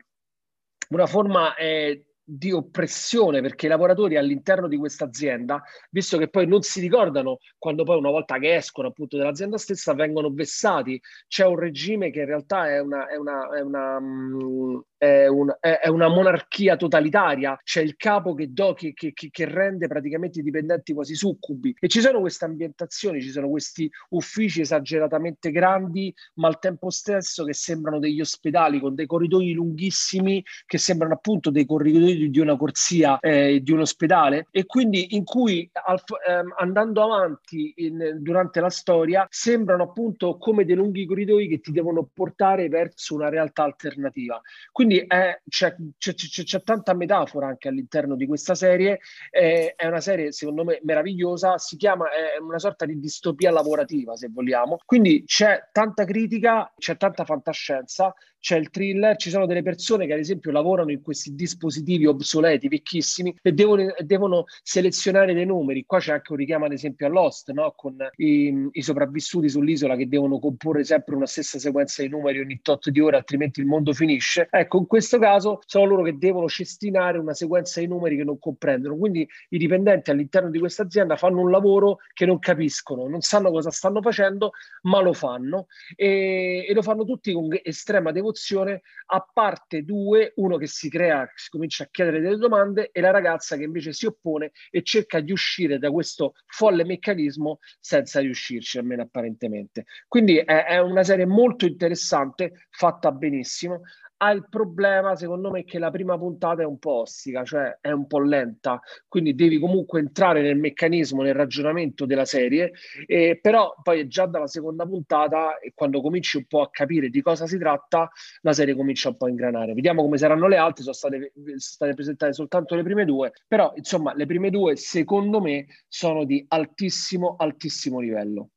una 0.89 1.05
forma... 1.07 1.55
Eh, 1.55 2.05
di 2.23 2.51
oppressione 2.51 3.41
perché 3.41 3.65
i 3.65 3.69
lavoratori 3.69 4.15
all'interno 4.15 4.67
di 4.67 4.77
questa 4.77 5.05
azienda, 5.05 5.61
visto 5.89 6.17
che 6.17 6.29
poi 6.29 6.47
non 6.47 6.61
si 6.61 6.79
ricordano 6.79 7.39
quando 7.57 7.83
poi 7.83 7.97
una 7.97 8.09
volta 8.09 8.37
che 8.37 8.55
escono 8.55 8.87
appunto 8.87 9.17
dall'azienda 9.17 9.57
stessa 9.57 9.93
vengono 9.93 10.29
vessati, 10.31 10.99
c'è 11.27 11.45
un 11.45 11.57
regime 11.59 12.11
che 12.11 12.19
in 12.19 12.25
realtà 12.25 12.69
è 12.69 12.79
una, 12.79 13.07
è 13.07 13.17
una, 13.17 13.49
è 13.49 13.61
una, 13.61 13.99
mm, 13.99 14.79
è, 15.03 15.27
un, 15.27 15.53
è, 15.59 15.89
una 15.89 16.07
monarchia 16.07 16.77
totalitaria, 16.77 17.59
c'è 17.61 17.81
il 17.81 17.97
capo 17.97 18.33
che, 18.33 18.53
do, 18.53 18.73
che, 18.73 18.93
che, 18.93 19.13
che, 19.13 19.45
rende 19.45 19.87
praticamente 19.87 20.39
i 20.39 20.43
dipendenti 20.43 20.93
quasi 20.93 21.13
succubi. 21.13 21.75
E 21.77 21.89
ci 21.89 21.99
sono 21.99 22.21
queste 22.21 22.45
ambientazioni, 22.45 23.21
ci 23.21 23.31
sono 23.31 23.49
questi 23.49 23.91
uffici 24.09 24.61
esageratamente 24.61 25.51
grandi, 25.51 26.13
ma 26.35 26.47
al 26.47 26.59
tempo 26.59 26.89
stesso 26.89 27.43
che 27.43 27.53
sembrano 27.53 27.99
degli 27.99 28.21
ospedali 28.21 28.79
con 28.79 28.95
dei 28.95 29.05
corridoi 29.05 29.51
lunghissimi 29.51 30.41
che 30.65 30.77
sembrano 30.77 31.15
appunto 31.15 31.51
dei 31.51 31.65
corridoi 31.65 32.29
di 32.29 32.39
una 32.39 32.55
corsia 32.55 33.19
eh, 33.19 33.59
di 33.61 33.71
un 33.73 33.81
ospedale. 33.81 34.47
E 34.51 34.65
quindi 34.65 35.15
in 35.15 35.25
cui 35.25 35.69
al, 35.85 36.01
ehm, 36.27 36.53
andando 36.59 37.03
avanti 37.03 37.73
in, 37.77 38.19
durante 38.19 38.61
la 38.61 38.69
storia 38.69 39.27
sembrano 39.29 39.83
appunto 39.83 40.37
come 40.37 40.63
dei 40.63 40.75
lunghi 40.75 41.05
corridoi 41.05 41.49
che 41.49 41.59
ti 41.59 41.73
devono 41.73 42.07
portare 42.13 42.69
verso 42.69 43.15
una 43.15 43.27
realtà 43.27 43.63
alternativa. 43.63 44.39
Quindi 44.71 44.91
quindi 44.93 45.05
è, 45.07 45.41
c'è, 45.47 45.75
c'è, 45.97 46.13
c'è, 46.13 46.43
c'è, 46.43 46.63
tanta 46.63 46.93
metafora 46.93 47.47
anche 47.47 47.67
all'interno 47.67 48.15
di 48.15 48.27
questa 48.27 48.53
serie, 48.53 48.99
è, 49.29 49.73
è, 49.75 49.87
una 49.87 50.01
serie 50.01 50.31
secondo 50.31 50.63
me 50.63 50.79
meravigliosa, 50.83 51.57
si 51.57 51.75
chiama, 51.77 52.09
è 52.11 52.39
una 52.39 52.59
sorta 52.59 52.85
di 52.85 52.99
distopia 52.99 53.51
lavorativa 53.51 54.15
se 54.15 54.29
vogliamo, 54.31 54.77
quindi 54.85 55.23
c'è 55.25 55.69
tanta 55.71 56.05
critica, 56.05 56.71
c'è 56.77 56.97
tanta 56.97 57.25
fantascienza, 57.25 58.13
c'è 58.43 58.57
il 58.57 58.71
thriller, 58.71 59.15
ci 59.15 59.29
sono 59.29 59.45
delle 59.45 59.61
persone 59.61 60.05
che 60.05 60.11
ad 60.11 60.19
esempio 60.19 60.51
lavorano 60.51 60.91
in 60.91 61.01
questi 61.01 61.33
dispositivi 61.33 62.05
obsoleti, 62.07 62.67
vecchissimi, 62.67 63.33
e 63.41 63.53
devono, 63.53 63.93
devono 63.99 64.43
selezionare 64.61 65.33
dei 65.33 65.45
numeri. 65.45 65.85
Qua 65.85 65.99
c'è 65.99 66.11
anche 66.11 66.33
un 66.33 66.37
richiamo 66.39 66.65
ad 66.65 66.73
esempio 66.73 67.07
all'host, 67.07 67.51
no? 67.51 67.71
con 67.73 67.95
i, 68.17 68.67
i, 68.69 68.81
sopravvissuti 68.81 69.47
sull'isola 69.47 69.95
che 69.95 70.09
devono 70.09 70.39
comporre 70.39 70.83
sempre 70.83 71.15
una 71.15 71.25
stessa 71.25 71.57
sequenza 71.57 72.01
di 72.01 72.09
numeri 72.09 72.41
ogni 72.41 72.59
tot 72.61 72.89
di 72.89 72.99
ore, 72.99 73.15
altrimenti 73.15 73.61
il 73.61 73.65
mondo 73.65 73.93
finisce. 73.93 74.49
Ecco, 74.51 74.77
in 74.83 74.89
questo 74.89 75.17
caso 75.17 75.61
sono 75.65 75.85
loro 75.85 76.03
che 76.03 76.17
devono 76.17 76.49
cestinare 76.49 77.17
una 77.17 77.33
sequenza 77.33 77.79
di 77.79 77.87
numeri 77.87 78.17
che 78.17 78.25
non 78.25 78.37
comprendono. 78.37 78.97
Quindi 78.97 79.27
i 79.49 79.57
dipendenti 79.57 80.11
all'interno 80.11 80.49
di 80.49 80.59
questa 80.59 80.83
azienda 80.83 81.15
fanno 81.15 81.39
un 81.39 81.49
lavoro 81.49 81.99
che 82.13 82.25
non 82.25 82.37
capiscono, 82.37 83.07
non 83.07 83.21
sanno 83.21 83.49
cosa 83.49 83.71
stanno 83.71 84.01
facendo, 84.01 84.51
ma 84.83 85.01
lo 85.01 85.13
fanno 85.13 85.67
e, 85.95 86.65
e 86.67 86.73
lo 86.73 86.81
fanno 86.81 87.05
tutti 87.05 87.31
con 87.31 87.47
estrema 87.63 88.11
devozione 88.11 88.81
a 89.07 89.25
parte 89.33 89.83
due, 89.83 90.33
uno 90.35 90.57
che 90.57 90.67
si 90.67 90.89
crea, 90.89 91.31
si 91.33 91.49
comincia 91.49 91.85
a 91.85 91.87
chiedere 91.89 92.19
delle 92.19 92.37
domande 92.37 92.91
e 92.91 92.99
la 92.99 93.11
ragazza 93.11 93.55
che 93.55 93.63
invece 93.63 93.93
si 93.93 94.05
oppone 94.05 94.51
e 94.69 94.83
cerca 94.83 95.21
di 95.21 95.31
uscire 95.31 95.79
da 95.79 95.91
questo 95.91 96.33
folle 96.45 96.83
meccanismo 96.83 97.59
senza 97.79 98.19
riuscirci, 98.19 98.79
almeno 98.79 99.03
apparentemente. 99.03 99.85
Quindi 100.09 100.37
è, 100.39 100.65
è 100.65 100.79
una 100.79 101.03
serie 101.03 101.25
molto 101.25 101.65
interessante, 101.65 102.67
fatta 102.69 103.11
benissimo, 103.13 103.83
ha 104.23 104.31
il 104.31 104.47
problema, 104.47 105.17
secondo 105.17 105.51
me, 105.51 105.65
che 105.65 105.79
la 105.79 105.91
prima 105.91 106.17
puntata 106.17 106.61
è 106.61 106.65
un 106.65 106.79
po' 106.79 107.01
ostica, 107.01 107.43
cioè 107.43 107.77
è 107.81 107.91
un 107.91 108.07
po' 108.07 108.21
lenta, 108.21 108.79
quindi 109.09 109.35
devi 109.35 109.59
comunque 109.59 109.99
entrare 109.99 110.41
nel 110.41 110.57
meccanismo, 110.57 111.21
nel 111.21 111.33
ragionamento 111.33 112.05
della 112.05 112.23
serie, 112.23 112.71
eh, 113.05 113.37
però 113.41 113.75
poi 113.83 114.07
già 114.07 114.25
dalla 114.25 114.47
seconda 114.47 114.85
puntata, 114.85 115.59
e 115.59 115.73
quando 115.75 115.99
cominci 115.99 116.37
un 116.37 116.45
po' 116.45 116.61
a 116.61 116.69
capire 116.69 117.09
di 117.09 117.21
cosa 117.21 117.47
si 117.47 117.57
tratta, 117.57 118.09
la 118.41 118.53
serie 118.53 118.75
comincia 118.75 119.09
un 119.09 119.17
po' 119.17 119.25
a 119.25 119.29
ingranare. 119.29 119.73
Vediamo 119.73 120.01
come 120.01 120.17
saranno 120.17 120.47
le 120.47 120.55
altre, 120.55 120.83
sono 120.83 120.95
state, 120.95 121.33
sono 121.35 121.57
state 121.57 121.93
presentate 121.93 122.31
soltanto 122.31 122.75
le 122.75 122.83
prime 122.83 123.03
due, 123.03 123.33
però 123.45 123.73
insomma 123.75 124.13
le 124.15 124.25
prime 124.25 124.49
due 124.49 124.77
secondo 124.77 125.41
me 125.41 125.65
sono 125.89 126.23
di 126.23 126.45
altissimo, 126.47 127.35
altissimo 127.37 127.99
livello. 127.99 128.51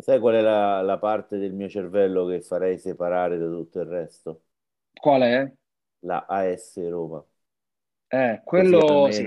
Sai 0.00 0.18
qual 0.18 0.34
è 0.34 0.40
la, 0.40 0.80
la 0.80 0.98
parte 0.98 1.38
del 1.38 1.52
mio 1.52 1.68
cervello 1.68 2.26
che 2.26 2.40
farei 2.40 2.78
separare 2.78 3.38
da 3.38 3.46
tutto 3.46 3.78
il 3.78 3.86
resto? 3.86 4.40
Qual 4.92 5.22
è? 5.22 5.52
La 6.00 6.24
AS 6.28 6.88
Roma. 6.88 7.24
Eh, 8.14 8.42
quello 8.44 9.08
sì. 9.10 9.26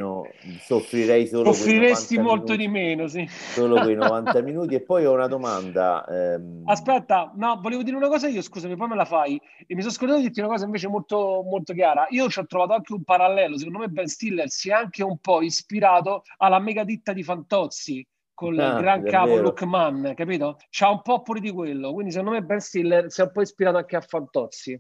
soffrirei 0.60 1.26
solo 1.26 1.52
Soffriresti 1.52 2.20
molto 2.20 2.52
minuti, 2.52 2.58
di 2.58 2.68
meno, 2.68 3.08
sì. 3.08 3.26
Solo 3.28 3.82
quei 3.82 3.96
90 3.98 4.42
minuti. 4.44 4.76
E 4.76 4.82
poi 4.82 5.08
ho 5.08 5.14
una 5.14 5.26
domanda. 5.26 6.06
Ehm... 6.08 6.62
Aspetta, 6.66 7.32
no, 7.36 7.60
volevo 7.64 7.82
dire 7.82 7.96
una 7.96 8.10
cosa 8.10 8.28
io, 8.28 8.44
scusami, 8.44 8.76
poi 8.76 8.90
me 8.90 8.96
la 8.96 9.06
fai. 9.06 9.42
E 9.66 9.74
mi 9.74 9.82
sono 9.82 9.92
scordato 9.92 10.20
di 10.20 10.26
dirti 10.26 10.40
una 10.40 10.50
cosa 10.50 10.66
invece 10.66 10.88
molto, 10.88 11.42
molto 11.44 11.74
chiara. 11.74 12.06
Io 12.12 12.30
ci 12.30 12.38
ho 12.38 12.46
trovato 12.46 12.74
anche 12.74 12.94
un 12.94 13.04
parallelo. 13.04 13.58
Secondo 13.58 13.80
me 13.80 13.88
Ben 13.88 14.06
Stiller 14.06 14.50
si 14.50 14.70
è 14.70 14.74
anche 14.74 15.02
un 15.02 15.18
po' 15.18 15.42
ispirato 15.42 16.22
alla 16.38 16.60
mega 16.60 16.84
ditta 16.84 17.12
di 17.12 17.24
Fantozzi 17.24 18.08
con 18.36 18.60
ah, 18.60 18.76
il 18.76 18.82
gran 18.82 19.04
capo 19.04 19.38
Luke 19.38 19.66
Mann, 19.66 20.12
capito? 20.14 20.58
C'ha 20.70 20.92
un 20.92 21.02
po' 21.02 21.24
pure 21.24 21.40
di 21.40 21.50
quello, 21.50 21.92
quindi 21.92 22.12
secondo 22.12 22.34
me 22.34 22.44
Ben 22.44 22.60
Stiller 22.60 23.10
si 23.10 23.22
è 23.22 23.24
un 23.24 23.32
po' 23.32 23.42
ispirato 23.42 23.78
anche 23.78 23.96
a 23.96 24.02
Fantozzi. 24.02 24.80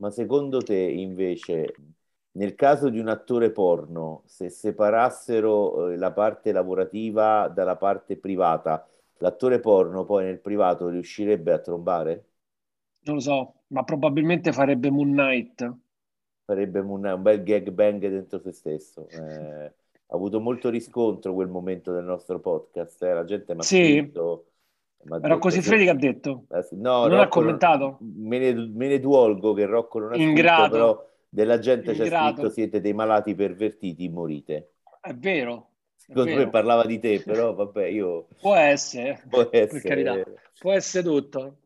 Ma 0.00 0.10
secondo 0.10 0.60
te 0.62 0.76
invece, 0.76 1.74
nel 2.32 2.54
caso 2.54 2.88
di 2.88 2.98
un 2.98 3.08
attore 3.08 3.50
porno, 3.50 4.22
se 4.24 4.48
separassero 4.48 5.90
eh, 5.90 5.96
la 5.96 6.12
parte 6.12 6.52
lavorativa 6.52 7.48
dalla 7.48 7.76
parte 7.76 8.16
privata, 8.16 8.88
l'attore 9.18 9.60
porno 9.60 10.04
poi 10.04 10.24
nel 10.24 10.40
privato 10.40 10.88
riuscirebbe 10.88 11.52
a 11.52 11.58
trombare? 11.58 12.24
Non 13.02 13.16
lo 13.16 13.20
so, 13.20 13.54
ma 13.68 13.82
probabilmente 13.84 14.52
farebbe 14.52 14.90
Moon 14.90 15.10
Knight. 15.10 15.76
Farebbe 16.44 16.82
Moon 16.82 17.00
Knight, 17.00 17.16
un 17.16 17.22
bel 17.22 17.42
gag 17.42 17.70
bang 17.70 18.00
dentro 18.08 18.40
se 18.40 18.52
stesso. 18.52 19.06
Eh 19.08 19.72
ha 20.12 20.16
avuto 20.16 20.40
molto 20.40 20.70
riscontro 20.70 21.34
quel 21.34 21.48
momento 21.48 21.92
del 21.92 22.04
nostro 22.04 22.40
podcast. 22.40 23.02
Eh? 23.02 23.14
La 23.14 23.24
gente 23.24 23.54
mi 23.54 23.60
ha 23.60 23.62
sì. 23.62 23.76
scritto. 23.76 24.46
Era 25.22 25.38
così 25.38 25.62
Freddi 25.62 25.84
che 25.84 25.90
ha 25.90 25.94
detto. 25.94 26.44
Eh, 26.50 26.66
no, 26.72 27.06
non 27.06 27.10
Rocco 27.10 27.22
ha 27.22 27.28
commentato. 27.28 27.98
Me 28.00 28.38
ne, 28.38 28.52
me 28.52 28.88
ne 28.88 29.00
duolgo 29.00 29.54
che 29.54 29.64
Rocco 29.64 29.98
non 29.98 30.12
ha 30.12 30.16
scritto, 30.16 30.68
però 30.70 31.08
della 31.28 31.58
gente 31.58 31.94
c'è 31.94 32.06
scritto 32.06 32.50
siete 32.50 32.80
dei 32.80 32.92
malati 32.92 33.34
pervertiti, 33.34 34.08
morite. 34.08 34.72
È 35.00 35.14
vero. 35.14 35.68
Secondo 35.96 36.34
me 36.34 36.48
parlava 36.48 36.84
di 36.84 36.98
te, 36.98 37.22
però 37.22 37.54
vabbè, 37.54 37.86
io... 37.86 38.26
Può 38.40 38.54
essere, 38.54 39.22
può 39.28 39.48
essere, 39.50 39.80
per 39.80 39.82
carità. 39.82 40.30
Può 40.58 40.72
essere 40.72 41.04
tutto. 41.04 41.56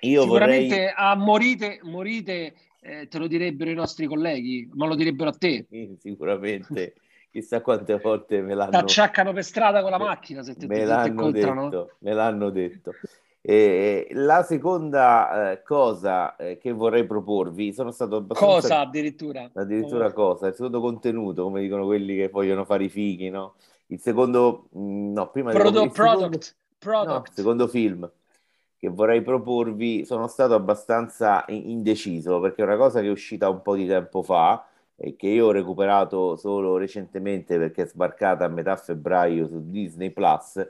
Io 0.00 0.22
Sicuramente 0.22 0.68
vorrei... 0.68 0.92
a 0.94 1.14
morite, 1.14 1.80
morite 1.82 2.54
eh, 2.80 3.08
te 3.08 3.18
lo 3.18 3.26
direbbero 3.26 3.70
i 3.70 3.74
nostri 3.74 4.06
colleghi, 4.06 4.68
ma 4.74 4.86
lo 4.86 4.94
direbbero 4.94 5.30
a 5.30 5.32
te. 5.32 5.66
Sicuramente 5.98 6.94
chissà 7.34 7.60
quante 7.62 7.98
volte 7.98 8.40
me 8.42 8.54
l'hanno... 8.54 8.70
T'acciaccano 8.70 9.32
per 9.32 9.42
strada 9.42 9.82
con 9.82 9.90
la 9.90 9.98
macchina 9.98 10.44
se 10.44 10.54
te, 10.54 10.68
me, 10.68 10.84
l'hanno 10.84 11.32
detto, 11.32 11.90
me 11.98 12.12
l'hanno 12.12 12.50
detto. 12.50 12.92
E 13.40 14.06
la 14.12 14.44
seconda 14.44 15.50
eh, 15.50 15.62
cosa 15.64 16.36
eh, 16.36 16.58
che 16.58 16.70
vorrei 16.70 17.04
proporvi, 17.04 17.72
sono 17.72 17.90
stato 17.90 18.16
abbastanza... 18.16 18.54
Cosa 18.54 18.78
addirittura? 18.78 19.50
Addirittura 19.52 20.06
oh. 20.06 20.12
cosa? 20.12 20.46
Il 20.46 20.54
secondo 20.54 20.80
contenuto, 20.80 21.42
come 21.42 21.60
dicono 21.60 21.86
quelli 21.86 22.14
che 22.14 22.28
vogliono 22.28 22.64
fare 22.64 22.84
i 22.84 22.88
fighi, 22.88 23.30
no? 23.30 23.54
Il 23.86 23.98
secondo... 23.98 24.68
Mm, 24.78 25.12
no, 25.12 25.30
prima 25.30 25.50
Prodo, 25.50 25.82
di... 25.82 25.90
product, 25.90 26.56
product. 26.78 27.28
No, 27.28 27.34
secondo 27.34 27.66
film 27.66 28.08
che 28.78 28.88
vorrei 28.90 29.22
proporvi, 29.22 30.04
sono 30.04 30.28
stato 30.28 30.54
abbastanza 30.54 31.44
indeciso 31.48 32.38
perché 32.38 32.62
è 32.62 32.64
una 32.64 32.76
cosa 32.76 33.00
che 33.00 33.06
è 33.06 33.10
uscita 33.10 33.48
un 33.48 33.60
po' 33.60 33.74
di 33.74 33.86
tempo 33.86 34.22
fa, 34.22 34.64
e 34.96 35.16
che 35.16 35.28
io 35.28 35.46
ho 35.46 35.50
recuperato 35.50 36.36
solo 36.36 36.76
recentemente 36.76 37.58
perché 37.58 37.82
è 37.82 37.86
sbarcata 37.86 38.44
a 38.44 38.48
metà 38.48 38.76
febbraio 38.76 39.46
su 39.48 39.70
Disney 39.70 40.10
Plus, 40.10 40.66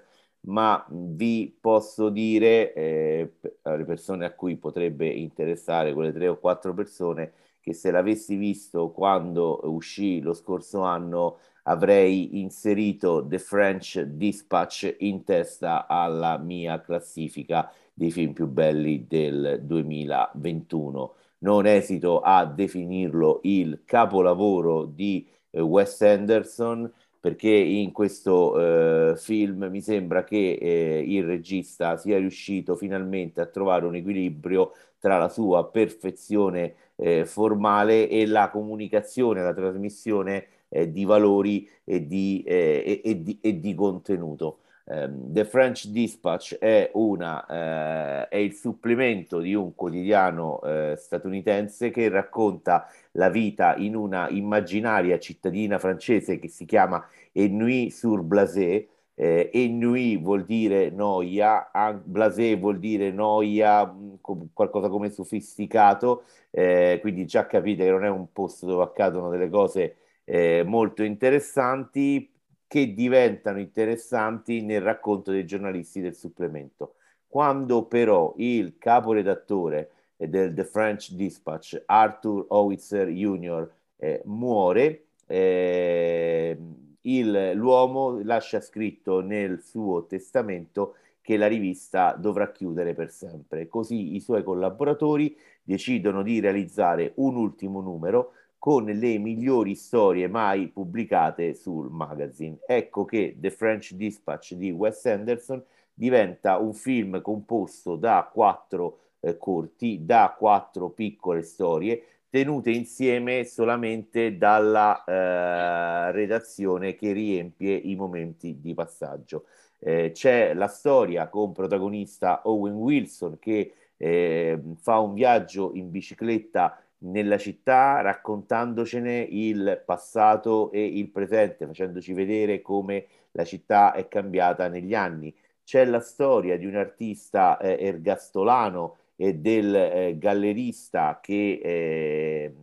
ma 0.46 0.84
vi 0.90 1.56
posso 1.60 2.08
dire 2.10 2.72
eh, 2.74 3.32
alle 3.62 3.84
persone 3.84 4.24
a 4.26 4.32
cui 4.32 4.56
potrebbe 4.56 5.06
interessare, 5.08 5.92
quelle 5.92 6.12
tre 6.12 6.28
o 6.28 6.38
quattro 6.38 6.74
persone, 6.74 7.32
che 7.60 7.72
se 7.72 7.90
l'avessi 7.90 8.37
visto 8.37 8.90
quando 8.90 9.60
uscì 9.64 10.20
lo 10.20 10.34
scorso 10.34 10.82
anno 10.82 11.38
avrei 11.64 12.40
inserito 12.40 13.26
The 13.26 13.38
French 13.38 14.00
Dispatch 14.02 14.96
in 14.98 15.24
testa 15.24 15.87
alla 15.87 16.37
mia 16.37 16.80
classifica 16.82 17.72
dei 17.94 18.10
film 18.10 18.32
più 18.32 18.46
belli 18.48 19.06
del 19.06 19.60
2021 19.62 21.14
non 21.44 21.66
esito 21.66 22.20
a 22.20 22.46
definirlo 22.46 23.40
il 23.42 23.83
capolavoro 23.85 24.87
di 24.87 25.26
eh, 25.50 25.61
Wes 25.61 26.00
Anderson 26.00 26.90
perché 27.20 27.48
in 27.50 27.92
questo 27.92 29.12
eh, 29.12 29.16
film 29.16 29.68
mi 29.70 29.80
sembra 29.80 30.24
che 30.24 30.59
eh, 30.61 31.04
il 31.07 31.24
regista 31.24 31.96
sia 31.96 32.18
riuscito 32.18 32.76
finalmente 32.76 33.40
a 33.40 33.46
trovare 33.46 33.87
un 33.87 33.94
equilibrio 33.94 34.72
tra 34.98 35.16
la 35.18 35.28
sua 35.28 35.70
perfezione 35.70 36.74
eh, 36.96 37.24
formale 37.24 38.09
e 38.09 38.26
la 38.26 38.50
comunicazione, 38.50 39.42
la 39.42 39.54
trasmissione 39.54 40.46
eh, 40.68 40.90
di 40.90 41.04
valori 41.04 41.68
e 41.85 42.07
di, 42.07 42.42
eh, 42.46 43.00
e, 43.02 43.11
e, 43.11 43.22
di, 43.22 43.38
e 43.40 43.59
di 43.61 43.74
contenuto. 43.74 44.59
Um, 44.86 45.32
The 45.32 45.46
French 45.46 45.86
Dispatch 45.86 46.58
è, 46.58 46.90
una, 46.92 47.42
uh, 47.48 48.28
è, 48.28 48.36
il 48.36 48.52
supplemento 48.52 49.38
di 49.38 49.54
un 49.54 49.74
quotidiano 49.74 50.60
uh, 50.62 50.94
statunitense 50.94 51.90
che 51.90 52.10
racconta 52.10 52.86
la 53.12 53.30
vita 53.30 53.76
in 53.76 53.96
una 53.96 54.28
immaginaria 54.28 55.18
cittadina 55.18 55.78
francese 55.78 56.38
che 56.38 56.48
si 56.48 56.66
chiama 56.66 57.06
Ennui-sur-Blasé. 57.32 58.88
Eh, 59.16 59.50
Ennui 59.54 60.16
vuol 60.16 60.44
dire 60.44 60.90
noia, 60.90 61.70
blasé 62.02 62.56
vuol 62.56 62.78
dire 62.80 63.12
noia, 63.12 63.86
mm, 63.86 64.14
qualcosa 64.52 64.88
come 64.88 65.08
sofisticato, 65.08 66.24
eh, 66.50 66.98
quindi 67.00 67.24
già 67.24 67.46
capite 67.46 67.84
che 67.84 67.90
non 67.90 68.04
è 68.04 68.08
un 68.10 68.32
posto 68.32 68.66
dove 68.66 68.82
accadono 68.82 69.30
delle 69.30 69.48
cose 69.48 69.96
eh, 70.24 70.64
molto 70.66 71.02
interessanti, 71.04 72.33
che 72.74 72.92
diventano 72.92 73.60
interessanti 73.60 74.60
nel 74.60 74.80
racconto 74.80 75.30
dei 75.30 75.46
giornalisti 75.46 76.00
del 76.00 76.16
supplemento. 76.16 76.96
Quando 77.28 77.84
però 77.84 78.34
il 78.38 78.78
caporedattore 78.78 79.90
del 80.16 80.52
The 80.52 80.64
French 80.64 81.12
Dispatch, 81.12 81.84
Arthur 81.87 82.46
Howitzer 82.48 83.10
Jr., 83.10 83.70
eh, 83.98 84.22
muore, 84.24 85.04
eh, 85.28 86.58
il, 87.02 87.52
l'uomo 87.54 88.20
lascia 88.24 88.60
scritto 88.60 89.20
nel 89.20 89.62
suo 89.62 90.06
testamento 90.06 90.96
che 91.20 91.37
la 91.37 91.46
rivista 91.46 92.16
dovrà 92.18 92.50
chiudere 92.50 92.92
per 92.92 93.12
sempre. 93.12 93.68
Così 93.68 94.16
i 94.16 94.20
suoi 94.20 94.42
collaboratori 94.42 95.37
decidono 95.62 96.24
di 96.24 96.40
realizzare 96.40 97.12
un 97.18 97.37
ultimo 97.37 97.80
numero 97.80 98.32
con 98.64 98.87
le 98.87 99.18
migliori 99.18 99.74
storie 99.74 100.27
mai 100.27 100.68
pubblicate 100.68 101.53
sul 101.53 101.90
magazine. 101.90 102.61
Ecco 102.66 103.05
che 103.05 103.37
The 103.38 103.50
French 103.50 103.92
Dispatch 103.92 104.55
di 104.55 104.70
Wes 104.70 105.05
Anderson 105.05 105.62
diventa 105.92 106.57
un 106.57 106.72
film 106.72 107.20
composto 107.20 107.96
da 107.96 108.27
quattro 108.33 109.00
eh, 109.20 109.37
corti, 109.37 110.07
da 110.07 110.35
quattro 110.35 110.88
piccole 110.88 111.42
storie 111.42 112.05
tenute 112.31 112.70
insieme 112.70 113.44
solamente 113.44 114.38
dalla 114.38 115.05
eh, 115.05 116.12
redazione 116.12 116.94
che 116.94 117.12
riempie 117.12 117.74
i 117.74 117.94
momenti 117.96 118.61
di 118.62 118.72
passaggio. 118.72 119.44
Eh, 119.79 120.12
c'è 120.14 120.55
la 120.55 120.68
storia 120.68 121.29
con 121.29 121.53
protagonista 121.53 122.40
Owen 122.44 122.77
Wilson 122.77 123.38
che 123.38 123.74
eh, 123.98 124.59
fa 124.81 125.00
un 125.00 125.12
viaggio 125.12 125.72
in 125.74 125.90
bicicletta 125.90 126.79
nella 127.04 127.38
città 127.38 128.00
raccontandocene 128.00 129.26
il 129.30 129.82
passato 129.84 130.70
e 130.72 130.84
il 130.84 131.08
presente, 131.10 131.66
facendoci 131.66 132.12
vedere 132.12 132.62
come 132.62 133.06
la 133.32 133.44
città 133.44 133.92
è 133.92 134.08
cambiata 134.08 134.68
negli 134.68 134.94
anni. 134.94 135.34
C'è 135.64 135.84
la 135.84 136.00
storia 136.00 136.56
di 136.56 136.66
un 136.66 136.76
artista 136.76 137.58
eh, 137.58 137.76
ergastolano 137.80 138.96
e 139.16 139.34
del 139.34 139.74
eh, 139.74 140.18
gallerista 140.18 141.20
che 141.22 141.60
eh, 141.62 142.54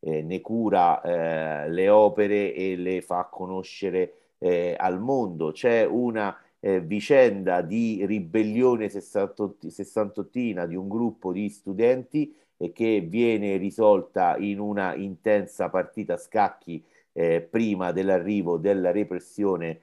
eh 0.00 0.22
ne 0.22 0.40
cura 0.40 1.00
eh, 1.02 1.70
le 1.70 1.88
opere 1.88 2.54
e 2.54 2.76
le 2.76 3.02
fa 3.02 3.28
conoscere 3.30 4.14
eh, 4.38 4.74
al 4.78 5.00
mondo. 5.00 5.52
C'è 5.52 5.84
una 5.84 6.36
vicenda 6.84 7.60
di 7.60 8.06
ribellione 8.06 8.88
sessantottina 8.88 10.64
di 10.64 10.76
un 10.76 10.86
gruppo 10.86 11.32
di 11.32 11.48
studenti 11.48 12.32
che 12.72 13.00
viene 13.00 13.56
risolta 13.56 14.36
in 14.36 14.60
una 14.60 14.94
intensa 14.94 15.68
partita 15.70 16.14
a 16.14 16.18
scacchi 16.18 16.84
eh, 17.12 17.40
prima 17.42 17.92
dell'arrivo 17.92 18.58
della 18.58 18.92
repressione 18.92 19.80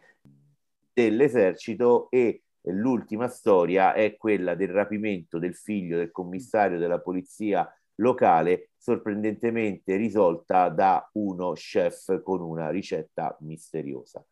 dell'esercito 0.93 2.09
e 2.09 2.43
l'ultima 2.63 3.27
storia 3.27 3.93
è 3.93 4.15
quella 4.17 4.55
del 4.55 4.69
rapimento 4.69 5.39
del 5.39 5.55
figlio 5.55 5.97
del 5.97 6.11
commissario 6.11 6.77
della 6.77 6.99
polizia 6.99 7.71
locale, 7.95 8.71
sorprendentemente 8.77 9.95
risolta 9.95 10.69
da 10.69 11.09
uno 11.13 11.53
chef 11.53 12.21
con 12.23 12.41
una 12.41 12.69
ricetta 12.69 13.35
misteriosa. 13.41 14.25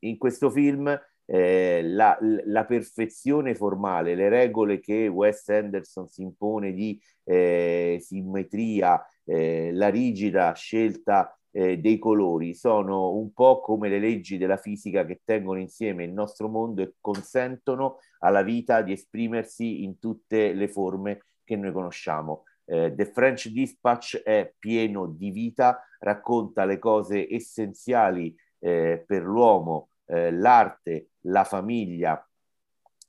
In 0.00 0.18
questo 0.18 0.50
film 0.50 0.98
eh, 1.26 1.82
la, 1.82 2.18
la, 2.20 2.64
perfezione 2.64 3.54
formale, 3.54 4.14
le 4.14 4.28
regole 4.28 4.80
che 4.80 5.08
Wes 5.08 5.48
Anderson 5.48 6.06
si 6.08 6.22
impone 6.22 6.72
di 6.72 7.00
eh, 7.24 7.98
simmetria, 8.00 9.04
eh, 9.24 9.70
la 9.72 9.88
rigida 9.88 10.52
scelta 10.52 11.36
eh, 11.50 11.78
dei 11.78 11.98
colori 11.98 12.52
sono 12.54 13.12
un 13.14 13.32
po' 13.32 13.60
come 13.60 13.88
le 13.88 14.00
leggi 14.00 14.38
della 14.38 14.56
fisica 14.56 15.06
che 15.06 15.20
tengono 15.24 15.60
insieme 15.60 16.04
il 16.04 16.12
nostro 16.12 16.48
mondo 16.48 16.82
e 16.82 16.94
consentono 17.00 17.98
alla 18.18 18.42
vita 18.42 18.82
di 18.82 18.92
esprimersi 18.92 19.84
in 19.84 19.98
tutte 19.98 20.52
le 20.52 20.68
forme 20.68 21.26
che 21.44 21.56
noi 21.56 21.72
conosciamo. 21.72 22.42
Eh, 22.64 22.92
The 22.96 23.06
French 23.06 23.48
Dispatch 23.48 24.22
è 24.22 24.52
pieno 24.58 25.06
di 25.06 25.30
vita, 25.30 25.80
racconta 26.00 26.64
le 26.64 26.78
cose 26.78 27.32
essenziali 27.32 28.34
eh, 28.58 29.04
per 29.06 29.22
l'uomo, 29.22 29.90
eh, 30.06 30.30
l'arte, 30.30 31.10
la 31.22 31.44
famiglia, 31.44 32.26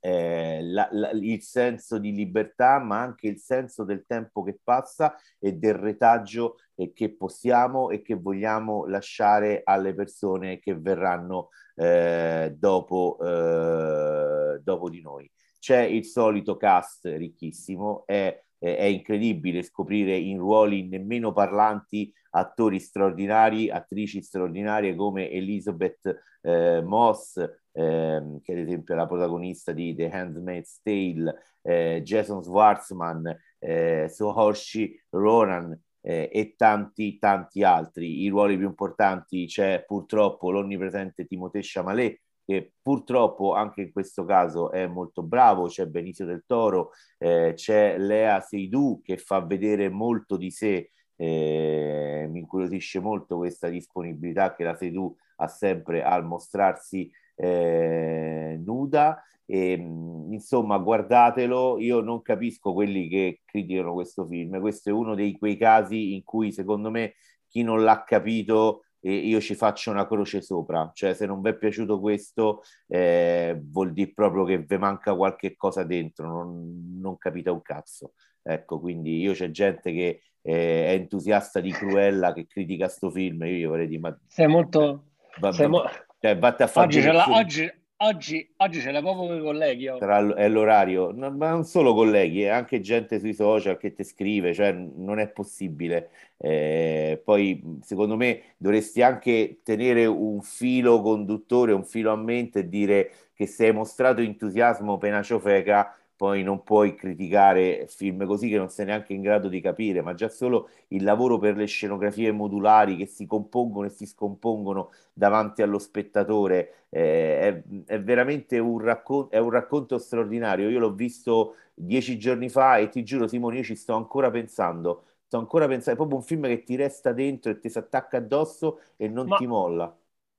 eh, 0.00 0.60
la, 0.62 0.88
la, 0.92 1.10
il 1.10 1.42
senso 1.42 1.98
di 1.98 2.12
libertà, 2.12 2.78
ma 2.78 3.00
anche 3.00 3.26
il 3.26 3.38
senso 3.38 3.82
del 3.82 4.04
tempo 4.06 4.42
che 4.42 4.58
passa 4.62 5.16
e 5.38 5.54
del 5.54 5.74
retaggio 5.74 6.58
eh, 6.76 6.92
che 6.92 7.14
possiamo 7.14 7.90
e 7.90 8.02
che 8.02 8.14
vogliamo 8.14 8.86
lasciare 8.86 9.62
alle 9.64 9.94
persone 9.94 10.60
che 10.60 10.76
verranno 10.76 11.48
eh, 11.74 12.54
dopo, 12.56 13.18
eh, 13.20 14.60
dopo 14.62 14.90
di 14.90 15.00
noi. 15.00 15.30
C'è 15.58 15.80
il 15.80 16.04
solito 16.04 16.56
cast 16.56 17.06
ricchissimo, 17.06 18.04
è, 18.06 18.44
è 18.58 18.84
incredibile 18.84 19.62
scoprire 19.62 20.16
in 20.16 20.38
ruoli 20.38 20.88
nemmeno 20.88 21.32
parlanti 21.32 22.12
attori 22.30 22.78
straordinari, 22.78 23.70
attrici 23.70 24.22
straordinarie 24.22 24.94
come 24.94 25.30
Elizabeth 25.30 26.22
eh, 26.42 26.82
Moss, 26.82 27.38
ehm, 27.72 28.40
che 28.40 28.52
ad 28.52 28.58
esempio 28.58 28.94
è 28.94 28.96
la 28.96 29.06
protagonista 29.06 29.72
di 29.72 29.94
The 29.94 30.10
Handmaid's 30.10 30.80
Tale, 30.82 31.34
eh, 31.62 32.00
Jason 32.04 32.42
Schwartzman, 32.42 33.36
eh, 33.58 34.08
Sohorshi 34.08 35.00
Ronan 35.10 35.78
eh, 36.00 36.30
e 36.32 36.54
tanti 36.56 37.18
tanti 37.18 37.64
altri. 37.64 38.22
I 38.22 38.28
ruoli 38.28 38.56
più 38.56 38.66
importanti 38.66 39.46
c'è 39.46 39.84
purtroppo 39.84 40.50
l'onnipresente 40.50 41.26
Timothée 41.26 41.62
Chalamet, 41.64 42.20
che 42.46 42.74
purtroppo 42.80 43.54
anche 43.54 43.82
in 43.82 43.92
questo 43.92 44.24
caso 44.24 44.70
è 44.70 44.86
molto 44.86 45.22
bravo, 45.22 45.66
c'è 45.66 45.86
Benicio 45.86 46.24
del 46.24 46.44
Toro, 46.46 46.92
eh, 47.18 47.52
c'è 47.56 47.98
Lea 47.98 48.40
Seydoux 48.40 49.02
che 49.02 49.18
fa 49.18 49.40
vedere 49.40 49.88
molto 49.88 50.36
di 50.36 50.52
sé, 50.52 50.92
eh, 51.16 52.28
mi 52.30 52.38
incuriosisce 52.38 53.00
molto 53.00 53.38
questa 53.38 53.68
disponibilità 53.68 54.54
che 54.54 54.62
la 54.62 54.76
Seydoux 54.76 55.16
ha 55.36 55.48
sempre 55.48 56.02
al 56.02 56.24
mostrarsi 56.24 57.10
eh, 57.34 58.60
nuda. 58.64 59.20
E, 59.44 59.72
insomma, 59.72 60.78
guardatelo. 60.78 61.78
Io 61.78 62.00
non 62.00 62.22
capisco 62.22 62.72
quelli 62.72 63.08
che 63.08 63.40
criticano 63.44 63.92
questo 63.94 64.26
film. 64.26 64.58
Questo 64.60 64.90
è 64.90 64.92
uno 64.92 65.14
dei 65.14 65.32
quei 65.38 65.56
casi 65.56 66.14
in 66.14 66.24
cui, 66.24 66.52
secondo 66.52 66.90
me, 66.90 67.14
chi 67.48 67.62
non 67.62 67.82
l'ha 67.84 68.02
capito 68.04 68.85
io 69.10 69.40
ci 69.40 69.54
faccio 69.54 69.90
una 69.90 70.06
croce 70.06 70.42
sopra. 70.42 70.90
Cioè, 70.94 71.14
se 71.14 71.26
non 71.26 71.40
vi 71.40 71.50
è 71.50 71.56
piaciuto 71.56 72.00
questo, 72.00 72.62
eh, 72.88 73.58
vuol 73.62 73.92
dire 73.92 74.12
proprio 74.12 74.44
che 74.44 74.58
vi 74.58 74.76
manca 74.78 75.14
qualche 75.14 75.56
cosa 75.56 75.84
dentro, 75.84 76.26
non, 76.26 76.98
non 76.98 77.18
capite 77.18 77.50
un 77.50 77.62
cazzo. 77.62 78.12
Ecco, 78.42 78.78
quindi 78.78 79.18
io 79.20 79.32
c'è 79.32 79.50
gente 79.50 79.92
che 79.92 80.22
eh, 80.40 80.86
è 80.86 80.92
entusiasta 80.92 81.60
di 81.60 81.72
Cruella 81.72 82.32
che 82.32 82.46
critica 82.46 82.88
sto 82.88 83.10
film. 83.10 83.42
Io 83.44 83.70
vorrei 83.70 83.88
dire, 83.88 84.00
ma 84.00 84.18
sei 84.26 84.46
molto. 84.46 85.04
Va, 85.38 85.52
sei 85.52 85.68
mo- 85.68 85.84
cioè, 86.20 86.38
vatti 86.38 86.62
a 86.62 86.66
fare 86.66 86.86
oggi, 86.86 87.02
la, 87.02 87.26
oggi, 87.28 87.72
oggi, 87.98 88.48
oggi 88.58 88.80
ce 88.80 88.90
l'ha 88.90 89.00
proprio 89.00 89.28
con 89.28 89.36
i 89.36 89.40
colleghi. 89.40 89.88
Oh. 89.88 89.98
Tra, 89.98 90.34
è 90.34 90.48
l'orario, 90.48 91.12
ma 91.12 91.50
non 91.50 91.64
solo 91.64 91.94
colleghi, 91.94 92.42
è 92.42 92.48
anche 92.48 92.80
gente 92.80 93.18
sui 93.18 93.34
social 93.34 93.76
che 93.76 93.92
ti 93.92 94.04
scrive, 94.04 94.52
cioè 94.52 94.72
non 94.72 95.18
è 95.18 95.28
possibile. 95.28 96.10
Eh, 96.36 97.20
poi, 97.24 97.78
secondo 97.82 98.16
me, 98.16 98.42
dovresti 98.56 99.02
anche 99.02 99.60
tenere 99.62 100.06
un 100.06 100.40
filo 100.42 101.00
conduttore, 101.00 101.72
un 101.72 101.84
filo 101.84 102.12
a 102.12 102.16
mente 102.16 102.60
e 102.60 102.68
dire 102.68 103.10
che 103.34 103.46
se 103.46 103.66
hai 103.66 103.72
mostrato 103.72 104.20
entusiasmo 104.20 104.98
pena 104.98 105.22
ciofeca 105.22 105.94
poi 106.16 106.42
non 106.42 106.62
puoi 106.62 106.94
criticare 106.94 107.86
film 107.88 108.24
così 108.26 108.48
che 108.48 108.56
non 108.56 108.70
sei 108.70 108.86
neanche 108.86 109.12
in 109.12 109.20
grado 109.22 109.48
di 109.48 109.60
capire, 109.60 110.00
ma 110.02 110.14
già 110.14 110.28
solo 110.28 110.70
il 110.88 111.04
lavoro 111.04 111.38
per 111.38 111.56
le 111.56 111.66
scenografie 111.66 112.32
modulari 112.32 112.96
che 112.96 113.06
si 113.06 113.26
compongono 113.26 113.86
e 113.86 113.90
si 113.90 114.06
scompongono 114.06 114.90
davanti 115.12 115.62
allo 115.62 115.78
spettatore 115.78 116.86
eh, 116.90 117.38
è, 117.38 117.62
è, 117.86 118.02
veramente 118.02 118.58
un, 118.58 118.80
raccon- 118.80 119.28
è 119.30 119.38
un 119.38 119.50
racconto 119.50 119.98
straordinario. 119.98 120.68
Io 120.68 120.78
l'ho 120.78 120.92
visto 120.94 121.56
dieci 121.74 122.18
giorni 122.18 122.48
fa 122.48 122.78
e 122.78 122.88
ti 122.88 123.04
giuro, 123.04 123.28
Simone, 123.28 123.58
io 123.58 123.64
ci 123.64 123.76
sto 123.76 123.94
ancora 123.94 124.30
pensando. 124.30 125.04
Sto 125.26 125.38
ancora 125.38 125.66
pensando, 125.66 125.92
è 125.92 125.96
proprio 125.96 126.18
un 126.18 126.24
film 126.24 126.46
che 126.46 126.62
ti 126.62 126.76
resta 126.76 127.12
dentro 127.12 127.50
e 127.50 127.58
ti 127.58 127.68
si 127.68 127.78
attacca 127.78 128.16
addosso 128.18 128.80
e 128.96 129.08
non 129.08 129.26
ma, 129.28 129.36
ti 129.36 129.46
molla. 129.46 129.94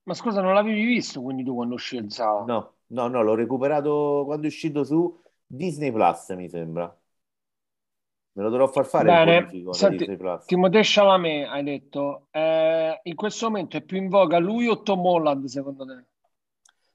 Ma 0.06 0.14
scusa, 0.16 0.42
non 0.42 0.56
l'avevi 0.56 0.84
visto 0.84 1.22
quindi 1.22 1.44
tu 1.44 1.54
quando 1.54 1.76
uscì 1.76 1.98
il 1.98 2.12
Zao? 2.12 2.48
No, 2.50 2.74
no, 2.88 3.08
no, 3.10 3.22
l'ho 3.24 3.36
recuperato 3.36 4.24
quando 4.26 4.46
è 4.46 4.48
uscito 4.50 4.84
su 4.84 5.20
Disney 5.48 5.92
Plus, 5.92 6.30
mi 6.30 6.50
sembra. 6.50 6.96
Me 8.34 8.44
lo 8.44 8.50
dovrò 8.50 8.68
far 8.68 8.86
fare 8.86 9.06
Bene, 9.06 9.40
bonifico 9.40 9.74
senti, 9.74 9.98
Disney 9.98 10.18
Plus. 10.18 10.46
Timothée 10.46 10.82
Chalamet, 10.84 11.48
hai 11.48 11.64
detto, 11.64 12.28
eh, 12.32 13.00
in 13.02 13.16
questo 13.16 13.50
momento 13.50 13.78
è 13.78 13.82
più 13.82 13.98
in 13.98 14.10
voga 14.10 14.38
lui 14.38 14.68
o 14.68 14.82
Tom 14.84 15.06
Holland, 15.06 15.46
secondo 15.46 15.86
te? 15.86 16.04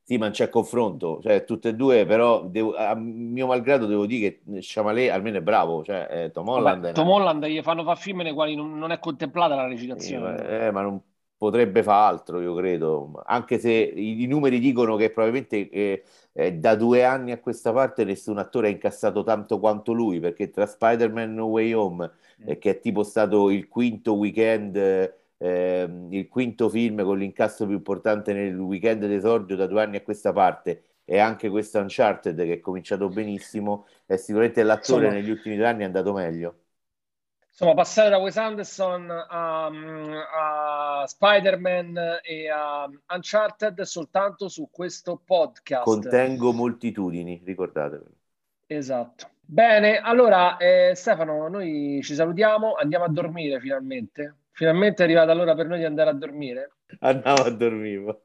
Sì, 0.05 0.18
ma 0.18 0.26
non 0.26 0.34
c'è 0.34 0.48
confronto, 0.48 1.20
cioè 1.22 1.44
tutte 1.44 1.70
e 1.70 1.74
due, 1.74 2.05
però 2.07 2.44
devo, 2.44 2.74
a 2.74 2.94
mio 2.94 3.46
malgrado 3.46 3.86
devo 3.86 4.07
dire 4.07 4.40
che 4.44 4.59
Chalamet 4.61 5.11
almeno 5.11 5.38
è 5.38 5.42
bravo, 5.42 5.82
cioè 5.82 6.07
eh, 6.11 6.30
Tom 6.30 6.48
Holland... 6.48 6.82
Vabbè, 6.82 6.92
Tom 6.92 7.09
Holland 7.09 7.44
gli 7.46 7.62
fanno 7.62 7.82
fare 7.82 7.98
film 7.98 8.20
nei 8.20 8.32
quali 8.32 8.55
non, 8.55 8.78
non 8.78 8.92
è 8.92 8.98
contemplata 8.98 9.55
la 9.55 9.66
recitazione. 9.66 10.36
Sì, 10.38 10.44
ma, 10.44 10.48
eh, 10.48 10.70
ma 10.70 10.82
non 10.82 11.00
potrebbe 11.43 11.82
fare 11.82 12.14
altro, 12.14 12.40
io 12.40 12.55
credo, 12.55 13.20
anche 13.24 13.59
se 13.59 13.72
i, 13.72 14.22
i 14.22 14.26
numeri 14.26 14.61
dicono 14.61 14.95
che 14.95 15.11
probabilmente 15.11 15.68
eh, 15.70 16.03
eh, 16.34 16.53
da 16.53 16.76
due 16.76 17.03
anni 17.03 17.32
a 17.32 17.40
questa 17.40 17.72
parte 17.72 18.05
nessun 18.05 18.38
attore 18.38 18.68
ha 18.68 18.70
incassato 18.70 19.24
tanto 19.24 19.59
quanto 19.59 19.93
lui, 19.93 20.20
perché 20.20 20.51
tra 20.51 20.66
Spider-Man 20.66 21.34
No 21.34 21.47
Way 21.47 21.72
Home, 21.72 22.12
mm. 22.45 22.49
eh, 22.49 22.59
che 22.59 22.70
è 22.70 22.78
tipo 22.78 23.03
stato 23.03 23.51
il 23.51 23.66
quinto 23.66 24.14
weekend, 24.14 24.76
eh, 24.76 25.90
il 26.11 26.28
quinto 26.28 26.68
film 26.68 27.03
con 27.03 27.18
l'incasso 27.18 27.66
più 27.66 27.74
importante 27.74 28.32
nel 28.32 28.57
weekend 28.57 29.05
d'esordio 29.05 29.57
da 29.57 29.66
due 29.66 29.82
anni 29.82 29.97
a 29.97 30.03
questa 30.03 30.32
parte, 30.32 30.84
e 31.05 31.18
anche 31.18 31.49
questo 31.49 31.80
Uncharted 31.80 32.36
che 32.36 32.53
è 32.53 32.61
cominciato 32.61 33.09
benissimo, 33.09 33.86
e 34.07 34.16
sicuramente 34.16 34.62
l'attore 34.62 35.07
Insomma, 35.07 35.20
negli 35.20 35.30
ultimi 35.30 35.57
due 35.57 35.66
anni 35.66 35.82
è 35.82 35.86
andato 35.86 36.12
meglio. 36.12 36.55
Insomma, 37.53 37.74
passare 37.74 38.09
da 38.09 38.16
Wes 38.16 38.38
Anderson 38.38 39.11
a, 39.11 39.66
a 39.66 41.07
Spider-Man 41.07 42.20
e 42.22 42.48
a 42.48 42.88
Uncharted 43.14 43.82
soltanto 43.82 44.48
su 44.48 44.70
questo 44.70 45.20
podcast. 45.22 45.84
Contengo 45.84 46.55
moltitudini, 46.55 47.42
ricordatevelo. 47.44 48.11
Esatto. 48.66 49.28
Bene, 49.38 49.98
allora 49.98 50.57
eh, 50.57 50.92
Stefano, 50.94 51.48
noi 51.48 52.00
ci 52.03 52.14
salutiamo, 52.14 52.72
andiamo 52.72 53.05
a 53.05 53.11
dormire 53.11 53.61
finalmente. 53.61 54.36
Finalmente 54.53 55.03
è 55.03 55.05
arrivata 55.05 55.34
l'ora 55.34 55.55
per 55.55 55.66
noi 55.66 55.78
di 55.78 55.84
andare 55.84 56.09
a 56.09 56.14
dormire. 56.14 56.76
Andiamo 57.00 57.42
a 57.42 57.50
dormire. 57.50 58.22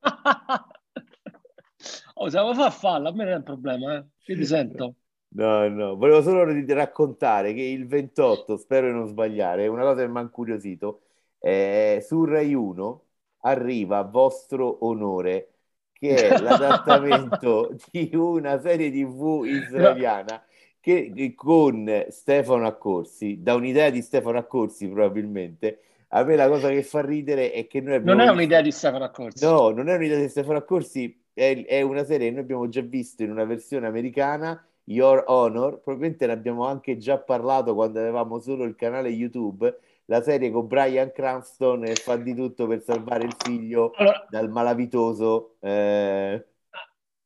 oh, 2.14 2.28
se 2.28 2.36
la 2.36 2.54
fa 2.54 2.68
farla, 2.68 3.08
a 3.08 3.12
me 3.12 3.24
non 3.24 3.32
è 3.32 3.36
un 3.36 3.42
problema, 3.44 3.96
eh. 3.96 4.04
Io 4.26 4.36
ti 4.36 4.44
sento. 4.44 4.94
No, 5.30 5.68
no, 5.68 5.96
volevo 5.96 6.22
solo 6.22 6.44
raccontare 6.74 7.52
che 7.52 7.62
il 7.62 7.86
28, 7.86 8.56
spero 8.56 8.86
di 8.86 8.94
non 8.94 9.06
sbagliare, 9.06 9.66
una 9.66 9.82
cosa 9.82 10.02
che 10.02 10.08
mi 10.08 10.18
ha 10.18 10.22
incuriosito, 10.22 11.02
eh, 11.38 12.02
su 12.04 12.24
Rai 12.24 12.54
1 12.54 13.04
arriva 13.42 14.02
Vostro 14.02 14.84
Onore, 14.86 15.50
che 15.92 16.28
è 16.28 16.38
l'adattamento 16.40 17.76
di 17.90 18.10
una 18.14 18.58
serie 18.60 18.90
tv 18.90 19.44
israeliana 19.44 20.42
che 20.80 21.34
con 21.34 22.06
Stefano 22.08 22.66
Accorsi, 22.66 23.42
da 23.42 23.54
un'idea 23.54 23.90
di 23.90 24.00
Stefano 24.00 24.38
Accorsi 24.38 24.88
probabilmente, 24.88 25.80
a 26.08 26.24
me 26.24 26.36
la 26.36 26.48
cosa 26.48 26.70
che 26.70 26.82
fa 26.82 27.04
ridere 27.04 27.52
è 27.52 27.66
che 27.66 27.82
noi 27.82 27.96
abbiamo... 27.96 28.18
Non 28.18 28.26
è 28.26 28.30
un'idea 28.30 28.62
di 28.62 28.70
Stefano 28.70 29.04
Accorsi. 29.04 29.44
No, 29.44 29.68
non 29.68 29.88
è 29.90 29.94
un'idea 29.96 30.18
di 30.18 30.28
Stefano 30.28 30.56
Accorsi, 30.56 31.24
è, 31.34 31.64
è 31.66 31.82
una 31.82 32.04
serie 32.04 32.28
che 32.28 32.32
noi 32.32 32.42
abbiamo 32.42 32.68
già 32.70 32.80
visto 32.80 33.22
in 33.22 33.30
una 33.30 33.44
versione 33.44 33.86
americana 33.86 34.67
Your 34.88 35.24
Honor, 35.26 35.80
probabilmente 35.80 36.26
ne 36.26 36.32
abbiamo 36.32 36.66
anche 36.66 36.96
già 36.96 37.18
parlato 37.18 37.74
quando 37.74 37.98
avevamo 37.98 38.38
solo 38.38 38.64
il 38.64 38.74
canale 38.74 39.10
YouTube, 39.10 39.78
la 40.06 40.22
serie 40.22 40.50
con 40.50 40.66
Brian 40.66 41.12
Cranston 41.12 41.84
e 41.84 41.94
fa 41.94 42.16
di 42.16 42.34
tutto 42.34 42.66
per 42.66 42.80
salvare 42.82 43.24
il 43.24 43.36
figlio 43.38 43.92
allora, 43.96 44.26
dal 44.30 44.50
malavitoso. 44.50 45.56
Eh... 45.60 46.46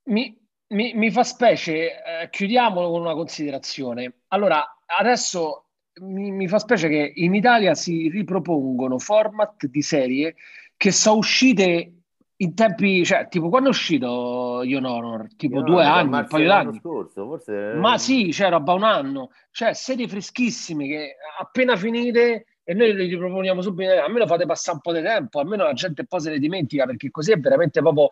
Mi, 0.04 0.36
mi, 0.68 0.92
mi, 0.94 1.10
fa 1.12 1.22
specie, 1.22 2.02
eh, 2.02 2.30
chiudiamolo 2.30 2.90
con 2.90 3.00
una 3.00 3.14
considerazione. 3.14 4.22
Allora, 4.28 4.78
adesso 4.84 5.66
mi, 6.00 6.32
mi, 6.32 6.48
fa 6.48 6.58
specie 6.58 6.88
che 6.88 7.12
in 7.14 7.34
Italia 7.34 7.74
si 7.74 8.08
ripropongono 8.08 8.98
format 8.98 9.66
di 9.66 9.82
serie 9.82 10.34
che 10.76 10.90
sono 10.90 11.18
uscite 11.18 12.01
in 12.42 12.54
tempi, 12.54 13.04
cioè, 13.04 13.28
tipo 13.28 13.48
quando 13.48 13.68
è 13.68 13.70
uscito 13.70 14.62
Ion 14.64 14.84
Honor? 14.84 15.28
Tipo 15.36 15.58
Io 15.58 15.62
due 15.62 15.84
anni, 15.84 16.12
un 16.12 16.26
paio 16.28 16.46
d'anni. 16.46 16.78
Scorso, 16.78 17.24
forse... 17.26 17.74
Ma 17.76 17.98
sì, 17.98 18.26
c'è 18.26 18.32
cioè, 18.32 18.50
roba 18.50 18.72
un 18.72 18.82
anno. 18.82 19.30
Cioè, 19.50 19.72
serie 19.74 20.08
freschissime 20.08 20.86
che 20.86 21.16
appena 21.38 21.76
finite 21.76 22.46
e 22.64 22.74
noi 22.74 22.94
li 22.94 23.06
riproponiamo 23.06 23.62
subito, 23.62 23.92
almeno 23.92 24.26
fate 24.26 24.44
passare 24.44 24.76
un 24.76 24.82
po' 24.82 24.92
di 24.92 25.02
tempo, 25.02 25.38
almeno 25.38 25.64
la 25.64 25.72
gente 25.72 26.04
poi 26.04 26.20
se 26.20 26.30
ne 26.30 26.38
dimentica 26.38 26.84
perché 26.84 27.10
così 27.10 27.32
è 27.32 27.38
veramente 27.38 27.80
proprio 27.80 28.08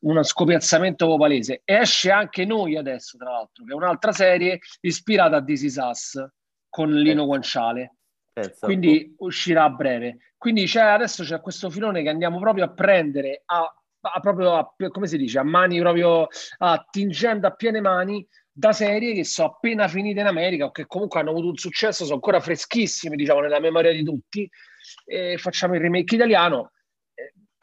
uno 0.00 0.22
scopiazzamento 0.22 1.16
palese. 1.16 1.60
E 1.64 1.74
esce 1.74 2.10
anche 2.10 2.46
noi 2.46 2.76
adesso, 2.76 3.18
tra 3.18 3.30
l'altro, 3.30 3.64
che 3.64 3.72
è 3.72 3.74
un'altra 3.74 4.12
serie 4.12 4.60
ispirata 4.80 5.36
a 5.36 5.44
This 5.44 5.62
Is 5.62 5.76
Us 5.76 6.26
con 6.70 6.90
Lino 6.90 7.22
eh. 7.22 7.26
Guanciale. 7.26 7.94
Penso. 8.34 8.66
Quindi 8.66 9.14
uscirà 9.18 9.64
a 9.64 9.70
breve. 9.70 10.18
Quindi 10.36 10.64
c'è, 10.66 10.82
adesso 10.82 11.22
c'è 11.22 11.40
questo 11.40 11.70
filone 11.70 12.02
che 12.02 12.08
andiamo 12.08 12.40
proprio 12.40 12.64
a 12.64 12.70
prendere 12.70 13.42
a, 13.46 13.60
a 14.00 14.20
proprio 14.20 14.54
a, 14.54 14.74
come 14.90 15.06
si 15.06 15.16
dice, 15.16 15.38
a 15.38 15.44
mani 15.44 15.78
proprio 15.78 16.26
attingendo 16.58 17.46
a 17.46 17.52
piene 17.52 17.80
mani 17.80 18.26
da 18.50 18.72
serie 18.72 19.14
che 19.14 19.24
sono 19.24 19.48
appena 19.48 19.86
finite 19.86 20.20
in 20.20 20.26
America 20.26 20.64
o 20.64 20.72
che 20.72 20.86
comunque 20.86 21.20
hanno 21.20 21.30
avuto 21.30 21.46
un 21.46 21.56
successo, 21.56 22.02
sono 22.02 22.16
ancora 22.16 22.40
freschissime, 22.40 23.14
diciamo, 23.14 23.40
nella 23.40 23.60
memoria 23.60 23.92
di 23.92 24.02
tutti. 24.02 24.50
E 25.06 25.38
facciamo 25.38 25.74
il 25.74 25.80
remake 25.80 26.16
italiano. 26.16 26.72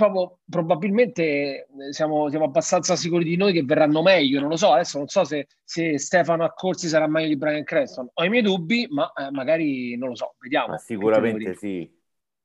Proprio 0.09 0.39
probabilmente 0.49 1.23
eh, 1.23 1.67
siamo, 1.91 2.29
siamo, 2.29 2.45
abbastanza 2.45 2.95
sicuri 2.95 3.23
di 3.23 3.35
noi 3.35 3.53
che 3.53 3.63
verranno 3.63 4.01
meglio. 4.01 4.39
Non 4.39 4.49
lo 4.49 4.57
so, 4.57 4.71
adesso 4.71 4.97
non 4.97 5.07
so 5.07 5.23
se, 5.23 5.47
se 5.63 5.99
Stefano 5.99 6.43
Accorsi 6.43 6.87
sarà 6.87 7.07
meglio 7.07 7.27
di 7.27 7.37
Brian 7.37 7.63
Creston. 7.63 8.09
Ho 8.11 8.23
i 8.23 8.29
miei 8.29 8.41
dubbi, 8.41 8.87
ma 8.89 9.11
eh, 9.13 9.29
magari 9.31 9.95
non 9.97 10.09
lo 10.09 10.15
so, 10.15 10.35
vediamo. 10.39 10.69
Ma 10.69 10.77
sicuramente 10.77 11.53
sì. 11.55 11.99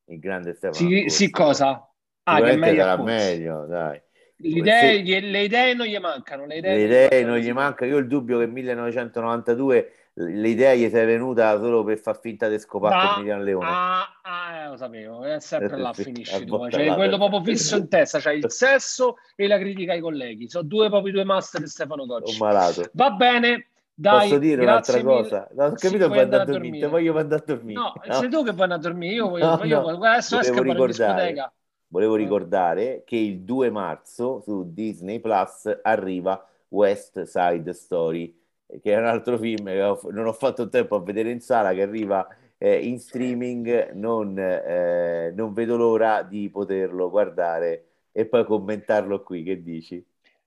Il 0.09 0.19
grande 0.19 0.55
Stefano. 0.55 0.89
Sì, 0.89 1.09
sì 1.09 1.31
cosa? 1.31 1.91
Ah, 2.25 2.41
che 2.41 2.57
meglio 2.57 2.83
sarà 2.83 3.03
meglio, 3.03 3.67
dai. 3.67 4.01
Le 4.39 4.49
idee, 4.49 5.05
se... 5.05 5.21
le 5.21 5.43
idee, 5.43 5.75
non 5.75 5.87
gli 5.87 5.99
mancano. 5.99 6.45
Le 6.45 6.59
idee, 6.59 6.77
le 6.77 6.85
idee 6.85 7.25
non 7.25 7.39
gli 7.39 7.53
mancano. 7.53 7.91
Io 7.91 7.97
ho 7.97 8.01
il 8.01 8.07
dubbio 8.07 8.39
che 8.39 8.45
nel 8.45 8.53
1992 8.53 9.93
l'idea 10.15 10.75
gli 10.75 10.89
sia 10.89 11.05
venuta 11.05 11.59
solo 11.59 11.85
per 11.85 11.99
far 11.99 12.19
finta 12.19 12.49
di 12.49 12.59
scopare 12.59 13.07
con 13.07 13.17
Emiliano 13.19 13.43
Leone. 13.43 13.67
Ah, 13.69 14.21
ah, 14.23 14.69
lo 14.69 14.77
sapevo, 14.77 15.25
è 15.25 15.41
sempre 15.41 15.77
là 15.79 15.93
finisce. 15.93 16.47
Cioè, 16.47 16.95
quello 16.95 17.17
proprio 17.17 17.43
fisso 17.43 17.77
in 17.77 17.89
testa, 17.89 18.19
cioè 18.19 18.35
il 18.35 18.51
sesso 18.51 19.17
e 19.35 19.47
la 19.47 19.59
critica 19.59 19.93
ai 19.93 20.01
colleghi. 20.01 20.49
Sono 20.49 20.67
due 20.67 20.89
proprio 20.89 21.13
due 21.13 21.25
master 21.25 21.63
di 21.63 21.69
Stefano 21.69 22.07
Gocci. 22.07 22.39
Va 22.39 23.11
bene. 23.11 23.69
Dai, 23.99 24.29
Posso 24.29 24.39
dire 24.39 24.61
un'altra 24.61 24.99
mille. 24.99 25.09
cosa? 25.09 25.49
Non 25.55 25.71
ho 25.71 25.75
capito 25.75 26.03
sì, 26.03 26.09
puoi 26.09 26.19
andare 26.21 26.43
a 26.43 26.45
dormire. 26.45 26.81
dormire. 26.81 26.89
Voglio 26.89 27.19
andare 27.19 27.41
a 27.41 27.45
dormire. 27.47 27.81
No, 27.81 27.95
no, 28.05 28.13
sei 28.13 28.29
tu 28.29 28.45
che 28.45 28.51
andare 28.51 28.75
a 28.75 28.77
dormire. 28.77 29.15
Io 29.15 29.29
voglio, 29.29 29.47
no, 29.47 29.57
voglio, 29.57 29.81
no. 29.81 30.05
adesso 30.05 30.39
esco 30.39 30.63
in 30.63 30.87
discoteca 30.87 31.53
volevo 31.97 32.15
ricordare 32.15 33.05
che 33.07 33.17
il 33.17 33.41
2 33.41 33.71
marzo 33.71 34.43
su 34.43 34.71
Disney 34.71 35.19
Plus 35.19 35.81
arriva 35.83 36.47
West 36.69 37.23
Side 37.23 37.73
Story, 37.73 38.39
che 38.83 38.93
è 38.93 38.99
un 38.99 39.07
altro 39.07 39.39
film 39.39 39.65
che 39.65 39.83
ho, 39.83 39.99
non 40.11 40.27
ho 40.27 40.35
fatto 40.35 40.69
tempo 40.69 40.97
a 40.97 41.01
vedere 41.01 41.31
in 41.31 41.41
sala, 41.41 41.73
che 41.73 41.81
arriva 41.81 42.29
eh, 42.59 42.87
in 42.87 43.01
streaming, 43.01 43.93
non, 43.93 44.39
eh, 44.39 45.33
non 45.35 45.55
vedo 45.55 45.77
l'ora 45.77 46.23
di 46.23 46.51
poterlo 46.51 47.09
guardare 47.09 47.87
e 48.13 48.27
poi 48.27 48.45
commentarlo 48.45 49.23
qui, 49.23 49.43
che 49.43 49.63
dici? 49.63 50.05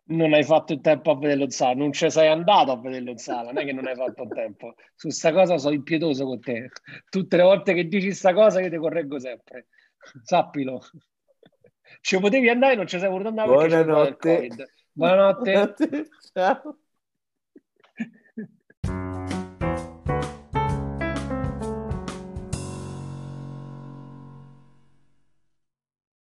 non 0.10 0.34
hai 0.34 0.44
fatto 0.44 0.74
il 0.74 0.82
tempo 0.82 1.12
a 1.12 1.18
vederlo 1.18 1.44
in 1.44 1.52
sala, 1.52 1.76
non 1.76 1.92
ci 1.92 2.10
sei 2.10 2.28
andato 2.30 2.72
a 2.72 2.78
vederlo 2.78 3.12
in 3.12 3.20
sala, 3.20 3.52
non 3.52 3.62
è 3.62 3.66
che 3.66 3.74
non 3.74 3.86
hai 3.86 3.96
fatto 3.96 4.24
il 4.24 4.30
tempo. 4.30 4.74
Su 4.96 5.10
sta 5.10 5.32
cosa 5.32 5.60
sono 5.60 5.76
impietoso 5.76 6.26
con 6.26 6.40
te. 6.40 6.72
Tutte 7.10 7.38
le 7.38 7.44
volte 7.44 7.76
che 7.76 7.88
dici 7.88 8.12
sta 8.12 8.34
cosa 8.34 8.60
io 8.60 8.72
ti 8.72 8.78
correggo 8.78 9.20
sempre. 9.20 9.68
Sappilo 10.24 10.82
ci 12.02 12.20
potevi 12.20 12.50
andare 12.50 12.76
non 12.76 12.88
ci 12.88 13.00
sei 13.00 13.10
voluto 13.10 13.30
andare 13.30 13.48
Buonanotte. 13.48 14.38
Buonanotte. 14.38 14.70
Buonanotte. 14.92 16.08
Ciao. 16.34 16.78